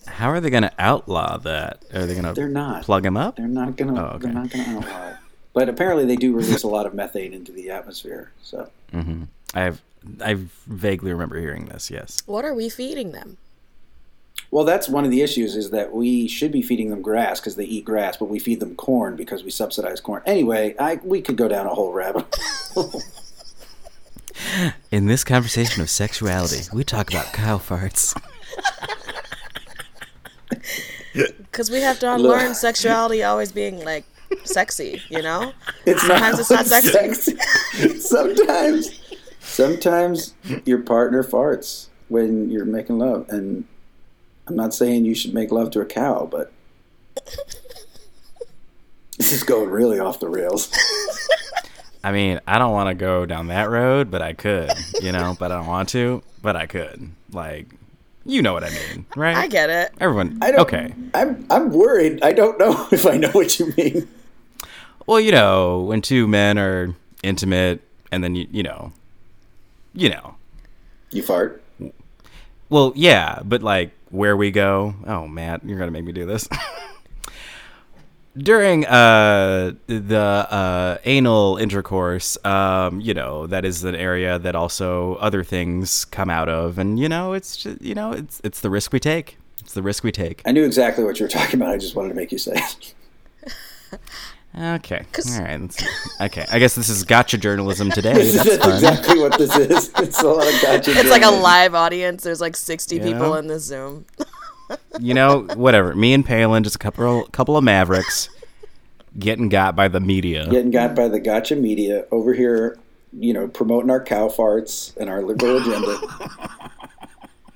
How 0.07 0.29
are 0.29 0.39
they 0.39 0.49
going 0.49 0.63
to 0.63 0.71
outlaw 0.79 1.37
that? 1.37 1.83
Are 1.93 2.05
they 2.05 2.13
going 2.13 2.25
to? 2.25 2.33
They're 2.33 2.47
not. 2.47 2.83
plug 2.83 3.03
them 3.03 3.17
up. 3.17 3.35
they're 3.35 3.47
not 3.47 3.75
gonna 3.75 4.01
Oh, 4.01 4.05
okay. 4.15 4.23
they're 4.25 4.33
not 4.33 4.49
gonna 4.49 4.77
outlaw 4.77 5.09
it 5.09 5.15
but 5.53 5.67
apparently 5.69 6.05
they 6.05 6.15
do 6.15 6.33
release 6.33 6.63
a 6.63 6.67
lot 6.67 6.85
of 6.85 6.93
methane 6.93 7.33
into 7.33 7.51
the 7.51 7.69
atmosphere 7.69 8.31
so 8.41 8.69
mm-hmm. 8.93 9.23
I've 9.53 9.81
I 10.19 10.37
vaguely 10.67 11.11
remember 11.11 11.39
hearing 11.39 11.65
this. 11.65 11.91
Yes. 11.91 12.23
What 12.25 12.43
are 12.43 12.53
we 12.53 12.69
feeding 12.69 13.11
them? 13.11 13.37
Well, 14.49 14.65
that's 14.65 14.89
one 14.89 15.05
of 15.05 15.11
the 15.11 15.21
issues 15.21 15.55
is 15.55 15.69
that 15.69 15.93
we 15.93 16.27
should 16.27 16.51
be 16.51 16.61
feeding 16.61 16.89
them 16.89 17.01
grass 17.01 17.39
because 17.39 17.55
they 17.55 17.63
eat 17.63 17.85
grass, 17.85 18.17
but 18.17 18.25
we 18.25 18.39
feed 18.39 18.59
them 18.59 18.75
corn 18.75 19.15
because 19.15 19.43
we 19.43 19.51
subsidize 19.51 20.01
corn. 20.01 20.23
Anyway, 20.25 20.75
I 20.79 20.99
we 21.03 21.21
could 21.21 21.37
go 21.37 21.47
down 21.47 21.67
a 21.67 21.73
whole 21.73 21.93
rabbit 21.93 22.35
hole. 22.73 23.01
In 24.91 25.05
this 25.05 25.23
conversation 25.23 25.81
of 25.81 25.89
sexuality, 25.89 26.67
we 26.73 26.83
talk 26.83 27.09
about 27.11 27.31
cow 27.31 27.57
farts. 27.57 28.19
Because 31.13 31.69
we 31.69 31.81
have 31.81 31.99
to 31.99 32.13
unlearn 32.13 32.55
sexuality 32.55 33.23
always 33.23 33.51
being 33.51 33.83
like 33.83 34.05
sexy, 34.43 35.01
you 35.09 35.21
know? 35.21 35.53
It's 35.85 36.01
Sometimes 36.01 36.39
it's 36.39 36.49
not 36.49 36.65
sexy. 36.65 37.37
sometimes, 37.99 39.00
sometimes 39.51 40.33
your 40.65 40.79
partner 40.79 41.23
farts 41.23 41.87
when 42.07 42.49
you're 42.49 42.65
making 42.65 42.99
love, 42.99 43.27
and 43.29 43.65
I'm 44.47 44.55
not 44.55 44.73
saying 44.73 45.05
you 45.05 45.15
should 45.15 45.33
make 45.33 45.51
love 45.51 45.71
to 45.71 45.81
a 45.81 45.85
cow, 45.85 46.27
but 46.29 46.51
this 49.17 49.31
is 49.31 49.43
going 49.43 49.69
really 49.69 49.99
off 49.99 50.19
the 50.19 50.29
rails. 50.29 50.75
I 52.03 52.11
mean, 52.11 52.39
I 52.47 52.57
don't 52.57 52.71
want 52.71 52.89
to 52.89 52.95
go 52.95 53.25
down 53.25 53.47
that 53.47 53.69
road, 53.69 54.09
but 54.09 54.21
I 54.21 54.33
could, 54.33 54.71
you 55.01 55.11
know, 55.11 55.35
but 55.37 55.51
I 55.51 55.57
don't 55.57 55.67
want 55.67 55.89
to, 55.89 56.23
but 56.41 56.55
I 56.55 56.65
could. 56.65 57.11
Like, 57.31 57.67
you 58.25 58.41
know 58.41 58.53
what 58.53 58.63
I 58.63 58.69
mean, 58.69 59.05
right? 59.15 59.35
I 59.35 59.47
get 59.47 59.69
it. 59.69 59.93
Everyone, 59.99 60.39
I 60.41 60.51
don't, 60.51 60.61
okay. 60.61 60.93
I'm 61.13 61.45
I'm 61.49 61.71
worried. 61.71 62.23
I 62.23 62.33
don't 62.33 62.57
know 62.57 62.87
if 62.91 63.05
I 63.05 63.17
know 63.17 63.29
what 63.31 63.59
you 63.59 63.73
mean. 63.77 64.07
Well, 65.05 65.19
you 65.19 65.31
know, 65.31 65.81
when 65.81 66.01
two 66.01 66.27
men 66.27 66.57
are 66.57 66.95
intimate, 67.21 67.81
and 68.11 68.23
then 68.23 68.35
you, 68.35 68.47
you 68.51 68.63
know, 68.63 68.91
you 69.93 70.09
know. 70.09 70.35
You 71.11 71.23
fart. 71.23 71.61
Well, 72.69 72.93
yeah, 72.95 73.41
but 73.43 73.61
like 73.61 73.91
where 74.09 74.37
we 74.37 74.51
go. 74.51 74.95
Oh, 75.05 75.27
Matt, 75.27 75.63
you're 75.65 75.77
gonna 75.77 75.91
make 75.91 76.05
me 76.05 76.11
do 76.11 76.25
this. 76.25 76.47
During 78.37 78.85
uh, 78.85 79.73
the 79.87 80.17
uh, 80.17 80.97
anal 81.03 81.57
intercourse, 81.57 82.37
um, 82.45 83.01
you 83.01 83.13
know 83.13 83.45
that 83.47 83.65
is 83.65 83.83
an 83.83 83.95
area 83.95 84.39
that 84.39 84.55
also 84.55 85.15
other 85.15 85.43
things 85.43 86.05
come 86.05 86.29
out 86.29 86.47
of, 86.47 86.77
and 86.77 86.97
you 86.97 87.09
know 87.09 87.33
it's 87.33 87.57
just, 87.57 87.81
you 87.81 87.93
know 87.93 88.13
it's 88.13 88.39
it's 88.43 88.61
the 88.61 88.69
risk 88.69 88.93
we 88.93 89.01
take. 89.01 89.37
It's 89.59 89.73
the 89.73 89.81
risk 89.81 90.05
we 90.05 90.13
take. 90.13 90.41
I 90.45 90.53
knew 90.53 90.63
exactly 90.63 91.03
what 91.03 91.19
you 91.19 91.25
were 91.25 91.29
talking 91.29 91.61
about. 91.61 91.73
I 91.73 91.77
just 91.77 91.93
wanted 91.93 92.09
to 92.09 92.15
make 92.15 92.31
you 92.31 92.37
say 92.37 92.53
it. 92.55 92.93
Okay, 94.53 95.05
all 95.37 95.41
right. 95.41 95.83
Okay, 96.19 96.45
I 96.51 96.59
guess 96.59 96.75
this 96.75 96.89
is 96.89 97.03
gotcha 97.05 97.37
journalism 97.37 97.89
today. 97.89 98.13
This 98.13 98.35
That's 98.35 98.49
is 98.49 98.57
fun. 98.57 98.73
exactly 98.73 99.19
what 99.19 99.37
this 99.37 99.55
is. 99.55 99.91
It's 99.99 100.21
a 100.21 100.27
lot 100.27 100.45
of 100.45 100.61
gotcha. 100.61 100.91
It's 100.91 101.09
like 101.09 101.23
a 101.23 101.29
live 101.29 101.73
audience. 101.73 102.23
There's 102.23 102.41
like 102.41 102.57
60 102.57 102.95
You 102.95 103.01
people 103.01 103.19
know? 103.19 103.33
in 103.35 103.47
the 103.47 103.59
Zoom. 103.59 104.05
you 104.99 105.13
know, 105.13 105.47
whatever. 105.55 105.95
Me 105.95 106.13
and 106.13 106.25
Palin, 106.25 106.63
just 106.63 106.75
a 106.75 106.79
couple 106.79 107.23
couple 107.31 107.55
of 107.55 107.63
mavericks, 107.63 108.27
getting 109.17 109.47
got 109.47 109.73
by 109.75 109.87
the 109.87 110.01
media. 110.01 110.45
getting 110.49 110.71
got 110.71 110.95
by 110.95 111.07
the 111.07 111.19
gotcha 111.21 111.55
media 111.55 112.05
over 112.11 112.33
here, 112.33 112.77
you 113.17 113.33
know, 113.33 113.47
promoting 113.47 113.89
our 113.89 114.03
cow 114.03 114.27
farts 114.27 114.95
and 114.97 115.09
our 115.09 115.21
liberal 115.21 115.57
agenda. 115.57 115.97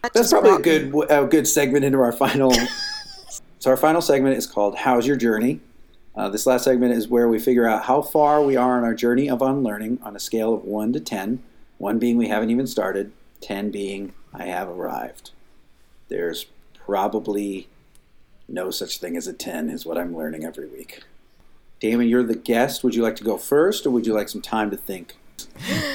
That's 0.13 0.31
probably 0.31 0.51
a 0.51 0.59
good 0.59 1.11
a 1.11 1.25
good 1.25 1.47
segment 1.47 1.83
into 1.83 1.97
our 1.99 2.11
final. 2.13 2.53
so 3.59 3.71
our 3.71 3.77
final 3.77 4.01
segment 4.01 4.37
is 4.37 4.47
called 4.47 4.77
"How's 4.77 5.05
Your 5.05 5.17
Journey." 5.17 5.59
Uh, 6.15 6.29
this 6.29 6.45
last 6.45 6.63
segment 6.63 6.93
is 6.93 7.07
where 7.07 7.27
we 7.27 7.39
figure 7.39 7.67
out 7.67 7.83
how 7.83 8.01
far 8.01 8.41
we 8.41 8.55
are 8.55 8.77
on 8.77 8.83
our 8.83 8.93
journey 8.93 9.29
of 9.29 9.41
unlearning 9.41 9.99
on 10.01 10.15
a 10.15 10.19
scale 10.19 10.53
of 10.53 10.63
one 10.63 10.93
to 10.93 10.99
ten. 10.99 11.43
One 11.77 11.99
being 11.99 12.17
we 12.17 12.29
haven't 12.29 12.51
even 12.51 12.67
started, 12.67 13.11
ten 13.41 13.69
being 13.69 14.13
I 14.33 14.45
have 14.45 14.69
arrived. 14.69 15.31
There's 16.07 16.45
probably 16.73 17.67
no 18.47 18.71
such 18.71 18.99
thing 18.99 19.17
as 19.17 19.27
a 19.27 19.33
ten, 19.33 19.69
is 19.69 19.85
what 19.85 19.97
I'm 19.97 20.15
learning 20.15 20.45
every 20.45 20.67
week. 20.67 21.01
Damon, 21.81 22.07
you're 22.07 22.23
the 22.23 22.35
guest. 22.35 22.83
Would 22.83 22.95
you 22.95 23.03
like 23.03 23.17
to 23.17 23.23
go 23.23 23.37
first, 23.37 23.85
or 23.85 23.89
would 23.89 24.07
you 24.07 24.13
like 24.13 24.29
some 24.29 24.41
time 24.41 24.71
to 24.71 24.77
think? 24.77 25.15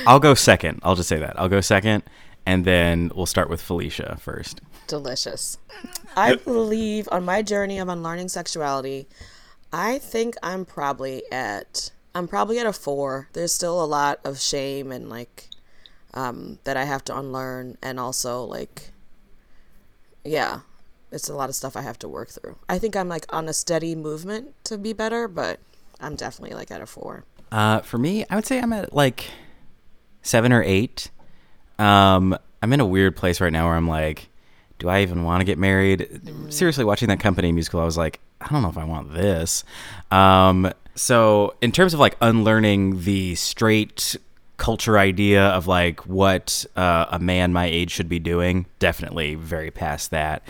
I'll 0.07 0.21
go 0.21 0.35
second. 0.35 0.81
I'll 0.83 0.97
just 0.97 1.09
say 1.09 1.19
that. 1.19 1.41
I'll 1.41 1.49
go 1.49 1.63
second, 1.63 2.03
and 2.45 2.67
then 2.67 3.11
we'll 3.15 3.25
start 3.25 3.49
with 3.49 3.63
Felicia 3.63 4.19
first. 4.21 4.61
Delicious. 4.87 5.57
I 6.15 6.35
believe 6.35 7.09
on 7.11 7.25
my 7.25 7.41
journey 7.41 7.79
of 7.79 7.89
unlearning 7.89 8.29
sexuality, 8.29 9.09
I 9.73 9.99
think 9.99 10.35
I'm 10.43 10.65
probably 10.65 11.23
at 11.31 11.93
I'm 12.15 12.27
probably 12.27 12.59
at 12.59 12.67
a 12.67 12.73
four. 12.73 13.29
There's 13.33 13.53
still 13.53 13.83
a 13.83 13.87
lot 13.87 14.21
of 14.25 14.41
shame 14.41 14.91
and 14.91 15.09
like 15.09 15.49
um, 16.13 16.59
that 16.65 16.77
I 16.77 16.85
have 16.85 17.05
to 17.05 17.17
unlearn, 17.17 17.79
and 17.83 18.01
also 18.01 18.43
like, 18.43 18.91
yeah, 20.25 20.61
it's 21.13 21.29
a 21.29 21.35
lot 21.35 21.49
of 21.49 21.55
stuff 21.55 21.77
I 21.77 21.83
have 21.83 21.99
to 22.01 22.09
work 22.09 22.31
through. 22.31 22.57
I 22.69 22.79
think 22.79 22.97
I'm 22.97 23.09
like 23.09 23.27
on 23.33 23.49
a 23.49 23.53
steady 23.53 23.95
movement 23.95 24.55
to 24.65 24.77
be 24.77 24.93
better, 24.93 25.29
but 25.29 25.61
I'm 26.01 26.17
definitely 26.17 26.57
like 26.57 26.71
at 26.71 26.81
a 26.81 26.87
four. 26.87 27.25
Uh, 27.53 27.81
for 27.81 27.99
me, 27.99 28.25
I 28.29 28.35
would 28.35 28.47
say 28.47 28.61
I'm 28.61 28.73
at 28.73 28.93
like 28.93 29.31
seven 30.23 30.53
or 30.53 30.63
eight. 30.63 31.11
Um, 31.79 32.37
I'm 32.63 32.73
in 32.73 32.81
a 32.81 32.87
weird 32.87 33.17
place 33.17 33.41
right 33.41 33.53
now 33.53 33.67
where 33.67 33.77
I'm 33.77 33.89
like, 33.89 34.29
do 34.79 34.89
I 34.89 35.03
even 35.03 35.25
want 35.25 35.41
to 35.41 35.45
get 35.45 35.59
married? 35.59 36.21
Seriously, 36.49 36.85
watching 36.85 37.09
that 37.09 37.21
company 37.21 37.53
musical, 37.53 37.81
I 37.81 37.85
was 37.85 37.97
like, 37.97 38.21
I 38.41 38.49
don't 38.49 38.63
know 38.63 38.69
if 38.69 38.79
I 38.79 38.85
want 38.85 39.13
this. 39.13 39.65
Um, 40.11 40.73
so 40.95 41.55
in 41.61 41.73
terms 41.73 41.95
of 41.95 42.01
like 42.01 42.17
unlearning 42.21 43.03
the 43.03 43.35
straight 43.35 44.17
culture 44.57 44.99
idea 44.99 45.49
of 45.49 45.67
like 45.67 46.07
what 46.07 46.67
uh, 46.77 47.07
a 47.11 47.19
man 47.19 47.53
my 47.53 47.67
age 47.67 47.91
should 47.91 48.09
be 48.09 48.19
doing, 48.19 48.67
definitely 48.79 49.35
very 49.35 49.71
past 49.71 50.11
that. 50.11 50.43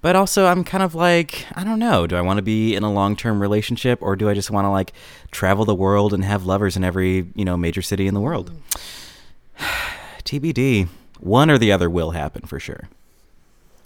But 0.00 0.14
also, 0.14 0.46
I'm 0.46 0.62
kind 0.62 0.84
of 0.84 0.94
like, 0.94 1.44
I 1.56 1.64
don't 1.64 1.80
know. 1.80 2.06
Do 2.06 2.14
I 2.14 2.20
want 2.20 2.38
to 2.38 2.42
be 2.42 2.76
in 2.76 2.84
a 2.84 2.92
long 2.92 3.16
term 3.16 3.42
relationship 3.42 4.00
or 4.00 4.14
do 4.14 4.28
I 4.28 4.34
just 4.34 4.50
want 4.50 4.64
to 4.64 4.70
like 4.70 4.92
travel 5.32 5.64
the 5.64 5.74
world 5.74 6.14
and 6.14 6.24
have 6.24 6.46
lovers 6.46 6.76
in 6.76 6.84
every, 6.84 7.26
you 7.34 7.44
know, 7.44 7.56
major 7.56 7.82
city 7.82 8.06
in 8.06 8.14
the 8.14 8.20
world? 8.20 8.52
TBD. 10.24 10.88
One 11.18 11.50
or 11.50 11.58
the 11.58 11.72
other 11.72 11.90
will 11.90 12.12
happen 12.12 12.42
for 12.42 12.60
sure. 12.60 12.88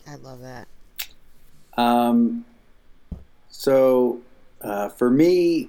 I 0.06 0.16
love 0.16 0.42
that. 0.42 0.68
Um, 1.78 2.44
so 3.62 4.20
uh, 4.60 4.88
for 4.88 5.08
me, 5.08 5.68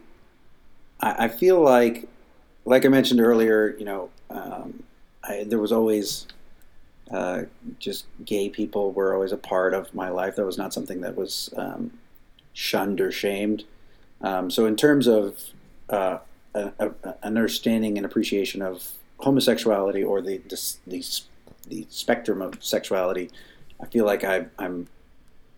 I, 0.99 1.25
I 1.25 1.27
feel 1.27 1.61
like, 1.61 2.09
like 2.65 2.85
I 2.85 2.87
mentioned 2.87 3.21
earlier, 3.21 3.75
you 3.77 3.85
know, 3.85 4.09
um, 4.31 4.81
I, 5.23 5.43
there 5.47 5.59
was 5.59 5.71
always 5.71 6.25
uh, 7.11 7.43
just 7.77 8.07
gay 8.25 8.49
people 8.49 8.93
were 8.93 9.13
always 9.13 9.31
a 9.31 9.37
part 9.37 9.75
of 9.75 9.93
my 9.93 10.09
life. 10.09 10.37
That 10.37 10.43
was 10.43 10.57
not 10.57 10.73
something 10.73 11.01
that 11.01 11.15
was 11.15 11.53
um, 11.55 11.91
shunned 12.53 12.99
or 12.99 13.11
shamed. 13.11 13.63
Um, 14.21 14.49
so 14.49 14.65
in 14.65 14.75
terms 14.75 15.05
of 15.05 15.43
uh, 15.87 16.17
a, 16.55 16.71
a, 16.79 16.85
an 17.03 17.15
understanding 17.21 17.97
and 17.97 18.07
appreciation 18.07 18.63
of 18.63 18.89
homosexuality 19.19 20.03
or 20.03 20.19
the 20.19 20.39
the, 20.49 20.75
the, 20.87 21.05
the 21.67 21.87
spectrum 21.91 22.41
of 22.41 22.63
sexuality, 22.63 23.29
I 23.79 23.85
feel 23.85 24.05
like 24.05 24.23
I, 24.23 24.47
I'm 24.57 24.87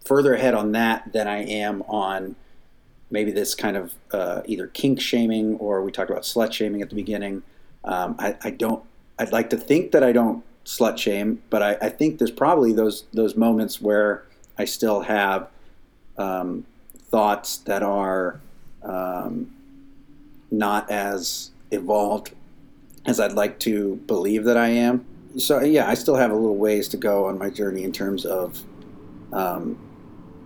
further 0.05 0.33
ahead 0.35 0.53
on 0.53 0.71
that 0.73 1.11
than 1.11 1.27
I 1.27 1.43
am 1.43 1.81
on 1.83 2.35
maybe 3.11 3.31
this 3.31 3.53
kind 3.55 3.77
of 3.77 3.93
uh, 4.11 4.41
either 4.45 4.67
kink 4.67 5.01
shaming 5.01 5.55
or 5.57 5.81
we 5.83 5.91
talked 5.91 6.09
about 6.09 6.23
slut 6.23 6.53
shaming 6.53 6.81
at 6.81 6.89
the 6.89 6.95
beginning. 6.95 7.43
Um, 7.83 8.15
I, 8.19 8.35
I 8.43 8.49
don't. 8.51 8.83
I'd 9.17 9.31
like 9.31 9.49
to 9.51 9.57
think 9.57 9.91
that 9.91 10.03
I 10.03 10.11
don't 10.11 10.43
slut 10.65 10.97
shame, 10.97 11.41
but 11.49 11.61
I, 11.61 11.77
I 11.81 11.89
think 11.89 12.17
there's 12.17 12.31
probably 12.31 12.73
those 12.73 13.05
those 13.13 13.35
moments 13.35 13.81
where 13.81 14.25
I 14.57 14.65
still 14.65 15.01
have 15.01 15.49
um, 16.17 16.65
thoughts 16.97 17.57
that 17.59 17.83
are 17.83 18.39
um, 18.83 19.51
not 20.51 20.89
as 20.89 21.51
evolved 21.71 22.31
as 23.05 23.19
I'd 23.19 23.33
like 23.33 23.59
to 23.59 23.95
believe 24.07 24.45
that 24.45 24.57
I 24.57 24.69
am. 24.69 25.05
So 25.37 25.61
yeah, 25.61 25.87
I 25.87 25.93
still 25.93 26.15
have 26.15 26.31
a 26.31 26.35
little 26.35 26.57
ways 26.57 26.87
to 26.89 26.97
go 26.97 27.25
on 27.25 27.37
my 27.37 27.49
journey 27.49 27.83
in 27.83 27.91
terms 27.91 28.25
of 28.25 28.63
um, 29.31 29.77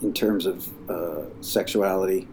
in 0.02 0.14
terms 0.14 0.46
of 0.46 0.68
uh, 0.90 1.24
sexuality. 1.42 2.28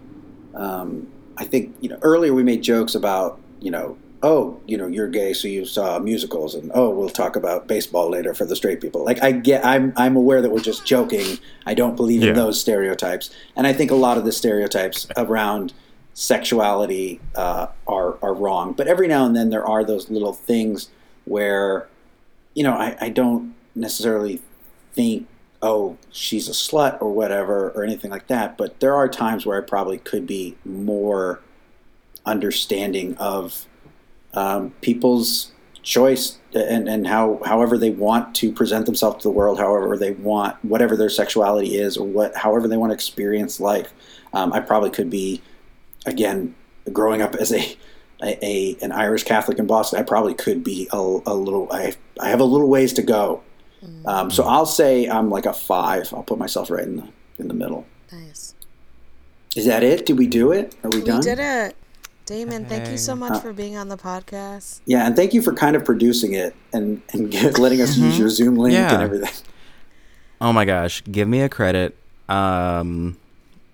Um, 0.55 1.09
I 1.37 1.45
think 1.45 1.75
you 1.81 1.89
know 1.89 1.99
earlier 2.03 2.33
we 2.33 2.43
made 2.43 2.63
jokes 2.63 2.95
about 2.95 3.39
you 3.61 3.71
know 3.71 3.99
oh 4.23 4.59
you 4.67 4.79
know 4.79 4.87
you're 4.87 5.09
gay 5.09 5.35
so 5.35 5.47
you 5.47 5.67
saw 5.67 5.99
musicals 5.99 6.55
and 6.55 6.71
oh 6.75 6.89
we'll 6.89 7.11
talk 7.11 7.37
about 7.37 7.67
baseball 7.69 8.09
later 8.11 8.33
for 8.35 8.47
the 8.47 8.57
straight 8.57 8.81
people. 8.81 9.05
Like 9.05 9.23
I 9.23 9.33
get 9.33 9.65
I'm 9.65 9.93
I'm 9.97 10.17
aware 10.17 10.41
that 10.41 10.51
we're 10.51 10.61
just 10.61 10.87
joking. 10.87 11.39
I 11.67 11.75
don't 11.75 11.95
believe 11.97 12.23
Yeah. 12.23 12.31
in 12.31 12.35
those 12.37 12.59
stereotypes, 12.61 13.31
and 13.55 13.67
I 13.67 13.73
think 13.75 13.91
a 13.91 13.95
lot 13.95 14.17
of 14.17 14.25
the 14.25 14.33
stereotypes 14.33 15.07
around 15.17 15.75
sexuality 16.15 17.21
uh, 17.35 17.67
are 17.87 18.17
are 18.23 18.35
wrong. 18.35 18.73
But 18.73 18.87
every 18.89 19.07
now 19.09 19.27
and 19.27 19.37
then 19.37 19.51
there 19.51 19.67
are 19.67 19.85
those 19.85 20.11
little 20.11 20.33
things 20.33 20.89
where 21.27 21.87
you 22.55 22.63
know 22.65 22.73
I, 22.73 22.97
I 23.01 23.09
don't 23.11 23.55
necessarily 23.75 24.41
think 24.95 25.27
oh 25.67 25.99
she's 26.13 26.49
a 26.49 26.53
slut 26.53 27.01
or 27.03 27.13
whatever 27.13 27.71
or 27.71 27.85
anything 27.85 28.11
like 28.11 28.29
that. 28.29 28.57
But 28.57 28.81
there 28.81 28.95
are 28.95 29.09
times 29.09 29.45
where 29.45 29.59
I 29.61 29.67
probably 29.67 29.99
could 29.99 30.27
be 30.27 30.57
more 30.65 31.41
understanding 32.25 33.17
of 33.17 33.67
um, 34.35 34.71
people's 34.81 35.53
choice 35.83 36.39
and, 36.53 36.89
and 36.89 37.07
how 37.07 37.41
however 37.45 37.79
they 37.79 37.91
want 37.91 38.35
to 38.37 38.53
present 38.53 38.87
themselves 38.87 39.23
to 39.23 39.29
the 39.29 39.33
world, 39.33 39.59
however 39.59 39.97
they 39.97 40.13
want, 40.13 40.63
whatever 40.65 40.97
their 40.97 41.09
sexuality 41.09 41.77
is, 41.77 41.97
or 41.97 42.07
what 42.07 42.37
however 42.37 42.69
they 42.69 42.77
want 42.77 42.91
to 42.91 42.95
experience 42.95 43.61
life. 43.61 43.93
Um, 44.33 44.53
I 44.53 44.61
probably 44.61 44.91
could 44.91 45.11
be, 45.11 45.41
again, 46.05 46.55
growing 46.93 47.23
up 47.23 47.35
as 47.37 47.53
a, 47.53 47.77
a, 48.23 48.45
a 48.45 48.77
an 48.83 48.93
Irish 48.93 49.25
Catholic 49.25 49.59
in 49.59 49.67
Boston. 49.67 49.99
I 49.99 50.03
probably 50.03 50.35
could 50.35 50.63
be 50.65 50.89
a, 50.93 50.97
a 50.99 51.35
little. 51.35 51.69
I 51.73 51.95
I 52.21 52.29
have 52.29 52.41
a 52.41 52.45
little 52.45 52.69
ways 52.69 52.93
to 52.95 53.03
go. 53.03 53.43
Um, 54.05 54.31
so 54.31 54.45
I'll 54.45 54.67
say 54.67 55.09
I'm 55.09 55.31
like 55.31 55.47
a 55.47 55.53
five. 55.53 56.13
I'll 56.13 56.23
put 56.23 56.39
myself 56.39 56.71
right 56.71 56.85
in 56.85 56.97
the 56.97 57.09
in 57.39 57.49
the 57.49 57.55
middle. 57.55 57.87
Nice. 58.13 58.55
Is 59.55 59.67
that 59.67 59.83
it? 59.83 60.07
Did 60.07 60.19
we 60.19 60.27
do 60.27 60.53
it? 60.53 60.75
Are 60.83 60.91
we, 60.91 60.99
We 60.99 61.05
done? 61.05 61.21
did 61.21 61.39
it. 61.39 61.77
Damon, 62.25 62.65
thank 62.67 62.89
you 62.91 62.97
so 62.99 63.15
Hey. 63.15 63.21
much 63.21 63.41
for 63.41 63.53
being 63.53 63.77
on 63.77 63.89
the 63.89 63.97
podcast. 63.97 64.81
Yeah, 64.85 65.07
and 65.07 65.15
thank 65.15 65.33
you 65.33 65.41
for 65.43 65.53
kind 65.53 65.77
of 65.77 65.85
producing 65.85 66.33
it 66.33 66.55
and 66.73 67.01
and 67.13 67.33
letting 67.59 67.81
us 67.81 67.97
use 67.97 68.19
your 68.19 68.29
Zoom 68.29 68.57
link 68.57 68.75
Yeah. 68.75 68.95
and 68.95 69.03
everything. 69.03 69.31
Oh 70.41 70.53
my 70.53 70.65
gosh, 70.65 71.03
give 71.11 71.29
me 71.29 71.41
a 71.43 71.49
credit 71.49 71.97
um, 72.29 73.17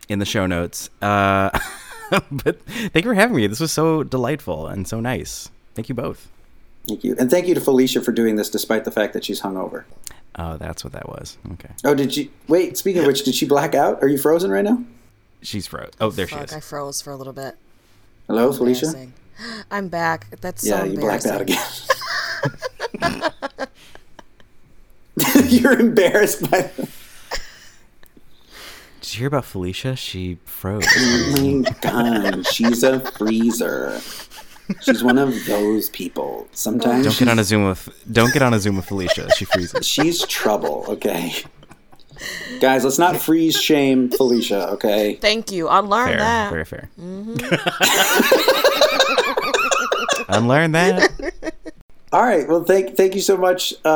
in 0.09 0.19
the 0.19 0.25
show 0.27 0.47
notes. 0.47 0.91
Uh, 1.01 1.49
but 2.31 2.61
thank 2.67 2.97
you 3.05 3.11
for 3.11 3.15
having 3.15 3.35
me. 3.37 3.47
This 3.47 3.59
was 3.61 3.73
so 3.73 4.03
delightful 4.03 4.67
and 4.67 4.87
so 4.87 5.01
nice. 5.01 5.51
Thank 5.75 5.89
you 5.89 5.95
both. 5.95 6.29
Thank 6.89 7.05
you, 7.05 7.15
and 7.19 7.31
thank 7.31 7.47
you 7.47 7.55
to 7.55 7.61
Felicia 7.61 8.01
for 8.01 8.13
doing 8.13 8.37
this 8.37 8.51
despite 8.51 8.85
the 8.85 8.91
fact 8.91 9.13
that 9.13 9.25
she's 9.25 9.41
hungover. 9.41 9.85
Oh, 10.37 10.57
that's 10.57 10.83
what 10.83 10.93
that 10.95 11.09
was. 11.09 11.39
Okay. 11.53 11.71
Oh, 11.85 11.95
did 11.95 12.13
she? 12.13 12.31
Wait. 12.49 12.77
Speaking 12.77 13.03
of 13.03 13.07
which, 13.07 13.23
did 13.25 13.35
she 13.35 13.47
black 13.47 13.75
out? 13.75 14.03
Are 14.03 14.09
you 14.09 14.19
frozen 14.19 14.51
right 14.51 14.65
now? 14.65 14.83
She's 15.43 15.67
froze. 15.67 15.91
Oh, 16.01 16.11
there 16.11 16.27
she 16.27 16.37
is. 16.37 16.53
I 16.53 16.61
froze 16.61 17.03
for 17.03 17.11
a 17.11 17.17
little 17.17 17.33
bit. 17.33 17.57
Hello, 18.27 18.53
Felicia. 18.53 19.09
I'm 19.71 19.89
back. 19.89 20.29
That's 20.41 20.65
Yeah, 20.65 20.79
so 20.79 20.85
you 20.85 20.99
blacked 20.99 21.27
out 21.27 21.43
again. 21.43 21.59
You're 25.49 25.79
embarrassed 25.79 26.51
by. 26.51 26.71
Did 29.01 29.15
you 29.15 29.19
hear 29.19 29.29
about 29.29 29.45
Felicia? 29.45 29.97
She 29.97 30.39
froze. 30.45 30.87
Oh 30.97 31.63
my 31.63 31.71
god, 31.81 32.47
she's 32.47 32.83
a 32.83 33.01
freezer. 33.01 34.01
She's 34.81 35.03
one 35.03 35.19
of 35.19 35.35
those 35.47 35.91
people. 35.91 36.49
Sometimes 36.53 37.05
don't 37.05 37.19
get 37.19 37.29
on 37.29 37.39
a 37.39 37.45
Zoom 37.45 37.67
with 37.69 37.89
Don't 38.11 38.33
get 38.33 38.43
on 38.43 38.55
a 38.55 38.61
Zoom 38.61 38.77
with 38.77 38.87
Felicia. 38.87 39.29
She 39.37 39.45
freezes. 39.45 39.87
she's 39.87 40.25
trouble. 40.27 40.85
Okay, 40.89 41.35
guys, 42.61 42.85
let's 42.85 42.99
not 42.99 43.17
freeze 43.17 43.61
shame 43.61 44.11
Felicia. 44.11 44.69
Okay. 44.71 45.17
Thank 45.17 45.53
you. 45.53 45.69
Unlearn 45.69 46.09
Fair, 46.09 46.19
that. 46.19 46.51
very 46.51 46.65
fair. 46.65 46.91
Unlearn 50.29 50.73
that. 50.73 51.11
All 52.13 52.23
right. 52.23 52.47
Well, 52.47 52.65
thank 52.65 52.97
thank 52.97 53.15
you 53.15 53.21
so 53.21 53.37
much 53.37 53.75
uh, 53.85 53.89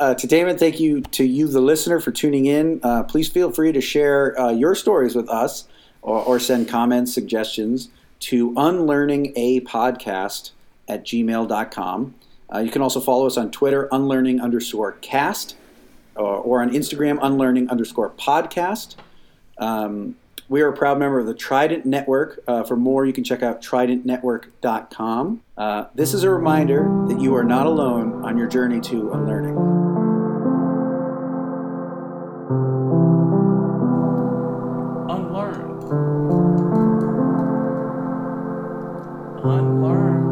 uh, 0.00 0.14
to 0.14 0.26
Damon. 0.26 0.58
Thank 0.58 0.80
you 0.80 1.02
to 1.02 1.24
you, 1.24 1.46
the 1.48 1.60
listener, 1.60 2.00
for 2.00 2.10
tuning 2.10 2.46
in. 2.46 2.80
Uh, 2.82 3.02
please 3.04 3.28
feel 3.28 3.52
free 3.52 3.72
to 3.72 3.80
share 3.80 4.38
uh, 4.40 4.50
your 4.50 4.74
stories 4.74 5.14
with 5.14 5.28
us 5.28 5.68
or, 6.02 6.18
or 6.22 6.40
send 6.40 6.68
comments, 6.68 7.12
suggestions 7.12 7.88
to 8.20 8.52
unlearning 8.56 9.32
a 9.36 9.60
podcast 9.62 10.52
at 10.88 11.04
gmail.com. 11.04 12.14
Uh, 12.52 12.58
you 12.58 12.70
can 12.70 12.82
also 12.82 13.00
follow 13.00 13.26
us 13.26 13.36
on 13.36 13.50
Twitter, 13.50 13.88
unlearning 13.92 14.40
underscore 14.40 14.92
cast, 14.92 15.56
or, 16.16 16.36
or 16.36 16.62
on 16.62 16.70
Instagram, 16.70 17.18
unlearning 17.20 17.68
underscore 17.70 18.10
podcast. 18.10 18.96
Um, 19.58 20.16
we 20.48 20.62
are 20.62 20.68
a 20.68 20.76
proud 20.76 20.98
member 20.98 21.20
of 21.20 21.26
the 21.26 21.34
Trident 21.34 21.84
Network. 21.84 22.42
Uh, 22.48 22.62
for 22.62 22.76
more, 22.76 23.04
you 23.04 23.12
can 23.12 23.22
check 23.22 23.42
out 23.42 23.60
tridentnetwork.com. 23.60 25.42
Uh, 25.58 25.84
this 25.94 26.14
is 26.14 26.22
a 26.22 26.30
reminder 26.30 27.04
that 27.08 27.20
you 27.20 27.34
are 27.34 27.44
not 27.44 27.66
alone 27.66 28.24
on 28.24 28.38
your 28.38 28.48
journey 28.48 28.80
to 28.80 29.12
unlearning. 29.12 29.87
Unlearn. 39.44 40.24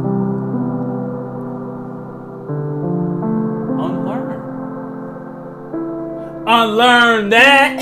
Unlearn. 3.78 4.40
Unlearn 6.48 7.28
that. 7.30 7.80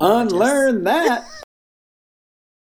Unlearn 0.00 0.84
that. 0.84 1.24